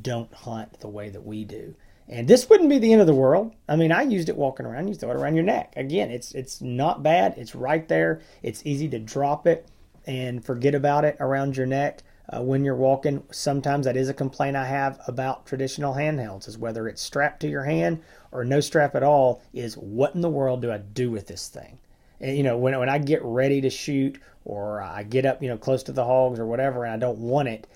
don't 0.00 0.32
hunt 0.32 0.80
the 0.80 0.88
way 0.88 1.10
that 1.10 1.24
we 1.24 1.44
do. 1.44 1.74
And 2.12 2.28
this 2.28 2.50
wouldn't 2.50 2.68
be 2.68 2.78
the 2.78 2.92
end 2.92 3.00
of 3.00 3.06
the 3.06 3.14
world. 3.14 3.54
I 3.66 3.74
mean, 3.74 3.90
I 3.90 4.02
used 4.02 4.28
it 4.28 4.36
walking 4.36 4.66
around. 4.66 4.86
You 4.86 4.94
throw 4.94 5.12
it 5.12 5.16
around 5.16 5.34
your 5.34 5.44
neck. 5.44 5.72
Again, 5.76 6.10
it's 6.10 6.32
it's 6.32 6.60
not 6.60 7.02
bad. 7.02 7.34
It's 7.38 7.54
right 7.54 7.88
there. 7.88 8.20
It's 8.42 8.60
easy 8.66 8.86
to 8.90 8.98
drop 8.98 9.46
it 9.46 9.66
and 10.06 10.44
forget 10.44 10.74
about 10.74 11.06
it 11.06 11.16
around 11.20 11.56
your 11.56 11.64
neck 11.64 12.02
uh, 12.28 12.42
when 12.42 12.66
you're 12.66 12.76
walking. 12.76 13.22
Sometimes 13.30 13.86
that 13.86 13.96
is 13.96 14.10
a 14.10 14.14
complaint 14.14 14.56
I 14.56 14.66
have 14.66 15.00
about 15.08 15.46
traditional 15.46 15.94
handhelds, 15.94 16.46
is 16.46 16.58
whether 16.58 16.86
it's 16.86 17.00
strapped 17.00 17.40
to 17.40 17.48
your 17.48 17.64
hand 17.64 18.02
or 18.30 18.44
no 18.44 18.60
strap 18.60 18.94
at 18.94 19.02
all. 19.02 19.40
Is 19.54 19.78
what 19.78 20.14
in 20.14 20.20
the 20.20 20.28
world 20.28 20.60
do 20.60 20.70
I 20.70 20.78
do 20.78 21.10
with 21.10 21.28
this 21.28 21.48
thing? 21.48 21.78
And 22.20 22.36
you 22.36 22.42
know, 22.42 22.58
when 22.58 22.78
when 22.78 22.90
I 22.90 22.98
get 22.98 23.22
ready 23.24 23.62
to 23.62 23.70
shoot 23.70 24.20
or 24.44 24.82
I 24.82 25.02
get 25.04 25.24
up, 25.24 25.42
you 25.42 25.48
know, 25.48 25.56
close 25.56 25.82
to 25.84 25.92
the 25.92 26.04
hogs 26.04 26.38
or 26.38 26.44
whatever, 26.44 26.84
and 26.84 26.92
I 26.92 26.98
don't 26.98 27.20
want 27.20 27.48
it 27.48 27.66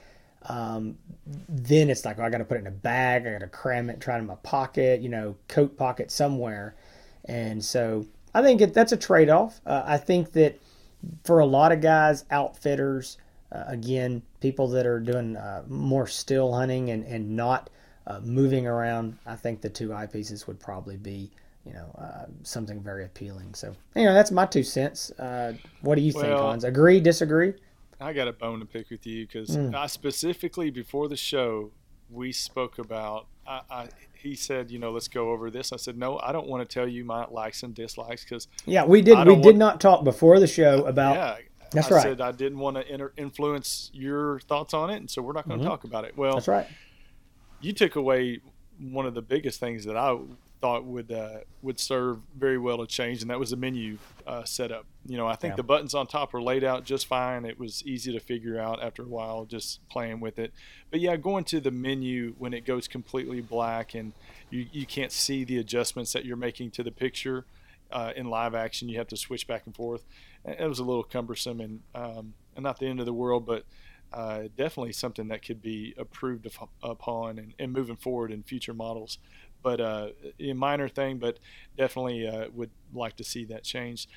um, 0.49 0.97
then 1.49 1.90
it's 1.90 2.05
like, 2.05 2.18
oh, 2.18 2.22
I 2.22 2.30
got 2.30 2.38
to 2.38 2.44
put 2.44 2.57
it 2.57 2.61
in 2.61 2.66
a 2.66 2.72
bag. 2.72 3.26
I 3.26 3.32
got 3.32 3.40
to 3.40 3.49
cram 3.49 3.90
it, 3.90 4.01
try 4.01 4.16
it 4.16 4.20
in 4.20 4.26
my 4.26 4.36
pocket, 4.36 5.01
you 5.01 5.09
know, 5.09 5.36
coat 5.49 5.76
pocket 5.76 6.11
somewhere. 6.11 6.76
And 7.24 7.64
so 7.64 8.07
I 8.34 8.42
think 8.42 8.61
it, 8.61 8.74
that's 8.74 8.92
a 8.92 8.97
trade 8.97 9.28
off. 9.28 9.61
Uh, 9.66 9.82
I 9.84 9.97
think 9.97 10.32
that 10.32 10.61
for 11.24 11.40
a 11.40 11.47
lot 11.47 11.72
of 11.72 11.80
guys, 11.80 12.24
outfitters, 12.30 13.18
uh, 13.53 13.64
again, 13.66 14.22
people 14.40 14.68
that 14.68 14.86
are 14.86 15.01
doing 15.01 15.36
uh, 15.36 15.64
more 15.68 16.07
still 16.07 16.53
hunting 16.53 16.90
and, 16.90 17.05
and 17.05 17.36
not 17.36 17.70
uh, 18.07 18.20
moving 18.22 18.66
around, 18.66 19.18
I 19.26 19.36
think 19.36 19.61
the 19.61 19.68
two 19.68 19.88
eyepieces 19.88 20.47
would 20.47 20.61
probably 20.61 20.97
be, 20.97 21.30
you 21.64 21.72
know, 21.72 21.90
uh, 21.99 22.26
something 22.42 22.80
very 22.80 23.05
appealing. 23.05 23.55
So, 23.55 23.74
you 23.97 24.05
know, 24.05 24.14
that's 24.14 24.30
my 24.30 24.47
two 24.47 24.62
cents. 24.62 25.11
Uh, 25.12 25.55
what 25.80 25.97
do 25.97 26.03
you 26.03 26.12
well, 26.14 26.22
think, 26.22 26.38
Hans? 26.38 26.64
Agree, 26.64 27.01
disagree? 27.01 27.55
I 28.01 28.12
got 28.12 28.28
a 28.28 28.32
bone 28.32 28.61
to 28.61 28.66
pick 28.66 28.90
with 28.90 29.07
you 29.07 29.26
because 29.26 29.57
mm. 29.57 29.74
I 29.74 29.86
specifically 29.86 30.70
before 30.70 31.09
the 31.09 31.16
show 31.16 31.70
we 32.11 32.32
spoke 32.32 32.78
about. 32.78 33.26
I, 33.47 33.61
I, 33.70 33.88
he 34.14 34.34
said, 34.34 34.70
you 34.70 34.78
know, 34.78 34.90
let's 34.90 35.09
go 35.09 35.30
over 35.30 35.51
this. 35.51 35.72
I 35.72 35.76
said, 35.76 35.97
no, 35.97 36.18
I 36.18 36.32
don't 36.32 36.47
want 36.47 36.68
to 36.68 36.72
tell 36.72 36.88
you 36.88 37.05
my 37.05 37.26
likes 37.26 37.62
and 37.62 37.74
dislikes 37.74 38.24
because 38.24 38.49
yeah, 38.64 38.84
we 38.84 39.03
did. 39.03 39.18
We 39.26 39.32
want, 39.32 39.42
did 39.42 39.57
not 39.57 39.80
talk 39.80 40.05
before 40.05 40.40
the 40.40 40.47
show 40.47 40.84
about. 40.84 41.14
Yeah, 41.14 41.36
that's 41.70 41.90
right. 41.90 41.92
I 41.92 41.97
right. 41.97 42.03
said 42.03 42.20
I 42.20 42.32
didn't 42.32 42.59
want 42.59 42.76
to 42.76 42.92
inter- 42.92 43.12
influence 43.16 43.90
your 43.92 44.40
thoughts 44.40 44.74
on 44.74 44.90
it, 44.90 44.97
and 44.97 45.11
so 45.11 45.22
we're 45.22 45.32
not 45.32 45.49
going 45.49 45.61
to 45.61 45.64
mm-hmm. 45.64 45.70
talk 45.70 45.84
about 45.84 46.05
it. 46.05 46.16
Well, 46.16 46.34
that's 46.34 46.49
right. 46.49 46.66
You 47.61 47.72
took 47.72 47.97
away 47.97 48.40
one 48.78 49.07
of 49.07 49.14
the 49.14 49.22
biggest 49.22 49.61
things 49.61 49.84
that 49.84 49.97
I 49.97 50.16
thought 50.61 50.84
would 50.84 51.12
uh, 51.12 51.38
would 51.62 51.78
serve 51.78 52.18
very 52.36 52.59
well 52.59 52.78
to 52.78 52.86
change, 52.86 53.22
and 53.22 53.30
that 53.30 53.38
was 53.38 53.50
the 53.50 53.57
menu 53.57 53.98
uh, 54.26 54.44
setup. 54.44 54.86
You 55.07 55.16
know, 55.16 55.26
I 55.26 55.36
think 55.36 55.52
yeah. 55.52 55.57
the 55.57 55.62
buttons 55.62 55.94
on 55.94 56.07
top 56.07 56.32
were 56.32 56.42
laid 56.42 56.64
out 56.64 56.84
just 56.84 57.07
fine. 57.07 57.44
It 57.44 57.59
was 57.59 57.84
easy 57.84 58.12
to 58.12 58.20
figure 58.20 58.59
out 58.59 58.82
after 58.82 59.02
a 59.02 59.07
while, 59.07 59.44
just 59.44 59.86
playing 59.88 60.20
with 60.20 60.38
it. 60.38 60.52
But 60.90 61.00
yeah, 61.00 61.16
going 61.16 61.44
to 61.44 61.61
the 61.61 61.70
menu 61.70 62.34
when 62.38 62.54
it 62.54 62.64
goes 62.64 62.88
completely 62.88 63.40
black 63.40 63.94
and 63.94 64.12
you, 64.50 64.66
you 64.72 64.86
can't 64.86 65.12
see 65.12 65.44
the 65.44 65.59
adjustments 65.59 66.12
that 66.12 66.24
you're 66.24 66.36
making 66.36 66.70
to 66.72 66.82
the 66.82 66.90
picture 66.90 67.44
uh, 67.90 68.12
in 68.16 68.26
live 68.28 68.54
action, 68.54 68.88
you 68.88 68.98
have 68.98 69.09
to 69.09 69.16
switch 69.16 69.46
back 69.46 69.62
and 69.66 69.74
forth. 69.74 70.04
It 70.44 70.68
was 70.68 70.78
a 70.78 70.84
little 70.84 71.04
cumbersome 71.04 71.61
and 71.61 71.80
um, 71.94 72.34
and 72.54 72.62
not 72.62 72.78
the 72.78 72.86
end 72.86 73.00
of 73.00 73.07
the 73.07 73.12
world, 73.12 73.46
but 73.46 73.64
uh, 74.12 74.44
definitely 74.57 74.92
something 74.92 75.28
that 75.28 75.44
could 75.44 75.61
be 75.61 75.94
improved 75.98 76.46
upon 76.82 77.38
and, 77.38 77.54
and, 77.59 77.72
moving 77.72 77.96
forward 77.96 78.30
in 78.30 78.42
future 78.42 78.72
models 78.72 79.18
but 79.66 79.80
uh, 79.80 80.11
a 80.38 80.52
minor 80.52 80.88
thing, 80.88 81.18
but 81.18 81.40
definitely 81.76 82.24
uh, 82.24 82.46
would 82.54 82.70
like 82.94 83.16
to 83.16 83.24
see 83.24 83.44
that 83.46 83.64
changed. 83.64 84.09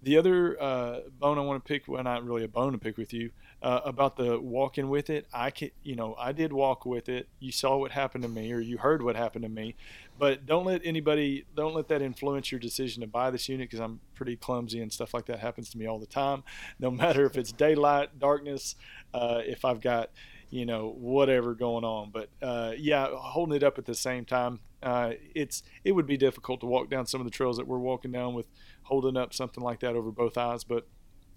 The 0.00 0.16
other 0.16 0.60
uh, 0.62 1.00
bone 1.18 1.38
I 1.38 1.40
want 1.40 1.64
to 1.64 1.68
pick, 1.68 1.88
well, 1.88 2.04
not 2.04 2.24
really 2.24 2.44
a 2.44 2.48
bone 2.48 2.70
to 2.70 2.78
pick 2.78 2.96
with 2.96 3.12
you, 3.12 3.30
uh, 3.62 3.80
about 3.84 4.16
the 4.16 4.38
walking 4.38 4.88
with 4.88 5.10
it. 5.10 5.26
I 5.32 5.50
can, 5.50 5.70
you 5.82 5.96
know, 5.96 6.14
I 6.18 6.30
did 6.30 6.52
walk 6.52 6.86
with 6.86 7.08
it. 7.08 7.28
You 7.40 7.50
saw 7.50 7.76
what 7.76 7.90
happened 7.92 8.22
to 8.22 8.28
me, 8.28 8.52
or 8.52 8.60
you 8.60 8.78
heard 8.78 9.02
what 9.02 9.16
happened 9.16 9.42
to 9.44 9.48
me. 9.48 9.74
But 10.18 10.46
don't 10.46 10.66
let 10.66 10.82
anybody, 10.84 11.46
don't 11.56 11.74
let 11.74 11.88
that 11.88 12.00
influence 12.00 12.52
your 12.52 12.60
decision 12.60 13.00
to 13.00 13.06
buy 13.06 13.30
this 13.30 13.48
unit 13.48 13.70
because 13.70 13.80
I'm 13.80 14.00
pretty 14.14 14.36
clumsy 14.36 14.80
and 14.80 14.92
stuff 14.92 15.14
like 15.14 15.26
that 15.26 15.40
happens 15.40 15.70
to 15.70 15.78
me 15.78 15.86
all 15.86 15.98
the 15.98 16.06
time. 16.06 16.44
No 16.78 16.90
matter 16.92 17.24
if 17.26 17.36
it's 17.36 17.52
daylight, 17.52 18.18
darkness, 18.18 18.76
uh, 19.14 19.40
if 19.44 19.64
I've 19.64 19.80
got, 19.80 20.10
you 20.50 20.66
know, 20.66 20.94
whatever 20.96 21.54
going 21.54 21.84
on. 21.84 22.10
But 22.10 22.28
uh, 22.40 22.72
yeah, 22.76 23.08
holding 23.12 23.56
it 23.56 23.62
up 23.62 23.78
at 23.78 23.84
the 23.84 23.94
same 23.94 24.24
time 24.24 24.60
uh, 24.82 25.12
it's 25.34 25.62
it 25.84 25.92
would 25.92 26.06
be 26.06 26.16
difficult 26.16 26.60
to 26.60 26.66
walk 26.66 26.90
down 26.90 27.06
some 27.06 27.20
of 27.20 27.24
the 27.24 27.30
trails 27.30 27.56
that 27.56 27.66
we're 27.66 27.78
walking 27.78 28.10
down 28.10 28.34
with 28.34 28.46
holding 28.82 29.16
up 29.16 29.32
something 29.32 29.62
like 29.62 29.80
that 29.80 29.94
over 29.94 30.10
both 30.10 30.36
eyes, 30.36 30.64
but 30.64 30.86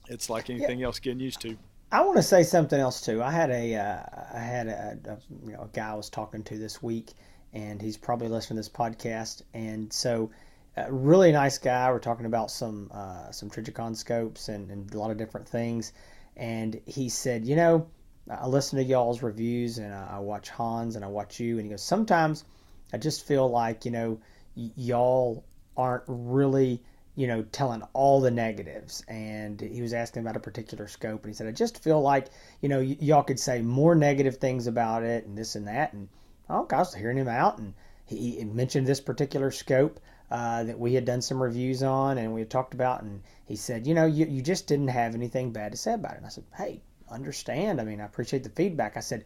it's 0.07 0.29
like 0.29 0.49
anything 0.49 0.79
yeah. 0.79 0.87
else 0.87 0.99
getting 0.99 1.19
used 1.19 1.41
to. 1.41 1.57
I 1.91 2.01
want 2.01 2.17
to 2.17 2.23
say 2.23 2.43
something 2.43 2.79
else 2.79 3.01
too. 3.01 3.21
I 3.21 3.31
had 3.31 3.51
a 3.51 3.75
uh, 3.75 4.03
I 4.33 4.39
had 4.39 4.67
a, 4.67 4.97
a, 5.05 5.17
you 5.45 5.53
know 5.53 5.61
a 5.61 5.67
guy 5.67 5.91
I 5.91 5.93
was 5.93 6.09
talking 6.09 6.43
to 6.43 6.57
this 6.57 6.81
week, 6.81 7.11
and 7.53 7.81
he's 7.81 7.97
probably 7.97 8.27
listening 8.27 8.55
to 8.57 8.67
this 8.67 8.69
podcast, 8.69 9.43
and 9.53 9.91
so. 9.91 10.31
Uh, 10.77 10.87
really 10.89 11.31
nice 11.31 11.57
guy. 11.57 11.89
We're 11.89 11.99
talking 11.99 12.25
about 12.25 12.51
some 12.51 12.91
uh, 12.93 13.31
some 13.31 13.49
Trijicon 13.49 13.95
scopes 13.95 14.49
and, 14.49 14.69
and 14.69 14.93
a 14.93 14.99
lot 14.99 15.09
of 15.09 15.15
different 15.15 15.47
things. 15.47 15.93
And 16.37 16.81
he 16.85 17.09
said, 17.09 17.45
you 17.45 17.55
know, 17.55 17.87
I 18.29 18.47
listen 18.47 18.77
to 18.77 18.83
y'all's 18.83 19.21
reviews 19.21 19.77
and 19.77 19.93
I, 19.93 20.19
watch 20.19 20.49
Hans 20.49 20.95
and 20.95 21.05
I 21.05 21.07
watch 21.07 21.39
you. 21.39 21.57
And 21.57 21.65
he 21.65 21.69
goes, 21.69 21.83
sometimes 21.83 22.43
I 22.91 22.97
just 22.97 23.25
feel 23.25 23.49
like, 23.49 23.85
you 23.85 23.91
know, 23.91 24.19
y- 24.55 24.71
y'all 24.75 25.45
aren't 25.77 26.03
really, 26.07 26.81
you 27.15 27.27
know, 27.27 27.43
telling 27.43 27.83
all 27.93 28.19
the 28.19 28.31
negatives. 28.31 29.03
And 29.07 29.61
he 29.61 29.81
was 29.81 29.93
asking 29.93 30.23
about 30.23 30.35
a 30.35 30.41
particular 30.41 30.87
scope, 30.87 31.23
and 31.23 31.33
he 31.33 31.35
said, 31.35 31.47
I 31.47 31.51
just 31.51 31.83
feel 31.83 32.01
like, 32.01 32.27
you 32.61 32.69
know, 32.69 32.79
y- 32.79 32.97
y'all 32.99 33.23
could 33.23 33.39
say 33.39 33.61
more 33.61 33.95
negative 33.95 34.37
things 34.37 34.67
about 34.67 35.03
it 35.03 35.25
and 35.25 35.37
this 35.37 35.55
and 35.55 35.67
that. 35.67 35.93
And 35.93 36.09
oh, 36.49 36.67
I 36.71 36.77
was 36.77 36.93
hearing 36.93 37.17
him 37.17 37.27
out, 37.27 37.59
and 37.59 37.73
he 38.05 38.43
mentioned 38.43 38.87
this 38.87 39.01
particular 39.01 39.51
scope. 39.51 39.99
Uh, 40.31 40.63
that 40.63 40.79
we 40.79 40.95
had 40.95 41.05
done 41.05 41.21
some 41.21 41.41
reviews 41.41 41.83
on 41.83 42.17
and 42.17 42.33
we 42.33 42.41
had 42.41 42.49
talked 42.49 42.73
about, 42.73 43.03
and 43.03 43.21
he 43.45 43.55
said, 43.55 43.85
you 43.85 43.93
know, 43.93 44.07
you, 44.07 44.25
you 44.25 44.41
just 44.41 44.65
didn't 44.65 44.87
have 44.87 45.13
anything 45.13 45.51
bad 45.51 45.71
to 45.71 45.77
say 45.77 45.93
about 45.93 46.13
it. 46.13 46.17
And 46.17 46.25
I 46.25 46.29
said, 46.29 46.45
hey, 46.57 46.81
understand. 47.09 47.79
I 47.79 47.83
mean, 47.83 48.01
I 48.01 48.05
appreciate 48.05 48.43
the 48.43 48.49
feedback. 48.49 48.97
I 48.97 49.01
said, 49.01 49.25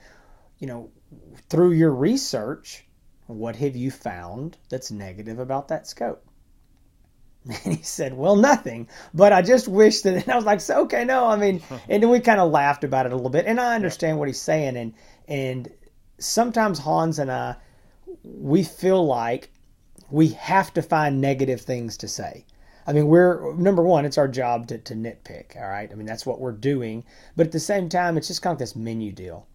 you 0.60 0.68
know, 0.68 0.92
through 1.50 1.72
your 1.72 1.92
research, 1.92 2.86
what 3.28 3.56
have 3.58 3.76
you 3.76 3.92
found 3.92 4.58
that's 4.70 4.92
negative 4.92 5.40
about 5.40 5.70
that 5.70 5.88
scope? 5.88 6.26
And 7.66 7.78
he 7.78 7.84
said, 7.84 8.14
Well, 8.14 8.36
nothing. 8.36 8.90
But 9.14 9.32
I 9.32 9.42
just 9.42 9.68
wish 9.68 10.02
that. 10.02 10.14
And 10.16 10.30
I 10.30 10.36
was 10.36 10.46
like, 10.46 10.62
so, 10.62 10.82
Okay, 10.82 11.06
no, 11.06 11.26
I 11.26 11.38
mean, 11.38 11.62
and 11.90 12.04
then 12.04 12.10
we 12.10 12.20
kind 12.20 12.40
of 12.40 12.52
laughed 12.52 12.84
about 12.84 13.06
it 13.06 13.14
a 13.14 13.16
little 13.16 13.30
bit. 13.30 13.46
And 13.46 13.60
I 13.60 13.76
understand 13.76 14.20
what 14.20 14.28
he's 14.28 14.42
saying. 14.42 14.76
And, 14.76 14.94
and 15.28 15.72
sometimes 16.20 16.80
Hans 16.80 17.18
and 17.18 17.32
I, 17.32 17.56
we 18.24 18.64
feel 18.64 19.06
like 19.06 19.52
we 20.12 20.30
have 20.30 20.74
to 20.74 20.82
find 20.82 21.22
negative 21.22 21.62
things 21.62 21.98
to 21.98 22.08
say. 22.08 22.46
I 22.88 22.94
mean, 22.94 23.08
we're 23.08 23.54
number 23.56 23.84
one, 23.84 24.06
it's 24.06 24.18
our 24.18 24.28
job 24.28 24.68
to, 24.68 24.78
to 24.80 24.96
nitpick, 24.96 25.56
all 25.56 25.68
right? 25.68 25.90
I 25.92 25.96
mean, 25.96 26.08
that's 26.08 26.26
what 26.26 26.40
we're 26.40 26.52
doing. 26.52 27.04
But 27.36 27.48
at 27.48 27.52
the 27.52 27.60
same 27.60 27.88
time, 27.88 28.18
it's 28.18 28.28
just 28.28 28.42
kind 28.42 28.54
of 28.54 28.60
this 28.60 28.76
menu 28.76 29.12
deal. 29.12 29.48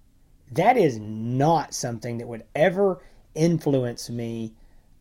That 0.52 0.76
is 0.76 0.98
not 0.98 1.74
something 1.74 2.18
that 2.18 2.28
would 2.28 2.44
ever 2.54 3.02
influence 3.34 4.08
me 4.08 4.54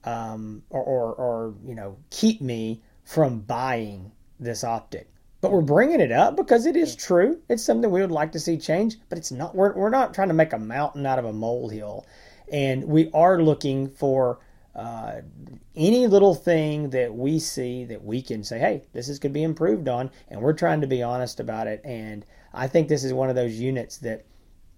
um, 0.04 0.64
or, 0.70 0.82
or, 0.82 1.14
or, 1.14 1.54
you 1.64 1.76
know, 1.76 1.98
keep 2.10 2.42
me 2.42 2.82
from 3.04 3.40
buying 3.42 4.12
this 4.40 4.64
optic. 4.64 5.10
But 5.42 5.52
we're 5.52 5.62
bringing 5.62 6.00
it 6.00 6.12
up 6.12 6.38
because 6.38 6.66
it 6.66 6.78
is 6.78 6.96
true. 6.96 7.40
It's 7.50 7.64
something 7.64 7.92
we 7.92 8.02
would 8.02 8.12
like 8.12 8.32
to 8.32 8.40
see 8.40 8.58
change, 8.58 8.96
but 9.10 9.18
it's 9.18 9.32
not. 9.32 9.54
We're, 9.54 9.74
we're 9.74 9.90
not 9.90 10.14
trying 10.14 10.30
to 10.30 10.34
make 10.34 10.54
a 10.54 10.58
mountain 10.58 11.06
out 11.06 11.20
of 11.20 11.26
a 11.26 11.34
molehill, 11.34 12.06
and 12.52 12.86
we 12.86 13.12
are 13.14 13.42
looking 13.42 13.90
for 13.90 14.40
uh, 14.76 15.22
any 15.76 16.08
little 16.08 16.34
thing 16.34 16.90
that 16.90 17.14
we 17.14 17.40
see 17.40 17.86
that 17.86 18.04
we 18.04 18.22
can 18.22 18.44
say, 18.44 18.58
hey, 18.58 18.84
this 18.94 19.08
is 19.08 19.20
could 19.20 19.34
be 19.34 19.44
improved 19.44 19.88
on, 19.88 20.10
and 20.30 20.42
we're 20.42 20.54
trying 20.54 20.82
to 20.82 20.88
be 20.88 21.04
honest 21.04 21.40
about 21.40 21.68
it. 21.68 21.82
And 21.84 22.26
I 22.54 22.68
think 22.68 22.88
this 22.88 23.04
is 23.04 23.14
one 23.14 23.30
of 23.30 23.36
those 23.36 23.54
units 23.54 23.98
that 24.00 24.26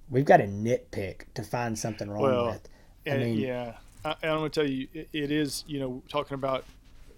we've 0.09 0.25
got 0.25 0.37
to 0.37 0.47
nitpick 0.47 1.21
to 1.33 1.43
find 1.43 1.77
something 1.77 2.09
wrong 2.09 2.21
well, 2.23 2.45
with. 2.47 2.69
I 3.07 3.17
mean, 3.17 3.37
yeah, 3.37 3.75
I, 4.03 4.15
am 4.23 4.39
gonna 4.39 4.49
tell 4.49 4.67
you, 4.67 4.87
it, 4.93 5.09
it 5.13 5.31
is. 5.31 5.63
You 5.67 5.79
know, 5.79 6.03
talking 6.09 6.35
about 6.35 6.65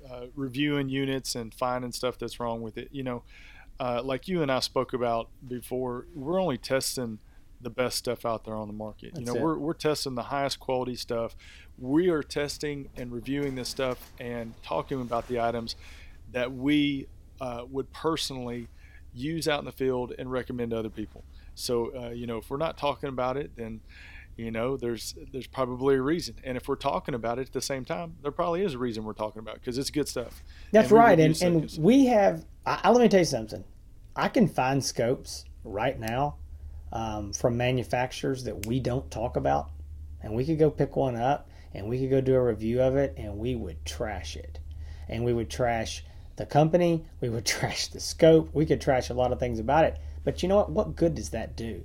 uh, 0.09 0.25
reviewing 0.35 0.89
units 0.89 1.35
and 1.35 1.53
finding 1.53 1.91
stuff 1.91 2.19
that's 2.19 2.39
wrong 2.39 2.61
with 2.61 2.77
it. 2.77 2.89
You 2.91 3.03
know, 3.03 3.23
uh, 3.79 4.01
like 4.03 4.27
you 4.27 4.41
and 4.41 4.51
I 4.51 4.59
spoke 4.59 4.93
about 4.93 5.29
before, 5.47 6.05
we're 6.13 6.39
only 6.39 6.57
testing 6.57 7.19
the 7.59 7.69
best 7.69 7.97
stuff 7.97 8.25
out 8.25 8.45
there 8.45 8.55
on 8.55 8.67
the 8.67 8.73
market. 8.73 9.13
That's 9.13 9.19
you 9.19 9.25
know, 9.25 9.39
it. 9.39 9.41
we're 9.41 9.57
we're 9.57 9.73
testing 9.73 10.15
the 10.15 10.23
highest 10.23 10.59
quality 10.59 10.95
stuff. 10.95 11.35
We 11.79 12.09
are 12.09 12.23
testing 12.23 12.89
and 12.95 13.11
reviewing 13.11 13.55
this 13.55 13.69
stuff 13.69 14.11
and 14.19 14.53
talking 14.63 15.01
about 15.01 15.27
the 15.27 15.39
items 15.39 15.75
that 16.31 16.51
we 16.51 17.07
uh, 17.39 17.65
would 17.69 17.91
personally 17.93 18.67
use 19.13 19.47
out 19.47 19.59
in 19.59 19.65
the 19.65 19.71
field 19.71 20.13
and 20.17 20.31
recommend 20.31 20.71
to 20.71 20.77
other 20.77 20.89
people. 20.89 21.23
So, 21.55 21.91
uh, 21.95 22.09
you 22.09 22.27
know, 22.27 22.37
if 22.37 22.49
we're 22.49 22.57
not 22.57 22.77
talking 22.77 23.09
about 23.09 23.37
it, 23.37 23.51
then 23.55 23.81
you 24.37 24.51
know 24.51 24.77
there's 24.77 25.15
there's 25.31 25.47
probably 25.47 25.95
a 25.95 26.01
reason. 26.01 26.35
And 26.43 26.55
if 26.55 26.67
we're 26.67 26.75
talking 26.75 27.15
about 27.15 27.39
it 27.39 27.47
at 27.47 27.53
the 27.53 27.61
same 27.61 27.83
time 27.83 28.15
there 28.21 28.31
probably 28.31 28.63
is 28.63 28.75
a 28.75 28.77
reason 28.77 29.03
we're 29.03 29.13
talking 29.13 29.39
about 29.39 29.55
because 29.55 29.77
it's 29.77 29.89
good 29.89 30.07
stuff. 30.07 30.43
That's 30.71 30.89
and 30.89 30.97
right. 30.97 31.19
and, 31.19 31.41
and 31.41 31.77
we 31.79 32.05
have 32.05 32.45
I, 32.65 32.91
let 32.91 33.01
me 33.01 33.09
tell 33.09 33.21
you 33.21 33.25
something. 33.25 33.63
I 34.15 34.29
can 34.29 34.47
find 34.47 34.83
scopes 34.83 35.45
right 35.63 35.99
now 35.99 36.35
um, 36.91 37.33
from 37.33 37.57
manufacturers 37.57 38.43
that 38.43 38.65
we 38.65 38.79
don't 38.79 39.09
talk 39.09 39.35
about 39.35 39.71
and 40.21 40.33
we 40.33 40.45
could 40.45 40.59
go 40.59 40.69
pick 40.69 40.95
one 40.95 41.15
up 41.15 41.49
and 41.77 41.87
we 41.87 41.99
could 41.99 42.09
go 42.09 42.19
do 42.19 42.35
a 42.35 42.43
review 42.43 42.81
of 42.81 42.95
it 42.97 43.13
and 43.15 43.37
we 43.37 43.55
would 43.55 43.85
trash 43.85 44.35
it. 44.35 44.59
And 45.07 45.23
we 45.23 45.31
would 45.31 45.49
trash 45.49 46.03
the 46.35 46.45
company, 46.45 47.05
we 47.21 47.29
would 47.29 47.45
trash 47.55 47.87
the 47.87 47.99
scope, 47.99 48.49
we 48.53 48.65
could 48.65 48.81
trash 48.81 49.09
a 49.09 49.13
lot 49.13 49.31
of 49.31 49.39
things 49.39 49.59
about 49.59 49.85
it. 49.85 49.97
But 50.25 50.43
you 50.43 50.49
know 50.49 50.57
what? 50.57 50.69
What 50.71 50.95
good 50.95 51.15
does 51.15 51.29
that 51.29 51.55
do? 51.55 51.83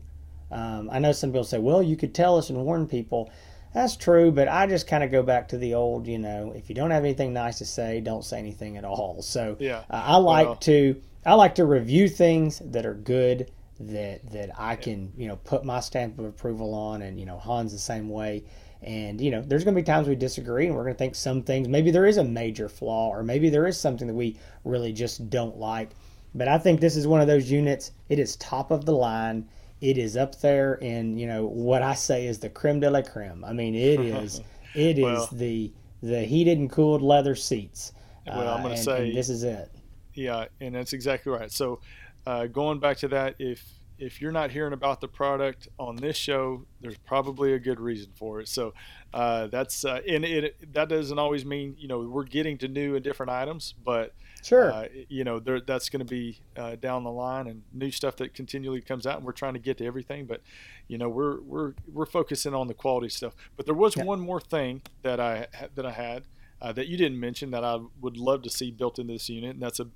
Um, 0.50 0.90
I 0.90 0.98
know 0.98 1.12
some 1.12 1.30
people 1.30 1.44
say, 1.44 1.58
well, 1.58 1.82
you 1.82 1.96
could 1.96 2.14
tell 2.14 2.36
us 2.36 2.50
and 2.50 2.58
warn 2.64 2.86
people. 2.88 3.30
That's 3.72 3.96
true, 3.96 4.30
but 4.32 4.48
I 4.48 4.66
just 4.66 4.86
kind 4.86 5.02
of 5.02 5.10
go 5.10 5.22
back 5.22 5.48
to 5.48 5.56
the 5.58 5.72
old, 5.74 6.06
you 6.06 6.18
know, 6.18 6.52
if 6.54 6.68
you 6.68 6.74
don't 6.74 6.90
have 6.90 7.04
anything 7.04 7.32
nice 7.32 7.58
to 7.58 7.64
say, 7.64 8.00
don't 8.00 8.24
say 8.24 8.38
anything 8.38 8.76
at 8.76 8.84
all. 8.84 9.22
So 9.22 9.56
Yeah. 9.60 9.78
uh, 9.88 10.02
I 10.04 10.16
like 10.16 10.46
Well- 10.46 10.56
to 10.56 11.00
I 11.24 11.34
like 11.34 11.54
to 11.54 11.64
review 11.64 12.08
things 12.08 12.60
that 12.64 12.84
are 12.84 12.94
good 12.94 13.50
that 13.78 14.30
that 14.32 14.50
I 14.58 14.76
can 14.76 15.12
you 15.16 15.28
know 15.28 15.36
put 15.36 15.64
my 15.64 15.80
stamp 15.80 16.18
of 16.18 16.24
approval 16.24 16.74
on, 16.74 17.00
and 17.02 17.18
you 17.18 17.26
know 17.26 17.38
Han's 17.38 17.72
the 17.72 17.78
same 17.78 18.08
way. 18.08 18.44
And 18.82 19.20
you 19.20 19.30
know, 19.30 19.42
there's 19.42 19.64
going 19.64 19.74
to 19.76 19.80
be 19.80 19.84
times 19.84 20.08
we 20.08 20.16
disagree, 20.16 20.66
and 20.66 20.74
we're 20.74 20.82
going 20.82 20.94
to 20.94 20.98
think 20.98 21.14
some 21.14 21.42
things 21.42 21.68
maybe 21.68 21.90
there 21.90 22.06
is 22.06 22.16
a 22.16 22.24
major 22.24 22.68
flaw, 22.68 23.08
or 23.10 23.22
maybe 23.22 23.48
there 23.48 23.66
is 23.66 23.78
something 23.78 24.08
that 24.08 24.14
we 24.14 24.36
really 24.64 24.92
just 24.92 25.30
don't 25.30 25.56
like. 25.56 25.90
But 26.34 26.48
I 26.48 26.58
think 26.58 26.80
this 26.80 26.96
is 26.96 27.06
one 27.06 27.20
of 27.20 27.26
those 27.26 27.50
units. 27.50 27.92
It 28.08 28.18
is 28.18 28.36
top 28.36 28.70
of 28.70 28.84
the 28.84 28.92
line. 28.92 29.48
It 29.80 29.98
is 29.98 30.16
up 30.16 30.40
there 30.40 30.74
in 30.74 31.16
you 31.18 31.26
know 31.26 31.44
what 31.46 31.82
I 31.82 31.94
say 31.94 32.26
is 32.26 32.38
the 32.38 32.48
creme 32.48 32.80
de 32.80 32.90
la 32.90 33.02
creme. 33.02 33.44
I 33.44 33.52
mean, 33.52 33.74
it 33.74 34.00
is 34.22 34.40
it 34.74 34.98
is 34.98 35.04
Well- 35.04 35.28
the 35.32 35.72
the 36.02 36.22
heated 36.22 36.58
and 36.58 36.70
cooled 36.70 37.02
leather 37.02 37.34
seats. 37.36 37.92
Well, 38.26 38.48
I'm 38.48 38.60
Uh, 38.60 38.62
gonna 38.64 38.76
say- 38.76 39.08
and 39.08 39.16
this 39.16 39.28
is 39.28 39.44
it. 39.44 39.70
Yeah, 40.14 40.46
and 40.60 40.74
that's 40.74 40.92
exactly 40.92 41.32
right. 41.32 41.50
So, 41.50 41.80
uh, 42.26 42.46
going 42.46 42.80
back 42.80 42.96
to 42.98 43.08
that, 43.08 43.36
if 43.38 43.64
if 44.02 44.20
you're 44.20 44.32
not 44.32 44.50
hearing 44.50 44.72
about 44.72 45.00
the 45.00 45.08
product 45.08 45.68
on 45.78 45.96
this 45.96 46.16
show, 46.16 46.66
there's 46.80 46.98
probably 46.98 47.52
a 47.52 47.58
good 47.58 47.78
reason 47.78 48.10
for 48.16 48.40
it. 48.40 48.48
So, 48.48 48.74
uh, 49.14 49.46
that's 49.46 49.84
uh, 49.84 50.00
and 50.08 50.24
it 50.24 50.72
that 50.74 50.88
doesn't 50.88 51.18
always 51.18 51.44
mean 51.44 51.76
you 51.78 51.86
know 51.88 52.00
we're 52.00 52.24
getting 52.24 52.58
to 52.58 52.68
new 52.68 52.94
and 52.96 53.04
different 53.04 53.30
items, 53.30 53.74
but 53.84 54.14
Sure. 54.42 54.72
uh, 54.72 54.88
you 55.08 55.22
know 55.22 55.38
there, 55.38 55.60
that's 55.60 55.88
going 55.88 56.04
to 56.04 56.10
be 56.10 56.40
uh, 56.56 56.74
down 56.76 57.04
the 57.04 57.10
line 57.12 57.46
and 57.46 57.62
new 57.72 57.90
stuff 57.92 58.16
that 58.16 58.34
continually 58.34 58.80
comes 58.80 59.06
out, 59.06 59.16
and 59.18 59.24
we're 59.24 59.32
trying 59.32 59.54
to 59.54 59.60
get 59.60 59.78
to 59.78 59.86
everything. 59.86 60.26
But 60.26 60.40
you 60.88 60.98
know 60.98 61.08
we're 61.08 61.40
we're 61.40 61.74
we're 61.92 62.06
focusing 62.06 62.52
on 62.54 62.66
the 62.66 62.74
quality 62.74 63.08
stuff. 63.08 63.34
But 63.56 63.66
there 63.66 63.74
was 63.74 63.96
Yeah. 63.96 64.04
one 64.04 64.20
more 64.20 64.40
thing 64.40 64.82
that 65.02 65.20
I 65.20 65.46
that 65.76 65.86
I 65.86 65.92
had 65.92 66.24
uh, 66.60 66.72
that 66.72 66.88
you 66.88 66.96
didn't 66.96 67.20
mention 67.20 67.52
that 67.52 67.62
I 67.64 67.78
would 68.00 68.16
love 68.16 68.42
to 68.42 68.50
see 68.50 68.70
built 68.72 68.98
into 68.98 69.12
this 69.12 69.28
unit, 69.28 69.50
and 69.50 69.62
that's 69.62 69.78
a 69.78 69.86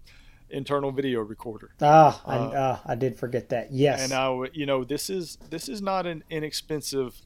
internal 0.50 0.92
video 0.92 1.20
recorder. 1.20 1.70
Ah, 1.80 2.22
I, 2.26 2.36
Uh, 2.36 2.40
uh, 2.50 2.78
I 2.86 2.94
did 2.94 3.18
forget 3.18 3.48
that. 3.50 3.72
Yes. 3.72 4.02
And 4.02 4.12
I, 4.12 4.48
you 4.52 4.66
know, 4.66 4.84
this 4.84 5.10
is 5.10 5.38
this 5.50 5.68
is 5.68 5.82
not 5.82 6.06
an 6.06 6.24
inexpensive 6.30 7.20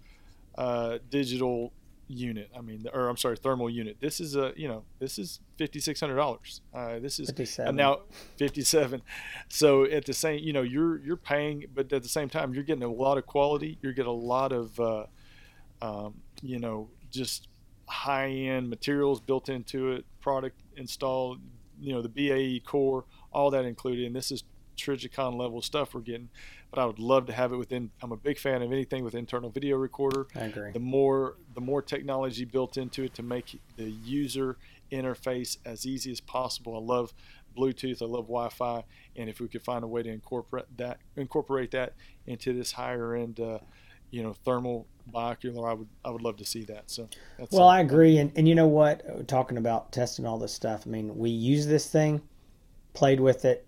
uh, 0.57 0.99
digital 1.11 1.73
unit. 2.09 2.51
I 2.57 2.61
mean, 2.61 2.87
or 2.93 3.09
I'm 3.09 3.17
sorry, 3.17 3.37
thermal 3.37 3.71
unit. 3.71 3.99
This 4.01 4.21
is 4.21 4.35
a 4.37 4.53
you 4.57 4.69
know 4.69 4.83
this 4.99 5.19
is 5.19 5.41
fifty 5.57 5.79
six 5.81 6.01
hundred 6.01 6.17
dollars. 6.17 6.61
Uh, 6.75 6.99
this 6.99 7.19
is 7.21 7.29
57. 7.29 7.69
and 7.69 7.77
now 7.77 8.01
fifty 8.37 8.63
seven. 8.63 9.03
So 9.49 9.85
at 9.85 10.05
the 10.07 10.13
same, 10.13 10.41
you 10.41 10.53
know, 10.53 10.63
you're 10.63 10.99
you're 10.99 11.17
paying, 11.17 11.67
but 11.75 11.93
at 11.93 12.03
the 12.03 12.09
same 12.09 12.29
time, 12.29 12.53
you're 12.55 12.65
getting 12.65 12.83
a 12.83 12.91
lot 12.91 13.17
of 13.19 13.27
quality. 13.27 13.79
You're 13.81 13.93
getting 13.93 14.11
a 14.11 14.13
lot 14.13 14.53
of, 14.53 14.79
uh, 14.81 15.07
um, 15.83 16.15
you 16.43 16.59
know, 16.59 16.89
just 17.11 17.47
high 17.87 18.31
end 18.31 18.69
materials 18.71 19.21
built 19.21 19.49
into 19.49 19.93
it, 19.93 20.05
product 20.21 20.61
installed. 20.77 21.41
You 21.81 21.95
know, 21.95 22.03
the 22.03 22.09
BAE 22.09 22.61
core, 22.65 23.05
all 23.33 23.51
that 23.51 23.65
included. 23.65 24.07
And 24.07 24.15
this 24.15 24.31
is 24.31 24.45
Trijicon 24.77 25.37
level 25.37 25.63
stuff 25.63 25.95
we're 25.95 26.01
getting. 26.01 26.31
But 26.71 26.81
I 26.81 26.87
would 26.87 26.99
love 26.99 27.27
to 27.27 27.33
have 27.33 27.53
it 27.53 27.57
within. 27.57 27.91
I'm 28.03 28.13
a 28.13 28.17
big 28.17 28.39
fan 28.39 28.63
of 28.63 28.73
anything 28.73 29.05
with 29.05 29.15
internal 29.15 29.51
video 29.51 29.77
recorder 29.77 30.29
I 30.37 30.45
agree. 30.45 30.71
the 30.71 30.79
more 30.79 31.37
the 31.55 31.61
more 31.61 31.83
technology 31.83 32.45
built 32.45 32.77
into 32.77 33.05
it 33.05 33.15
to 33.15 33.23
make 33.23 33.61
the 33.77 33.91
user 33.91 34.57
interface 34.93 35.59
as 35.65 35.85
easy 35.87 36.13
as 36.13 36.21
possible. 36.21 36.77
I 36.77 36.81
love 36.81 37.13
Bluetooth, 37.57 38.01
I 38.01 38.05
love 38.05 38.27
Wi-Fi, 38.27 38.85
and 39.17 39.29
if 39.29 39.41
we 39.41 39.49
could 39.49 39.63
find 39.63 39.83
a 39.83 39.87
way 39.87 40.03
to 40.03 40.09
incorporate 40.09 40.67
that 40.77 40.99
incorporate 41.17 41.73
that 41.73 41.95
into 42.27 42.53
this 42.53 42.73
higher 42.73 43.15
end, 43.15 43.41
uh, 43.41 43.59
you 44.11 44.23
know, 44.23 44.33
thermal 44.33 44.87
binocular, 45.07 45.69
I 45.69 45.75
would 45.75 45.89
I 46.05 46.11
would 46.11 46.23
love 46.23 46.37
to 46.39 46.45
see 46.45 46.65
that. 46.65 46.91
So 46.91 47.09
that's 47.39 47.53
Well, 47.53 47.69
I 47.69 47.81
agree, 47.81 48.19
and 48.19 48.33
and 48.37 48.49
you 48.49 48.55
know 48.55 48.69
what? 48.69 49.29
Talking 49.29 49.59
about 49.59 49.93
testing 49.93 50.27
all 50.27 50.39
this 50.39 50.53
stuff, 50.53 50.85
I 50.87 50.91
mean, 50.91 51.17
we 51.17 51.31
use 51.31 51.67
this 51.67 51.89
thing, 51.89 52.23
played 52.95 53.21
with 53.21 53.45
it, 53.45 53.67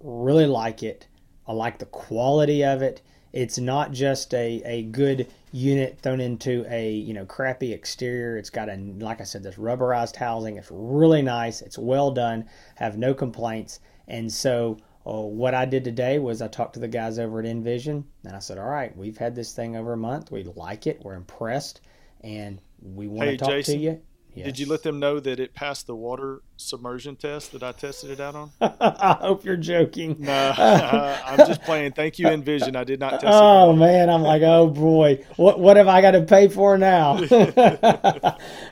really 0.00 0.46
like 0.46 0.82
it. 0.82 1.06
I 1.46 1.52
like 1.52 1.78
the 1.78 1.86
quality 1.86 2.64
of 2.64 2.82
it. 2.82 3.02
It's 3.32 3.58
not 3.58 3.90
just 3.90 4.32
a, 4.32 4.62
a 4.64 4.84
good 4.84 5.26
unit 5.50 5.98
thrown 6.00 6.20
into 6.20 6.64
a 6.68 6.92
you 6.92 7.12
know 7.12 7.24
crappy 7.24 7.72
exterior. 7.72 8.36
It's 8.36 8.50
got 8.50 8.68
a 8.68 8.76
like 8.98 9.20
I 9.20 9.24
said, 9.24 9.42
this 9.42 9.56
rubberized 9.56 10.16
housing. 10.16 10.56
It's 10.56 10.70
really 10.70 11.22
nice. 11.22 11.60
It's 11.60 11.78
well 11.78 12.10
done. 12.10 12.46
Have 12.76 12.96
no 12.96 13.12
complaints. 13.14 13.80
And 14.06 14.30
so 14.32 14.78
uh, 15.06 15.12
what 15.20 15.54
I 15.54 15.64
did 15.66 15.84
today 15.84 16.18
was 16.18 16.40
I 16.42 16.48
talked 16.48 16.74
to 16.74 16.80
the 16.80 16.88
guys 16.88 17.18
over 17.18 17.40
at 17.40 17.46
N-Vision, 17.46 18.04
and 18.24 18.34
I 18.36 18.38
said, 18.38 18.58
"All 18.58 18.68
right, 18.68 18.96
we've 18.96 19.18
had 19.18 19.34
this 19.34 19.52
thing 19.52 19.76
over 19.76 19.92
a 19.92 19.96
month. 19.98 20.30
We 20.30 20.44
like 20.44 20.86
it. 20.86 21.00
We're 21.04 21.14
impressed, 21.14 21.80
and 22.22 22.60
we 22.82 23.06
want 23.06 23.28
Hey, 23.28 23.36
to 23.36 23.38
talk 23.38 23.48
Jason, 23.50 23.74
to 23.74 23.80
you." 23.80 24.00
Did 24.36 24.58
you 24.58 24.66
let 24.66 24.82
them 24.82 24.98
know 24.98 25.20
that 25.20 25.38
it 25.38 25.54
passed 25.54 25.86
the 25.86 25.94
water 25.94 26.42
submersion 26.56 27.14
test 27.14 27.52
that 27.52 27.62
I 27.62 27.70
tested 27.70 28.10
it 28.10 28.18
out 28.18 28.34
on? 28.34 28.50
I 28.60 29.16
hope 29.20 29.44
you're 29.44 29.56
joking. 29.56 30.16
No, 30.24 30.32
I'm 30.58 31.36
just 31.46 31.62
playing. 31.62 31.92
Thank 31.92 32.18
you, 32.18 32.26
N-Vision. 32.26 32.74
I 32.74 32.82
did 32.82 32.98
not 32.98 33.20
test 33.20 33.26
Oh 33.28 33.70
it. 33.72 33.76
man, 33.76 34.10
I'm 34.10 34.22
like, 34.22 34.42
oh 34.42 34.66
boy, 34.66 35.24
what 35.36 35.60
what 35.60 35.76
have 35.76 35.86
I 35.86 36.00
got 36.00 36.12
to 36.12 36.22
pay 36.22 36.48
for 36.48 36.76
now? 36.78 37.14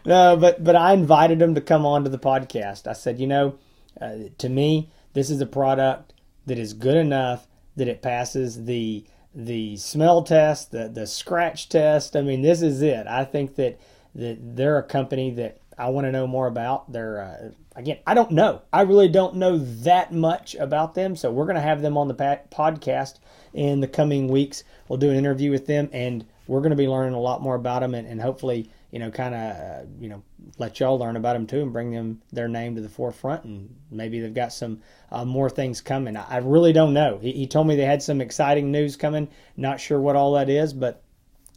no, 0.05 0.37
but 0.37 0.65
but 0.65 0.75
I 0.77 0.93
invited 0.95 1.39
them 1.39 1.55
to 1.55 1.61
come 1.61 1.87
on 1.87 2.05
to 2.05 2.11
the 2.11 2.19
podcast. 2.19 2.87
I 2.89 2.93
said, 2.95 3.21
you 3.21 3.27
know, 3.29 3.55
uh, 4.01 4.15
to 4.39 4.49
me, 4.49 4.91
this 5.13 5.31
is 5.31 5.41
a 5.41 5.47
product 5.47 6.12
that 6.47 6.59
is 6.59 6.73
good 6.73 6.97
enough 6.97 7.47
that 7.77 7.89
it 7.89 8.03
passes 8.03 8.65
the 8.65 9.05
the 9.35 9.77
smell 9.77 10.23
test, 10.23 10.73
the 10.73 10.89
the 10.89 11.07
scratch 11.07 11.69
test. 11.69 12.17
I 12.17 12.23
mean, 12.23 12.43
this 12.43 12.63
is 12.63 12.83
it. 12.83 13.07
I 13.07 13.25
think 13.25 13.57
that 13.57 13.81
that 14.15 14.57
they're 14.57 14.79
a 14.79 14.83
company 14.83 15.31
that 15.33 15.59
I 15.79 15.89
want 15.89 16.07
to 16.07 16.13
know 16.13 16.27
more 16.27 16.47
about. 16.47 16.93
They're 16.93 17.23
uh, 17.23 17.51
again, 17.77 17.99
I 18.07 18.15
don't 18.15 18.33
know. 18.33 18.63
I 18.73 18.83
really 18.83 19.09
don't 19.09 19.37
know 19.37 19.59
that 19.59 20.13
much 20.13 20.55
about 20.57 20.95
them. 20.95 21.17
So 21.17 21.31
we're 21.31 21.47
going 21.47 21.57
to 21.57 21.63
have 21.63 21.83
them 21.83 21.97
on 21.97 22.09
the 22.09 22.15
podcast 22.15 23.19
in 23.55 23.81
the 23.81 23.89
coming 23.89 24.29
weeks. 24.29 24.65
We'll 24.89 24.99
do 24.99 25.11
an 25.11 25.17
interview 25.17 25.51
with 25.51 25.67
them, 25.67 25.89
and 25.93 26.27
we're 26.47 26.61
going 26.61 26.71
to 26.71 26.77
be 26.77 26.89
learning 26.89 27.15
a 27.15 27.21
lot 27.21 27.43
more 27.43 27.55
about 27.55 27.81
them, 27.81 27.95
and, 27.95 28.07
and 28.07 28.21
hopefully, 28.21 28.71
you 28.93 28.99
know, 28.99 29.11
kind 29.11 29.35
of, 29.35 29.57
uh, 29.57 29.87
you 29.99 30.09
know, 30.09 30.23
let 30.59 30.79
y'all 30.79 30.99
learn 30.99 31.17
about 31.17 31.33
them 31.33 31.47
too, 31.47 31.63
and 31.63 31.73
bring 31.73 31.91
them 31.91 32.21
their 32.31 32.47
name 32.47 32.77
to 32.77 32.83
the 32.83 32.89
forefront, 32.89 33.45
and 33.45 33.75
maybe 33.91 34.21
they've 34.21 34.35
got 34.35 34.53
some 34.53 34.81
uh, 35.11 35.25
more 35.25 35.49
things 35.51 35.81
coming. 35.81 36.17
I, 36.17 36.27
I 36.29 36.37
really 36.37 36.75
don't 36.75 36.93
know. 36.93 37.19
He, 37.19 37.33
he 37.33 37.47
told 37.47 37.67
me 37.67 37.75
they 37.75 37.87
had 37.87 38.03
some 38.03 38.21
exciting 38.21 38.71
news 38.71 38.95
coming. 38.95 39.29
Not 39.57 39.81
sure 39.81 39.99
what 39.99 40.15
all 40.15 40.35
that 40.35 40.51
is, 40.51 40.75
but 40.75 41.03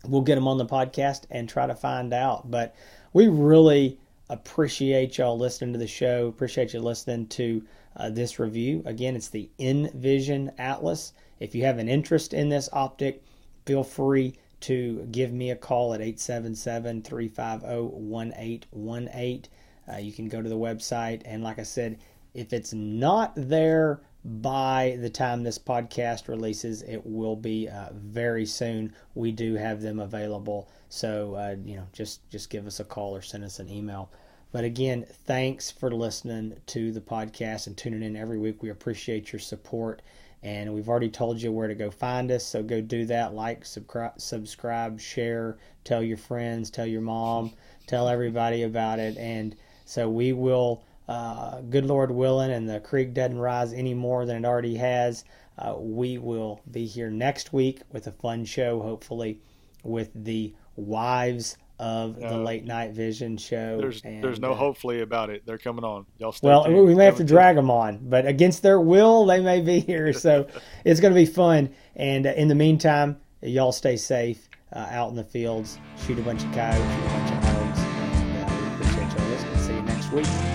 we'll 0.07 0.21
get 0.21 0.35
them 0.35 0.47
on 0.47 0.57
the 0.57 0.65
podcast 0.65 1.25
and 1.29 1.47
try 1.47 1.67
to 1.67 1.75
find 1.75 2.13
out. 2.13 2.49
But 2.49 2.73
we 3.11 3.27
really 3.27 3.99
appreciate 4.29 5.17
y'all 5.17 5.37
listening 5.37 5.73
to 5.73 5.79
the 5.79 5.87
show. 5.87 6.27
Appreciate 6.27 6.73
you 6.73 6.79
listening 6.79 7.27
to 7.27 7.63
uh, 7.97 8.09
this 8.09 8.39
review. 8.39 8.81
Again, 8.85 9.15
it's 9.15 9.29
the 9.29 9.49
N-Vision 9.59 10.51
Atlas. 10.57 11.11
If 11.41 11.53
you 11.53 11.65
have 11.65 11.79
an 11.79 11.89
interest 11.89 12.33
in 12.33 12.47
this 12.47 12.69
optic, 12.71 13.23
feel 13.65 13.83
free 13.83 14.35
to 14.65 15.07
give 15.11 15.31
me 15.31 15.51
a 15.51 15.55
call 15.55 15.93
at 15.93 16.01
877 16.01 17.03
350 17.03 17.67
1818. 17.67 19.43
Uh, 19.87 19.97
You 19.97 20.11
can 20.11 20.27
go 20.27 20.41
to 20.41 20.49
the 20.49 20.57
website, 20.57 21.21
and 21.25 21.43
like 21.43 21.59
I 21.59 21.63
said, 21.63 21.99
if 22.33 22.51
it's 22.51 22.73
not 22.73 23.33
there 23.35 24.01
by 24.23 24.97
the 24.99 25.09
time 25.09 25.43
this 25.43 25.59
podcast 25.59 26.27
releases, 26.27 26.81
it 26.81 27.05
will 27.05 27.35
be 27.35 27.69
uh, 27.69 27.89
very 27.93 28.45
soon. 28.47 28.93
We 29.13 29.31
do 29.31 29.53
have 29.53 29.81
them 29.81 29.99
available, 29.99 30.67
so 30.89 31.35
uh, 31.35 31.55
you 31.63 31.75
know, 31.75 31.87
just 31.93 32.27
just 32.31 32.49
give 32.49 32.65
us 32.65 32.79
a 32.79 32.83
call 32.85 33.15
or 33.15 33.21
send 33.21 33.43
us 33.43 33.59
an 33.59 33.69
email. 33.69 34.09
But 34.51 34.63
again, 34.63 35.05
thanks 35.25 35.69
for 35.69 35.91
listening 35.91 36.55
to 36.67 36.91
the 36.91 37.01
podcast 37.01 37.67
and 37.67 37.77
tuning 37.77 38.01
in 38.01 38.15
every 38.15 38.39
week. 38.39 38.63
We 38.63 38.69
appreciate 38.69 39.31
your 39.31 39.39
support, 39.39 40.01
and 40.45 40.71
we've 40.71 40.87
already 40.87 41.09
told 41.09 41.41
you 41.41 41.51
where 41.51 41.67
to 41.67 41.73
go 41.73 41.89
find 41.89 42.31
us. 42.31 42.45
So 42.45 42.61
go 42.61 42.79
do 42.79 43.05
that. 43.07 43.33
Like, 43.33 43.65
subscribe, 43.65 44.99
share, 44.99 45.57
tell 45.83 46.03
your 46.03 46.17
friends, 46.17 46.69
tell 46.69 46.85
your 46.85 47.01
mom, 47.01 47.51
tell 47.87 48.07
everybody 48.07 48.61
about 48.61 48.99
it, 48.99 49.17
and 49.17 49.55
so 49.85 50.07
we 50.07 50.33
will 50.33 50.83
uh, 51.07 51.61
good 51.61 51.85
Lord 51.85 52.11
willing, 52.11 52.51
and 52.51 52.69
the 52.69 52.79
creek 52.79 53.13
doesn't 53.13 53.37
rise 53.37 53.73
any 53.73 53.93
more 53.93 54.25
than 54.25 54.45
it 54.45 54.47
already 54.47 54.75
has, 54.75 55.25
uh, 55.57 55.75
we 55.77 56.17
will 56.17 56.61
be 56.71 56.85
here 56.85 57.09
next 57.09 57.53
week 57.53 57.81
with 57.91 58.07
a 58.07 58.11
fun 58.11 58.45
show, 58.45 58.81
hopefully, 58.81 59.39
with 59.83 60.11
the 60.15 60.53
wives 60.75 61.57
of 61.79 62.19
the 62.19 62.37
late 62.37 62.65
night 62.65 62.91
vision 62.91 63.37
show. 63.37 63.77
There's 63.79 64.01
And, 64.03 64.23
there's 64.23 64.39
no 64.39 64.51
uh, 64.51 64.55
hopefully 64.55 65.01
about 65.01 65.29
it. 65.29 65.45
They're 65.45 65.57
coming 65.57 65.83
on. 65.83 66.05
Y'all 66.17 66.31
stay 66.31 66.47
well, 66.47 66.65
tuned. 66.65 66.85
we 66.85 66.95
may 66.95 67.05
have 67.05 67.17
to 67.17 67.23
drag 67.23 67.55
them 67.55 67.69
on, 67.69 67.99
but 68.09 68.25
against 68.25 68.61
their 68.61 68.79
will, 68.79 69.25
they 69.25 69.41
may 69.41 69.61
be 69.61 69.79
here. 69.79 70.13
So 70.13 70.47
it's 70.85 70.99
going 70.99 71.13
to 71.13 71.19
be 71.19 71.25
fun. 71.25 71.73
And 71.95 72.25
uh, 72.25 72.31
in 72.31 72.47
the 72.47 72.55
meantime, 72.55 73.17
y'all 73.41 73.71
stay 73.71 73.97
safe. 73.97 74.49
uh, 74.73 74.87
out 74.89 75.09
in 75.09 75.15
the 75.15 75.23
fields, 75.23 75.79
shoot 76.05 76.19
a 76.19 76.21
bunch 76.21 76.43
of 76.43 76.51
coyotes, 76.53 76.77
shoot 76.77 77.05
a 77.05 77.07
bunch 77.07 77.31
of 77.31 77.43
hogs. 77.43 77.79
And 77.79 78.49
uh, 78.49 78.61
we 78.61 78.67
appreciate 78.75 79.19
y'all 79.19 79.29
listening. 79.29 79.57
See 79.57 79.73
you 79.73 79.81
next 79.83 80.11
week. 80.11 80.54